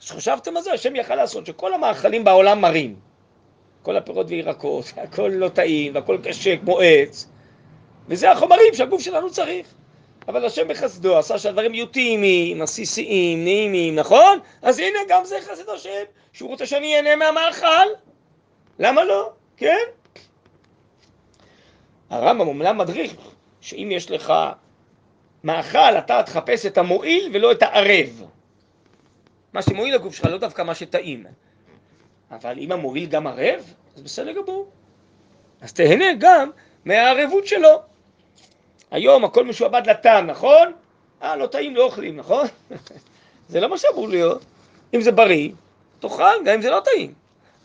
אז 0.01 0.11
חשבתם 0.11 0.57
על 0.57 0.63
זה, 0.63 0.73
השם 0.73 0.95
יכל 0.95 1.15
לעשות 1.15 1.45
שכל 1.45 1.73
המאכלים 1.73 2.23
בעולם 2.23 2.61
מרים. 2.61 2.95
כל 3.85 3.97
הפירות 3.97 4.25
וירקות, 4.29 4.85
הכל 5.03 5.31
לא 5.33 5.49
טעים, 5.49 5.95
והכל 5.95 6.17
קשה 6.23 6.57
כמו 6.57 6.79
עץ, 6.79 7.29
וזה 8.07 8.31
החומרים 8.31 8.73
שהגוף 8.73 9.01
שלנו 9.01 9.31
צריך. 9.31 9.67
אבל 10.27 10.45
השם 10.45 10.67
בחסדו 10.67 11.17
עשה 11.17 11.39
שהדברים 11.39 11.73
יהיו 11.73 11.85
טעימים, 11.85 12.61
עסיסיים, 12.61 13.43
נעימים, 13.43 13.95
נכון? 13.95 14.39
אז 14.61 14.79
הנה, 14.79 14.99
גם 15.09 15.25
זה 15.25 15.37
חסד 15.41 15.69
השם, 15.69 16.03
שהוא 16.33 16.49
רוצה 16.49 16.65
שאני 16.65 16.95
אהנה 16.95 17.15
מהמאכל. 17.15 17.87
למה 18.79 19.03
לא? 19.03 19.31
כן? 19.57 19.85
הרמב"ם 22.09 22.47
אומנם 22.47 22.77
מדריך 22.77 23.13
שאם 23.61 23.89
יש 23.91 24.11
לך 24.11 24.33
מאכל, 25.43 25.97
אתה 25.97 26.23
תחפש 26.25 26.65
את 26.65 26.77
המועיל 26.77 27.31
ולא 27.33 27.51
את 27.51 27.63
הערב. 27.63 28.23
מה 29.53 29.61
שמועיל 29.61 29.95
לגוף 29.95 30.15
שלך, 30.15 30.25
לא 30.25 30.37
דווקא 30.37 30.61
מה 30.61 30.75
שטעים. 30.75 31.25
אבל 32.31 32.59
אם 32.59 32.71
המועיל 32.71 33.05
גם 33.05 33.27
ערב, 33.27 33.73
אז 33.95 34.01
בסדר 34.01 34.31
גמור. 34.31 34.67
אז 35.61 35.73
תהנה 35.73 36.05
גם 36.19 36.49
מהערבות 36.85 37.47
שלו. 37.47 37.81
היום 38.91 39.25
הכל 39.25 39.45
משועבד 39.45 39.89
לטעם, 39.89 40.27
נכון? 40.27 40.73
אה, 41.21 41.35
לא 41.35 41.47
טעים, 41.47 41.75
לא 41.75 41.83
אוכלים, 41.83 42.17
נכון? 42.17 42.47
זה 43.49 43.59
לא 43.59 43.69
מה 43.69 43.77
שאמור 43.77 44.07
להיות. 44.07 44.45
אם 44.93 45.01
זה 45.01 45.11
בריא, 45.11 45.51
תאכל, 45.99 46.43
גם 46.45 46.53
אם 46.53 46.61
זה 46.61 46.69
לא 46.69 46.79
טעים. 46.79 47.13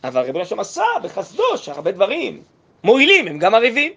אבל 0.03 0.21
ריבונו 0.21 0.45
שם 0.45 0.59
עשה 0.59 0.83
בחסדו 1.03 1.57
שהרבה 1.57 1.91
דברים 1.91 2.43
מועילים, 2.83 3.27
הם 3.27 3.39
גם 3.39 3.55
ערבים. 3.55 3.93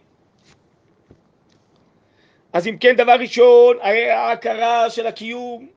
אז 2.53 2.67
אם 2.67 2.77
כן, 2.81 2.97
דבר 2.97 3.13
ראשון, 3.13 3.77
ההכרה 4.11 4.91
של 4.91 5.07
הקיום 5.07 5.69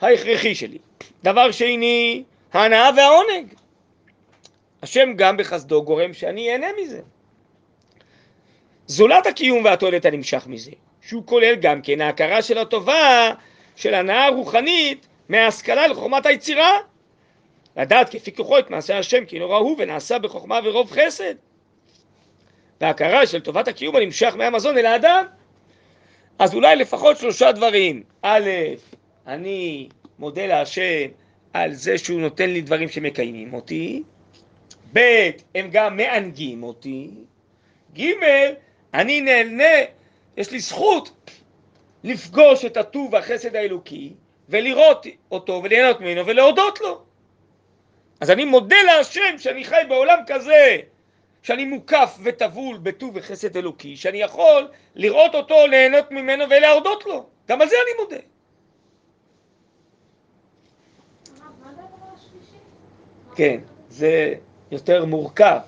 ההכרחי 0.00 0.54
שלי. 0.54 0.78
דבר 1.24 1.50
שני, 1.50 2.24
ההנאה 2.52 2.90
והעונג. 2.96 3.54
השם 4.82 5.12
גם 5.16 5.36
בחסדו 5.36 5.84
גורם 5.84 6.12
שאני 6.12 6.52
אהנה 6.52 6.66
מזה. 6.82 7.00
זולת 8.86 9.26
הקיום 9.26 9.64
והתועלת 9.64 10.04
הנמשך 10.04 10.46
מזה, 10.46 10.70
שהוא 11.00 11.22
כולל 11.26 11.54
גם 11.54 11.82
כן 11.82 12.00
ההכרה 12.00 12.42
של 12.42 12.58
הטובה, 12.58 13.30
של 13.76 13.94
הנאה 13.94 14.28
רוחנית, 14.28 15.06
מההשכלה 15.28 15.86
לחוכמת 15.86 16.26
היצירה. 16.26 16.78
לדעת 17.76 18.10
כפי 18.10 18.34
כוחו 18.34 18.58
את 18.58 18.70
מעשה 18.70 18.98
השם 18.98 19.24
כי 19.24 19.38
נורא 19.38 19.58
הוא 19.58 19.76
ונעשה 19.78 20.18
בחוכמה 20.18 20.60
ורוב 20.64 20.90
חסד. 20.90 21.34
וההכרה 22.80 23.26
של 23.26 23.40
טובת 23.40 23.68
הקיום 23.68 23.96
הנמשך 23.96 24.34
מהמזון 24.36 24.78
אל 24.78 24.86
האדם. 24.86 25.24
אז 26.38 26.54
אולי 26.54 26.76
לפחות 26.76 27.16
שלושה 27.16 27.52
דברים. 27.52 28.02
א', 28.22 28.50
אני 29.26 29.88
מודה 30.18 30.46
להשם 30.46 31.08
על 31.52 31.72
זה 31.72 31.98
שהוא 31.98 32.20
נותן 32.20 32.50
לי 32.50 32.60
דברים 32.60 32.88
שמקיימים 32.88 33.54
אותי. 33.54 34.02
ב', 34.92 35.30
הם 35.54 35.68
גם 35.72 35.96
מענגים 35.96 36.62
אותי. 36.62 37.10
ג', 37.98 38.14
אני 38.94 39.20
נהנה, 39.20 39.74
יש 40.36 40.50
לי 40.50 40.60
זכות 40.60 41.10
לפגוש 42.04 42.64
את 42.64 42.76
הטוב 42.76 43.12
והחסד 43.12 43.56
האלוקי 43.56 44.12
ולראות 44.48 45.06
אותו 45.30 45.60
וליהנות 45.64 46.00
ממנו 46.00 46.26
ולהודות 46.26 46.80
לו. 46.80 47.02
אז 48.20 48.30
אני 48.30 48.44
מודה 48.44 48.76
להשם 48.86 49.38
שאני 49.38 49.64
חי 49.64 49.82
בעולם 49.88 50.18
כזה, 50.26 50.76
שאני 51.42 51.64
מוקף 51.64 52.18
וטבול 52.22 52.78
בטוב 52.78 53.10
וחסד 53.14 53.56
אלוקי, 53.56 53.96
שאני 53.96 54.18
יכול 54.18 54.68
לראות 54.94 55.34
אותו, 55.34 55.66
ליהנות 55.66 56.10
ממנו 56.10 56.44
ולהודות 56.50 57.06
לו. 57.06 57.26
גם 57.48 57.62
על 57.62 57.68
זה 57.68 57.76
אני 57.82 58.04
מודה. 58.04 58.22
כן, 63.36 63.60
זה 63.88 64.34
יותר 64.72 65.04
מורכב. 65.04 65.58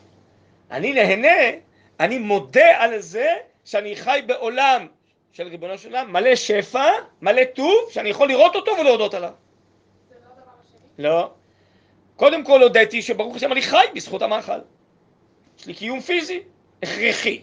אני 0.70 0.92
נהנה, 0.92 1.58
אני 2.00 2.18
מודה 2.18 2.82
על 2.84 2.98
זה 2.98 3.32
שאני 3.64 3.96
חי 3.96 4.20
בעולם 4.26 4.86
של 5.32 5.48
ריבונו 5.48 5.78
של 5.78 5.88
עולם, 5.88 6.12
מלא 6.12 6.36
שפע, 6.36 6.84
מלא 7.22 7.44
טוב, 7.44 7.90
שאני 7.90 8.08
יכול 8.08 8.28
לראות 8.28 8.56
אותו 8.56 8.72
ולהודות 8.80 9.14
עליו. 9.14 9.30
זה 10.08 10.14
לא 10.14 10.30
הדבר 10.32 10.50
השני? 10.62 11.04
לא. 11.04 11.30
קודם 12.16 12.44
כל 12.44 12.62
הודיתי 12.62 13.02
שברוך 13.02 13.36
השם 13.36 13.52
אני 13.52 13.62
חי 13.62 13.84
בזכות 13.94 14.22
המאכל. 14.22 14.58
יש 15.58 15.66
לי 15.66 15.74
קיום 15.74 16.00
פיזי, 16.00 16.42
הכרחי. 16.82 17.42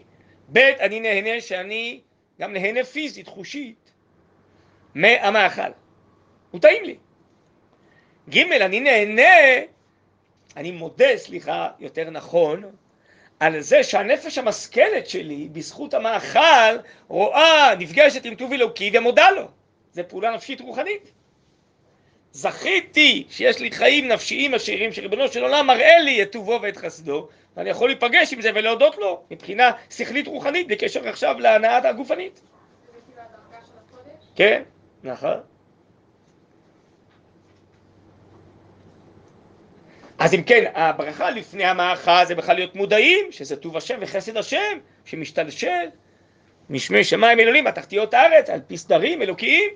ב', 0.53 0.57
אני 0.57 0.99
נהנה 0.99 1.41
שאני 1.41 2.01
גם 2.39 2.53
נהנה 2.53 2.84
פיזית, 2.84 3.28
חושית, 3.28 3.91
מהמאכל. 4.95 5.72
הוא 6.51 6.62
טעים 6.62 6.84
לי. 6.84 6.97
ג', 8.30 8.38
אני 8.38 8.80
נהנה, 8.80 9.22
אני 10.57 10.71
מודה, 10.71 11.17
סליחה, 11.17 11.69
יותר 11.79 12.09
נכון, 12.09 12.63
על 13.39 13.61
זה 13.61 13.83
שהנפש 13.83 14.37
המשכלת 14.37 15.09
שלי, 15.09 15.47
בזכות 15.51 15.93
המאכל, 15.93 16.77
רואה, 17.07 17.75
נפגשת 17.79 18.25
עם 18.25 18.35
טוב 18.35 18.53
אלוקי 18.53 18.91
ומודה 18.93 19.31
לו. 19.31 19.47
זה 19.93 20.03
פעולה 20.03 20.35
נפשית 20.35 20.61
רוחנית. 20.61 21.11
זכיתי 22.31 23.25
שיש 23.29 23.59
לי 23.59 23.71
חיים 23.71 24.07
נפשיים 24.07 24.53
עשירים 24.53 24.93
שריבונו 24.93 25.27
של 25.27 25.43
עולם 25.43 25.67
מראה 25.67 25.99
לי 25.99 26.23
את 26.23 26.31
טובו 26.31 26.59
ואת 26.61 26.77
חסדו 26.77 27.27
ואני 27.57 27.69
יכול 27.69 27.89
להיפגש 27.89 28.33
עם 28.33 28.41
זה 28.41 28.49
ולהודות 28.55 28.97
לו 28.97 29.23
מבחינה 29.31 29.71
שכלית 29.89 30.27
רוחנית 30.27 30.67
בקשר 30.67 31.09
עכשיו 31.09 31.39
להנאה 31.39 31.89
הגופנית. 31.89 32.41
כן, 34.35 34.63
נכון. 35.03 35.37
אז 40.22 40.34
אם 40.34 40.43
כן, 40.43 40.72
הברכה 40.76 41.30
לפני 41.30 41.65
המאכל 41.65 42.26
זה 42.26 42.36
בכלל 42.36 42.55
להיות 42.55 42.76
מודעים 42.76 43.32
שזה 43.32 43.55
טוב 43.55 43.78
השם 43.78 43.97
וחסד 44.01 44.38
השם 44.38 44.80
שמשתלשל. 45.05 45.88
משמי 46.69 47.03
שמיים 47.03 47.39
אלוהים 47.39 47.63
בתחתיות 47.63 48.13
הארץ 48.13 48.49
על 48.49 48.61
פי 48.67 48.78
סדרים 48.78 49.22
אלוקיים. 49.22 49.69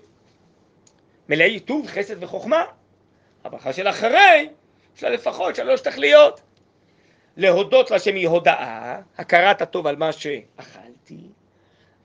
מלאי 1.30 1.60
טוב, 1.60 1.88
חסד 1.88 2.24
וחוכמה. 2.24 2.64
הברכה 3.44 3.74
של 3.74 3.88
אחרי, 3.88 4.50
יש 4.98 5.04
לה 5.04 5.10
לפחות 5.10 5.56
שלוש 5.56 5.82
תכליות. 5.82 6.42
להודות 7.38 7.92
להשם 7.92 8.16
היא 8.16 8.28
הודאה, 8.28 8.98
הכרת 9.18 9.62
הטוב 9.62 9.88
על 9.88 9.96
מה 9.96 10.12
שאכלתי, 10.12 11.20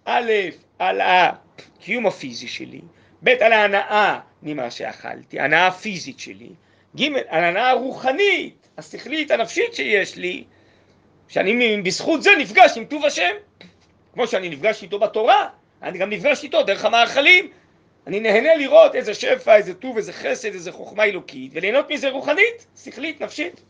א', 0.05 0.33
על 0.79 1.01
הקיום 1.01 2.07
הפיזי 2.07 2.49
שלי, 2.49 2.81
ב', 3.23 3.29
על 3.29 3.53
ההנאה 3.53 4.21
ממה 4.43 4.71
שאכלתי, 4.71 5.41
ההנאה 5.41 5.67
הפיזית 5.67 6.19
שלי, 6.19 6.51
ג', 6.97 7.03
על 7.29 7.45
ההנאה 7.45 7.71
הרוחנית, 7.71 8.69
השכלית, 8.79 9.31
הנפשית 9.31 9.75
שיש 9.75 10.17
לי, 10.17 10.45
שאני 11.29 11.83
בזכות 11.83 12.23
זה 12.23 12.31
נפגש 12.39 12.77
עם 12.77 12.85
טוב 12.85 13.05
השם, 13.05 13.33
כמו 14.13 14.27
שאני 14.27 14.49
נפגש 14.49 14.83
איתו 14.83 14.99
בתורה, 14.99 15.49
אני 15.83 15.99
גם 15.99 16.11
נפגש 16.11 16.43
איתו 16.43 16.63
דרך 16.63 16.85
המאכלים, 16.85 17.51
אני 18.07 18.21
נהנה 18.21 18.55
לראות 18.55 18.95
איזה 18.95 19.15
שפע, 19.15 19.57
איזה 19.57 19.75
טוב, 19.75 19.97
איזה 19.97 20.13
חסד, 20.13 20.55
איזה 20.55 20.73
חוכמה 20.73 21.05
אלוקית, 21.05 21.51
וליהנות 21.55 21.91
מזה 21.91 22.11
רוחנית, 22.11 22.67
שכלית, 22.85 23.23
נפשית. 23.23 23.61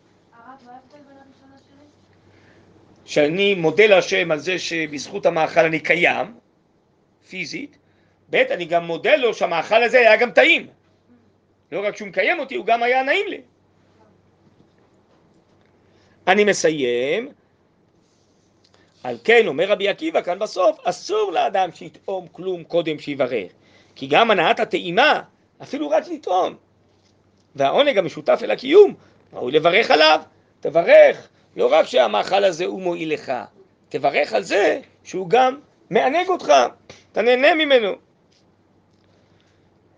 שאני 3.04 3.54
מודה 3.54 3.86
להשם 3.86 4.30
על 4.30 4.38
זה 4.38 4.58
שבזכות 4.58 5.26
המאכל 5.26 5.60
אני 5.60 5.80
קיים, 5.80 6.26
פיזית, 7.28 7.76
ב' 8.30 8.34
אני 8.36 8.64
גם 8.64 8.84
מודה 8.84 9.16
לו 9.16 9.34
שהמאכל 9.34 9.82
הזה 9.82 9.98
היה 9.98 10.16
גם 10.16 10.30
טעים. 10.30 10.66
לא 11.72 11.86
רק 11.86 11.96
שהוא 11.96 12.08
מקיים 12.08 12.38
אותי, 12.38 12.54
הוא 12.54 12.66
גם 12.66 12.82
היה 12.82 13.02
נעים 13.02 13.28
לי. 13.28 13.40
אני 16.26 16.44
מסיים. 16.44 17.28
על 19.02 19.18
כן 19.24 19.46
אומר 19.46 19.70
רבי 19.70 19.88
עקיבא 19.88 20.22
כאן 20.22 20.38
בסוף, 20.38 20.78
אסור 20.84 21.32
לאדם 21.32 21.72
שיטעום 21.74 22.26
כלום 22.32 22.64
קודם 22.64 22.98
שיברר. 22.98 23.46
כי 23.94 24.06
גם 24.06 24.30
הנעת 24.30 24.60
הטעימה, 24.60 25.22
אפילו 25.62 25.90
רק 25.90 26.08
לטעום, 26.08 26.56
והעונג 27.56 27.98
המשותף 27.98 28.40
אל 28.42 28.50
הקיום, 28.50 28.94
ראוי 29.32 29.52
לברך 29.52 29.90
עליו. 29.90 30.20
תברך, 30.60 31.28
לא 31.56 31.72
רק 31.72 31.86
שהמאכל 31.86 32.44
הזה 32.44 32.64
הוא 32.64 32.80
מועיל 32.80 33.12
לך, 33.12 33.32
תברך 33.88 34.32
על 34.32 34.42
זה 34.42 34.80
שהוא 35.04 35.30
גם 35.30 35.58
מענג 35.90 36.28
אותך, 36.28 36.52
אתה 37.12 37.22
נהנה 37.22 37.54
ממנו. 37.54 38.09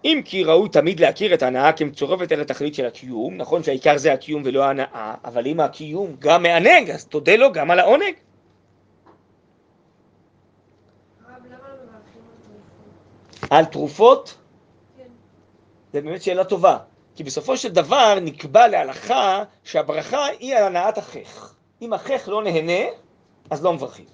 אם 0.04 0.22
כי 0.24 0.44
ראוי 0.44 0.68
תמיד 0.68 1.00
להכיר 1.00 1.34
את 1.34 1.42
ההנאה 1.42 1.72
כמצורפת 1.72 2.32
אל 2.32 2.40
התכלית 2.40 2.74
של 2.74 2.86
הקיום, 2.86 3.36
נכון 3.36 3.62
שהעיקר 3.62 3.98
זה 3.98 4.12
הקיום 4.12 4.42
ולא 4.44 4.64
ההנאה, 4.64 5.14
אבל 5.24 5.46
אם 5.46 5.60
הקיום 5.60 6.16
גם 6.18 6.42
מענג, 6.42 6.90
אז 6.90 7.04
תודה 7.04 7.36
לו 7.36 7.52
גם 7.52 7.70
על 7.70 7.78
העונג. 7.78 8.14
על 13.50 13.64
תרופות? 13.64 14.34
כן. 14.96 15.02
זה 15.92 16.00
באמת 16.00 16.22
שאלה 16.22 16.44
טובה. 16.44 16.78
כי 17.16 17.24
בסופו 17.24 17.56
של 17.56 17.68
דבר 17.68 18.18
נקבע 18.22 18.68
להלכה 18.68 19.44
שהברכה 19.64 20.26
היא 20.26 20.56
על 20.56 20.64
הנעת 20.64 20.98
החך. 20.98 21.54
אם 21.82 21.92
החך 21.92 22.22
לא 22.26 22.42
נהנה, 22.42 22.84
אז 23.50 23.64
לא 23.64 23.72
מברכים. 23.72 24.06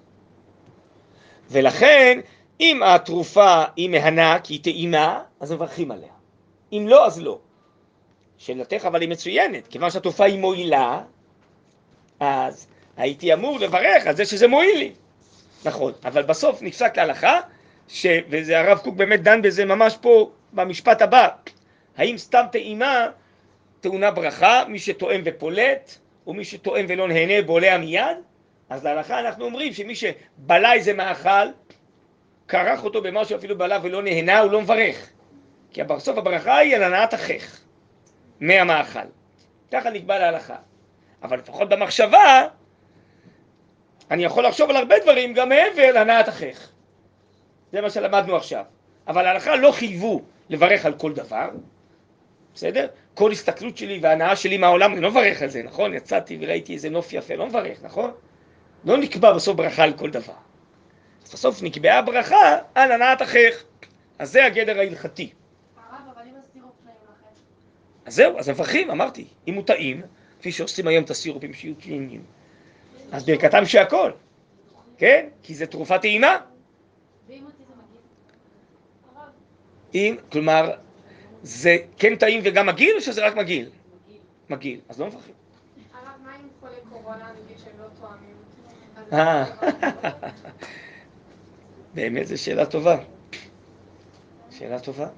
ולכן, 1.51 2.21
אם 2.61 2.83
התרופה 2.83 3.65
היא 3.77 3.91
מהנה 3.91 4.39
כי 4.41 4.55
היא 4.55 4.63
טעימה, 4.63 5.23
אז 5.41 5.53
מברכים 5.53 5.91
עליה. 5.91 6.13
אם 6.73 6.85
לא, 6.89 7.07
אז 7.07 7.21
לא. 7.21 7.39
שאלתך 8.39 8.85
אבל 8.87 9.01
היא 9.01 9.09
מצוינת, 9.09 9.67
כיוון 9.67 9.91
שהתרופה 9.91 10.25
היא 10.25 10.39
מועילה, 10.39 11.03
אז 12.21 12.67
הייתי 12.97 13.33
אמור 13.33 13.59
לברך 13.59 14.07
על 14.07 14.17
זה 14.17 14.25
שזה 14.25 14.49
מועיל 14.49 14.79
לי. 14.79 14.93
נכון, 15.65 15.93
אבל 16.05 16.23
בסוף 16.23 16.63
נפסק 16.63 16.97
להלכה 16.97 17.41
ש... 17.89 18.07
וזה 18.31 18.61
הרב 18.61 18.79
קוק 18.79 18.95
באמת 18.95 19.23
דן 19.23 19.43
בזה 19.43 19.65
ממש 19.65 19.97
פה 20.01 20.31
במשפט 20.53 21.03
הבא, 21.03 21.29
האם 21.97 22.19
סתם 22.19 22.45
טעימה 22.53 23.07
טעונה 23.81 24.11
ברכה, 24.11 24.65
מי 24.69 24.79
שטועם 24.79 25.21
ופולט, 25.25 25.95
או 26.27 26.35
מי 26.35 26.45
שטועם 26.45 26.87
ולא 26.89 27.09
נהנה 27.09 27.43
בולע 27.43 27.79
מיד? 27.79 28.17
אז 28.69 28.85
להלכה 28.85 29.21
אנחנו 29.21 29.45
אומרים 29.45 29.73
שמי 29.73 29.95
שבלע 29.95 30.73
איזה 30.73 30.93
מאכל, 30.93 31.49
כרך 32.49 32.85
אותו 32.85 33.03
במשהו 33.03 33.37
אפילו 33.37 33.59
בלע 33.59 33.79
ולא 33.83 34.03
נהנה, 34.03 34.41
הוא 34.41 34.51
לא 34.51 34.61
מברך. 34.63 35.11
כי 35.73 35.85
בסוף 35.85 36.19
הברכה 36.19 36.57
היא 36.57 36.77
על 36.77 36.83
הנעת 36.83 37.15
החך 37.15 37.59
מהמאכל. 38.41 39.09
ככה 39.73 39.91
נקבע 39.91 40.19
להלכה. 40.19 40.57
אבל 41.23 41.39
לפחות 41.39 41.69
במחשבה, 41.69 42.47
אני 44.11 44.25
יכול 44.25 44.47
לחשוב 44.47 44.71
על 44.71 44.77
הרבה 44.77 44.99
דברים 44.99 45.35
גם 45.35 45.49
מעבר 45.49 45.93
להנעת 45.93 46.29
החך. 46.29 46.69
זה 47.73 47.81
מה 47.81 47.91
שלמדנו 47.91 48.37
עכשיו. 48.37 48.65
אבל 49.09 49.27
ההלכה 49.27 49.57
לא 49.57 49.73
חייבו 49.73 50.23
לברך 50.49 50.87
על 50.87 50.95
כל 50.95 51.13
דבר, 51.13 51.49
בסדר? 52.55 52.87
כל 53.15 53.33
הסתכלות 53.33 53.77
שלי 53.77 53.99
והנאה 54.03 54.37
שלי 54.37 54.57
מהעולם, 54.57 54.93
אני 54.93 55.01
לא 55.01 55.11
מברך 55.11 55.43
על 55.43 55.49
זה, 55.49 55.63
נכון? 55.63 55.95
יצאתי 55.95 56.39
וראיתי 56.41 56.75
איזה 56.75 56.91
נוף 56.91 57.13
יפה, 57.13 57.35
לא 57.35 57.47
מברך, 57.47 57.79
נכון? 57.83 58.11
לא 58.85 58.97
נקבע 58.97 59.33
בסוף 59.33 59.57
ברכה 59.57 59.85
על 59.85 59.93
כל 59.93 60.11
דבר. 60.11 60.33
בסוף 61.33 61.63
נקבעה 61.63 62.03
ברכה 62.03 62.57
על 62.75 62.93
הנעת 62.93 63.23
אחיך. 63.23 63.65
אז 64.19 64.33
זה 64.33 64.45
הגדר 64.45 64.79
ההלכתי. 64.79 65.33
אז 68.09 68.15
זהו, 68.15 68.39
אז 68.39 68.49
מברכים, 68.49 68.91
אמרתי, 68.91 69.27
אם 69.49 69.55
הוא 69.55 69.65
טעים, 69.65 70.03
כפי 70.41 70.53
שעושים 70.53 70.87
היום 70.87 71.05
את 71.05 71.11
הסירופים 71.11 71.53
שיהיו 71.53 71.75
טעימים, 71.75 72.23
אז 73.13 73.25
ברכתם 73.25 73.67
שהכל, 73.67 74.11
כן? 74.99 75.29
כי 75.43 75.55
זה 75.55 75.67
תרופה 75.67 75.99
טעימה. 75.99 76.37
אם, 79.95 80.17
כלומר, 80.33 80.71
זה 81.43 81.77
כן 81.99 82.17
טעים 82.17 82.41
וגם 82.45 82.67
מגעיל, 82.67 82.97
או 82.97 83.01
שזה 83.01 83.27
רק 83.27 83.37
מגעיל? 83.37 83.71
מגעיל. 84.51 84.81
אז 84.89 85.01
לא 85.01 85.07
מברכים. 85.07 85.35
מה 85.93 86.35
עם 86.35 86.49
חולי 86.61 86.75
קורונה, 86.91 87.33
נגיד 87.45 87.59
שהם 87.59 87.73
לא 87.79 87.87
תואמים? 88.01 88.35
אה, 89.13 89.45
באמת 91.95 92.27
זו 92.27 92.43
שאלה 92.43 92.67
טובה. 92.67 92.97
שאלה 94.51 94.81
טובה. 94.81 95.09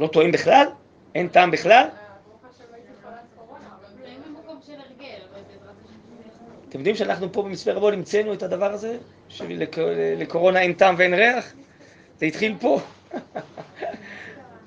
לא 0.00 0.06
טועים 0.06 0.32
בכלל? 0.32 0.66
אין 1.14 1.28
טעם 1.28 1.50
בכלל? 1.50 1.88
אתם 6.68 6.78
יודעים 6.78 6.96
שאנחנו 6.96 7.32
פה 7.32 7.42
במצפה 7.42 7.72
רבון 7.72 7.94
המצאנו 7.94 8.32
את 8.32 8.42
הדבר 8.42 8.72
הזה? 8.72 8.96
שלקורונה 9.28 10.60
אין 10.60 10.72
טעם 10.72 10.94
ואין 10.98 11.14
ריח? 11.14 11.52
זה 12.18 12.26
התחיל 12.26 12.54
פה. 12.60 12.80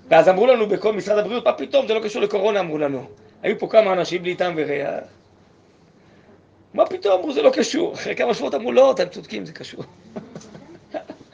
ואז 0.10 0.30
אמרו 0.30 0.48
לנו 0.48 0.68
בכל 0.68 0.94
משרד 0.94 1.18
הבריאות, 1.18 1.46
מה 1.46 1.54
פתאום, 1.54 1.88
זה 1.88 1.94
לא 1.94 2.00
קשור 2.00 2.22
לקורונה, 2.22 2.60
אמרו 2.60 2.78
לנו. 2.78 3.06
היו 3.44 3.60
פה 3.60 3.68
כמה 3.68 3.94
אנשים 3.94 4.22
בלי 4.22 4.36
טעם 4.36 4.54
וריח. 4.58 5.04
מה 6.74 6.86
פתאום, 6.86 7.20
אמרו, 7.20 7.34
זה 7.34 7.42
לא 7.42 7.52
קשור. 7.54 7.94
אחרי 7.94 8.16
כמה 8.16 8.34
שבועות 8.34 8.56
אמרו, 8.56 8.72
לא, 8.72 8.92
אתם 8.92 9.10
צודקים, 9.10 9.46
זה 9.46 9.54
קשור. 9.54 9.84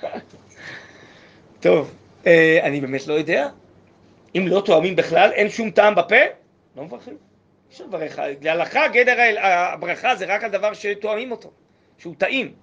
טוב, 1.59 1.91
אה, 2.27 2.59
אני 2.63 2.81
באמת 2.81 3.07
לא 3.07 3.13
יודע. 3.13 3.49
אם 4.35 4.47
לא 4.47 4.61
תואמים 4.65 4.95
בכלל, 4.95 5.31
אין 5.31 5.49
שום 5.49 5.71
טעם 5.71 5.95
בפה, 5.95 6.15
לא 6.75 6.83
מברכים. 6.83 7.26
אפשר 7.69 7.83
לברך. 7.85 8.19
להלכה, 8.41 8.87
גדר 8.87 9.17
הברכה 9.39 10.15
זה 10.15 10.25
רק 10.25 10.43
על 10.43 10.51
דבר 10.51 10.73
שתואמים 10.73 11.31
אותו, 11.31 11.51
שהוא 11.97 12.15
טעים. 12.17 12.53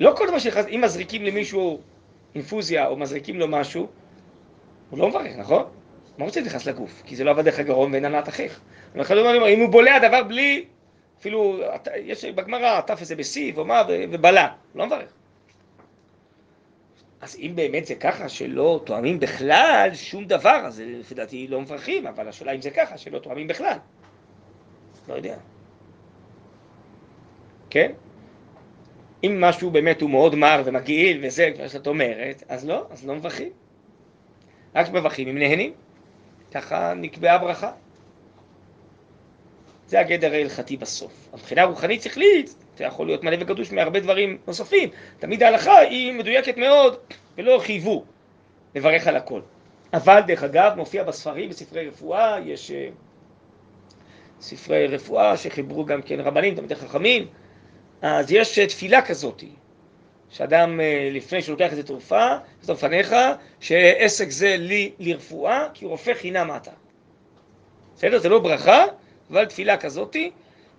לא 0.00 0.14
כל 0.16 0.28
דבר 0.28 0.38
שנכנס, 0.38 0.66
אם 0.66 0.80
מזריקים 0.84 1.22
למישהו 1.22 1.80
אינפוזיה 2.34 2.86
או 2.86 2.96
מזריקים 2.96 3.38
לו 3.38 3.48
משהו, 3.48 3.88
הוא 4.90 4.98
לא 4.98 5.08
מברך, 5.08 5.36
נכון? 5.36 5.64
מה 6.18 6.24
רוצה 6.24 6.40
נכנס 6.40 6.66
לגוף? 6.66 7.02
כי 7.06 7.16
זה 7.16 7.24
לא 7.24 7.30
עבד 7.30 7.44
דרך 7.44 7.58
הגרון 7.58 7.92
ואין 7.92 8.04
הנעת 8.04 8.28
אחיך. 8.28 8.60
אם 8.96 9.60
הוא 9.60 9.68
בולע 9.68 10.08
דבר 10.08 10.22
בלי, 10.22 10.64
אפילו, 11.20 11.60
יש 11.96 12.24
בגמרא, 12.24 12.78
עטף 12.78 13.00
איזה 13.00 13.16
בסיב 13.16 13.58
או 13.58 13.64
מה, 13.64 13.82
ובלע, 13.88 14.48
לא 14.74 14.86
מברך. 14.86 15.12
אז 17.20 17.36
אם 17.36 17.52
באמת 17.54 17.86
זה 17.86 17.94
ככה 17.94 18.28
שלא 18.28 18.80
תואמים 18.84 19.20
בכלל 19.20 19.90
שום 19.94 20.24
דבר, 20.24 20.62
אז 20.66 20.82
לפי 20.86 21.14
דעתי 21.14 21.46
לא 21.48 21.60
מברכים, 21.60 22.06
אבל 22.06 22.28
השאלה 22.28 22.52
אם 22.52 22.60
זה 22.60 22.70
ככה, 22.70 22.98
שלא 22.98 23.18
תואמים 23.18 23.48
בכלל. 23.48 23.76
לא 25.08 25.14
יודע. 25.14 25.36
כן? 27.70 27.92
אם 29.24 29.40
משהו 29.40 29.70
באמת 29.70 30.00
הוא 30.00 30.10
מאוד 30.10 30.34
מר 30.34 30.62
ומגעיל 30.64 31.20
וזה, 31.22 31.50
כמו 31.56 31.68
שאת 31.68 31.86
אומרת, 31.86 32.42
אז 32.48 32.66
לא, 32.66 32.86
אז 32.90 33.06
לא 33.06 33.14
מברכים. 33.14 33.52
רק 34.74 34.88
מברכים 34.88 35.28
אם 35.28 35.38
נהנים. 35.38 35.72
ככה 36.52 36.94
נקבעה 36.94 37.38
ברכה. 37.38 37.72
זה 39.86 40.00
הגדר 40.00 40.32
ההלכתי 40.32 40.76
בסוף. 40.76 41.28
מבחינה 41.34 41.64
רוחנית 41.64 42.02
שכלית, 42.02 42.59
זה 42.80 42.84
יכול 42.84 43.06
להיות 43.06 43.24
מלא 43.24 43.36
וגדוש 43.40 43.72
מהרבה 43.72 44.00
דברים 44.00 44.38
נוספים. 44.46 44.88
תמיד 45.18 45.42
ההלכה 45.42 45.78
היא 45.78 46.12
מדויקת 46.12 46.56
מאוד, 46.56 46.96
ולא 47.38 47.60
חייבו 47.62 48.04
לברך 48.74 49.06
על 49.06 49.16
הכל. 49.16 49.40
אבל 49.92 50.20
דרך 50.26 50.42
אגב, 50.42 50.72
מופיע 50.76 51.04
בספרים, 51.04 51.50
בספרי 51.50 51.88
רפואה, 51.88 52.38
יש 52.44 52.70
uh, 52.70 52.74
ספרי 54.40 54.86
רפואה 54.86 55.36
שחיברו 55.36 55.84
גם 55.84 56.02
כן 56.02 56.20
רבנים, 56.20 56.54
תמידי 56.54 56.74
חכמים, 56.74 57.26
אז 58.02 58.32
יש 58.32 58.58
uh, 58.58 58.68
תפילה 58.68 59.02
כזאת, 59.02 59.44
שאדם 60.30 60.80
uh, 60.80 61.14
לפני 61.14 61.42
שהוא 61.42 61.52
לוקח 61.52 61.70
איזה 61.70 61.82
תרופה, 61.82 62.26
יש 62.62 62.70
לפניך, 62.70 63.14
שעסק 63.60 64.30
זה 64.30 64.56
לי 64.58 64.92
לרפואה, 64.98 65.68
כי 65.74 65.86
רופא 65.86 66.14
חינם 66.14 66.50
אתה. 66.56 66.70
בסדר? 67.96 68.18
זה 68.18 68.28
לא 68.28 68.38
ברכה, 68.38 68.84
אבל 69.30 69.44
תפילה 69.44 69.76
כזאתי, 69.76 70.30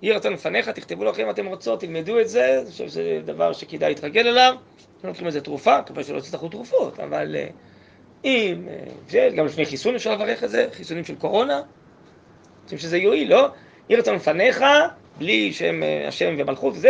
יהי 0.02 0.14
רצון 0.14 0.34
לפניך, 0.34 0.70
תכתבו 0.70 1.04
לכם 1.04 1.24
אם 1.24 1.30
אתם 1.30 1.46
רוצות, 1.46 1.80
תלמדו 1.80 2.20
את 2.20 2.30
זה, 2.30 2.60
אני 2.62 2.72
חושב 2.72 2.88
שזה 2.88 3.20
דבר 3.26 3.54
שכדאי 3.54 3.90
להתרגל 3.90 4.28
אליו, 4.28 4.56
לא 5.04 5.10
לוקחים 5.10 5.28
איזה 5.28 5.42
תרופה, 5.42 5.82
מקווה 5.82 6.04
שלא 6.04 6.20
תצטרכו 6.20 6.50
תרופות, 6.50 7.00
אבל 7.00 7.36
אה, 7.36 7.48
אם, 8.24 8.68
אה, 9.14 9.30
גם 9.30 9.46
לפני 9.46 9.66
חיסון 9.66 9.96
אפשר 9.96 10.14
לברך 10.16 10.44
את 10.44 10.50
זה, 10.50 10.68
חיסונים 10.72 11.04
של 11.04 11.16
קורונה, 11.16 11.62
רוצים 12.64 12.78
שזה 12.78 12.98
יועיל, 12.98 13.30
לא? 13.30 13.50
יהי 13.90 14.00
רצון 14.00 14.16
לפניך, 14.16 14.64
בלי 15.18 15.54
שם 15.54 15.84
אה, 15.84 16.08
השם 16.08 16.36
ומלכות 16.38 16.74
וזה, 16.74 16.88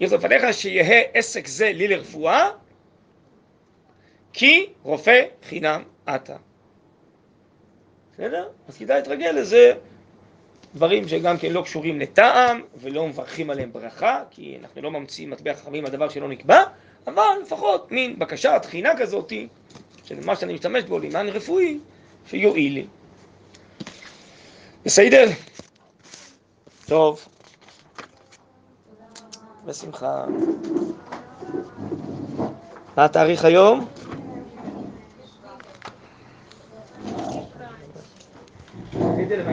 יהי 0.00 0.06
רצון 0.06 0.18
לפניך 0.18 0.54
שיהא 0.54 1.02
עסק 1.14 1.46
זה 1.46 1.72
לי 1.72 1.88
לרפואה, 1.88 2.50
כי 4.32 4.66
רופא 4.82 5.22
חינם 5.48 5.82
אתה. 6.14 6.36
בסדר? 8.12 8.48
אז 8.68 8.78
כדאי 8.78 8.96
להתרגל 8.96 9.30
לזה. 9.30 9.72
דברים 10.74 11.08
שגם 11.08 11.38
כן 11.38 11.52
לא 11.52 11.62
קשורים 11.62 12.00
לטעם 12.00 12.60
ולא 12.80 13.08
מברכים 13.08 13.50
עליהם 13.50 13.72
ברכה, 13.72 14.22
כי 14.30 14.56
אנחנו 14.60 14.82
לא 14.82 14.90
ממציאים 14.90 15.30
מטבע 15.30 15.54
חכמים 15.54 15.84
על 15.84 15.90
דבר 15.90 16.08
שלא 16.08 16.28
נקבע, 16.28 16.62
אבל 17.06 17.22
לפחות 17.42 17.92
מין 17.92 18.18
בקשה, 18.18 18.58
תחינה 18.58 18.96
כזאתי, 18.98 19.48
של 20.04 20.26
מה 20.26 20.36
שאני 20.36 20.54
משתמש 20.54 20.84
בו 20.84 20.98
לעניין 20.98 21.28
רפואי, 21.28 21.78
שיועיל 22.26 22.72
לי. 22.72 22.86
בסדר? 24.84 25.24
טוב. 26.86 27.28
בשמחה. 29.64 30.24
מה 32.96 33.04
התאריך 33.04 33.44
היום? 33.44 33.86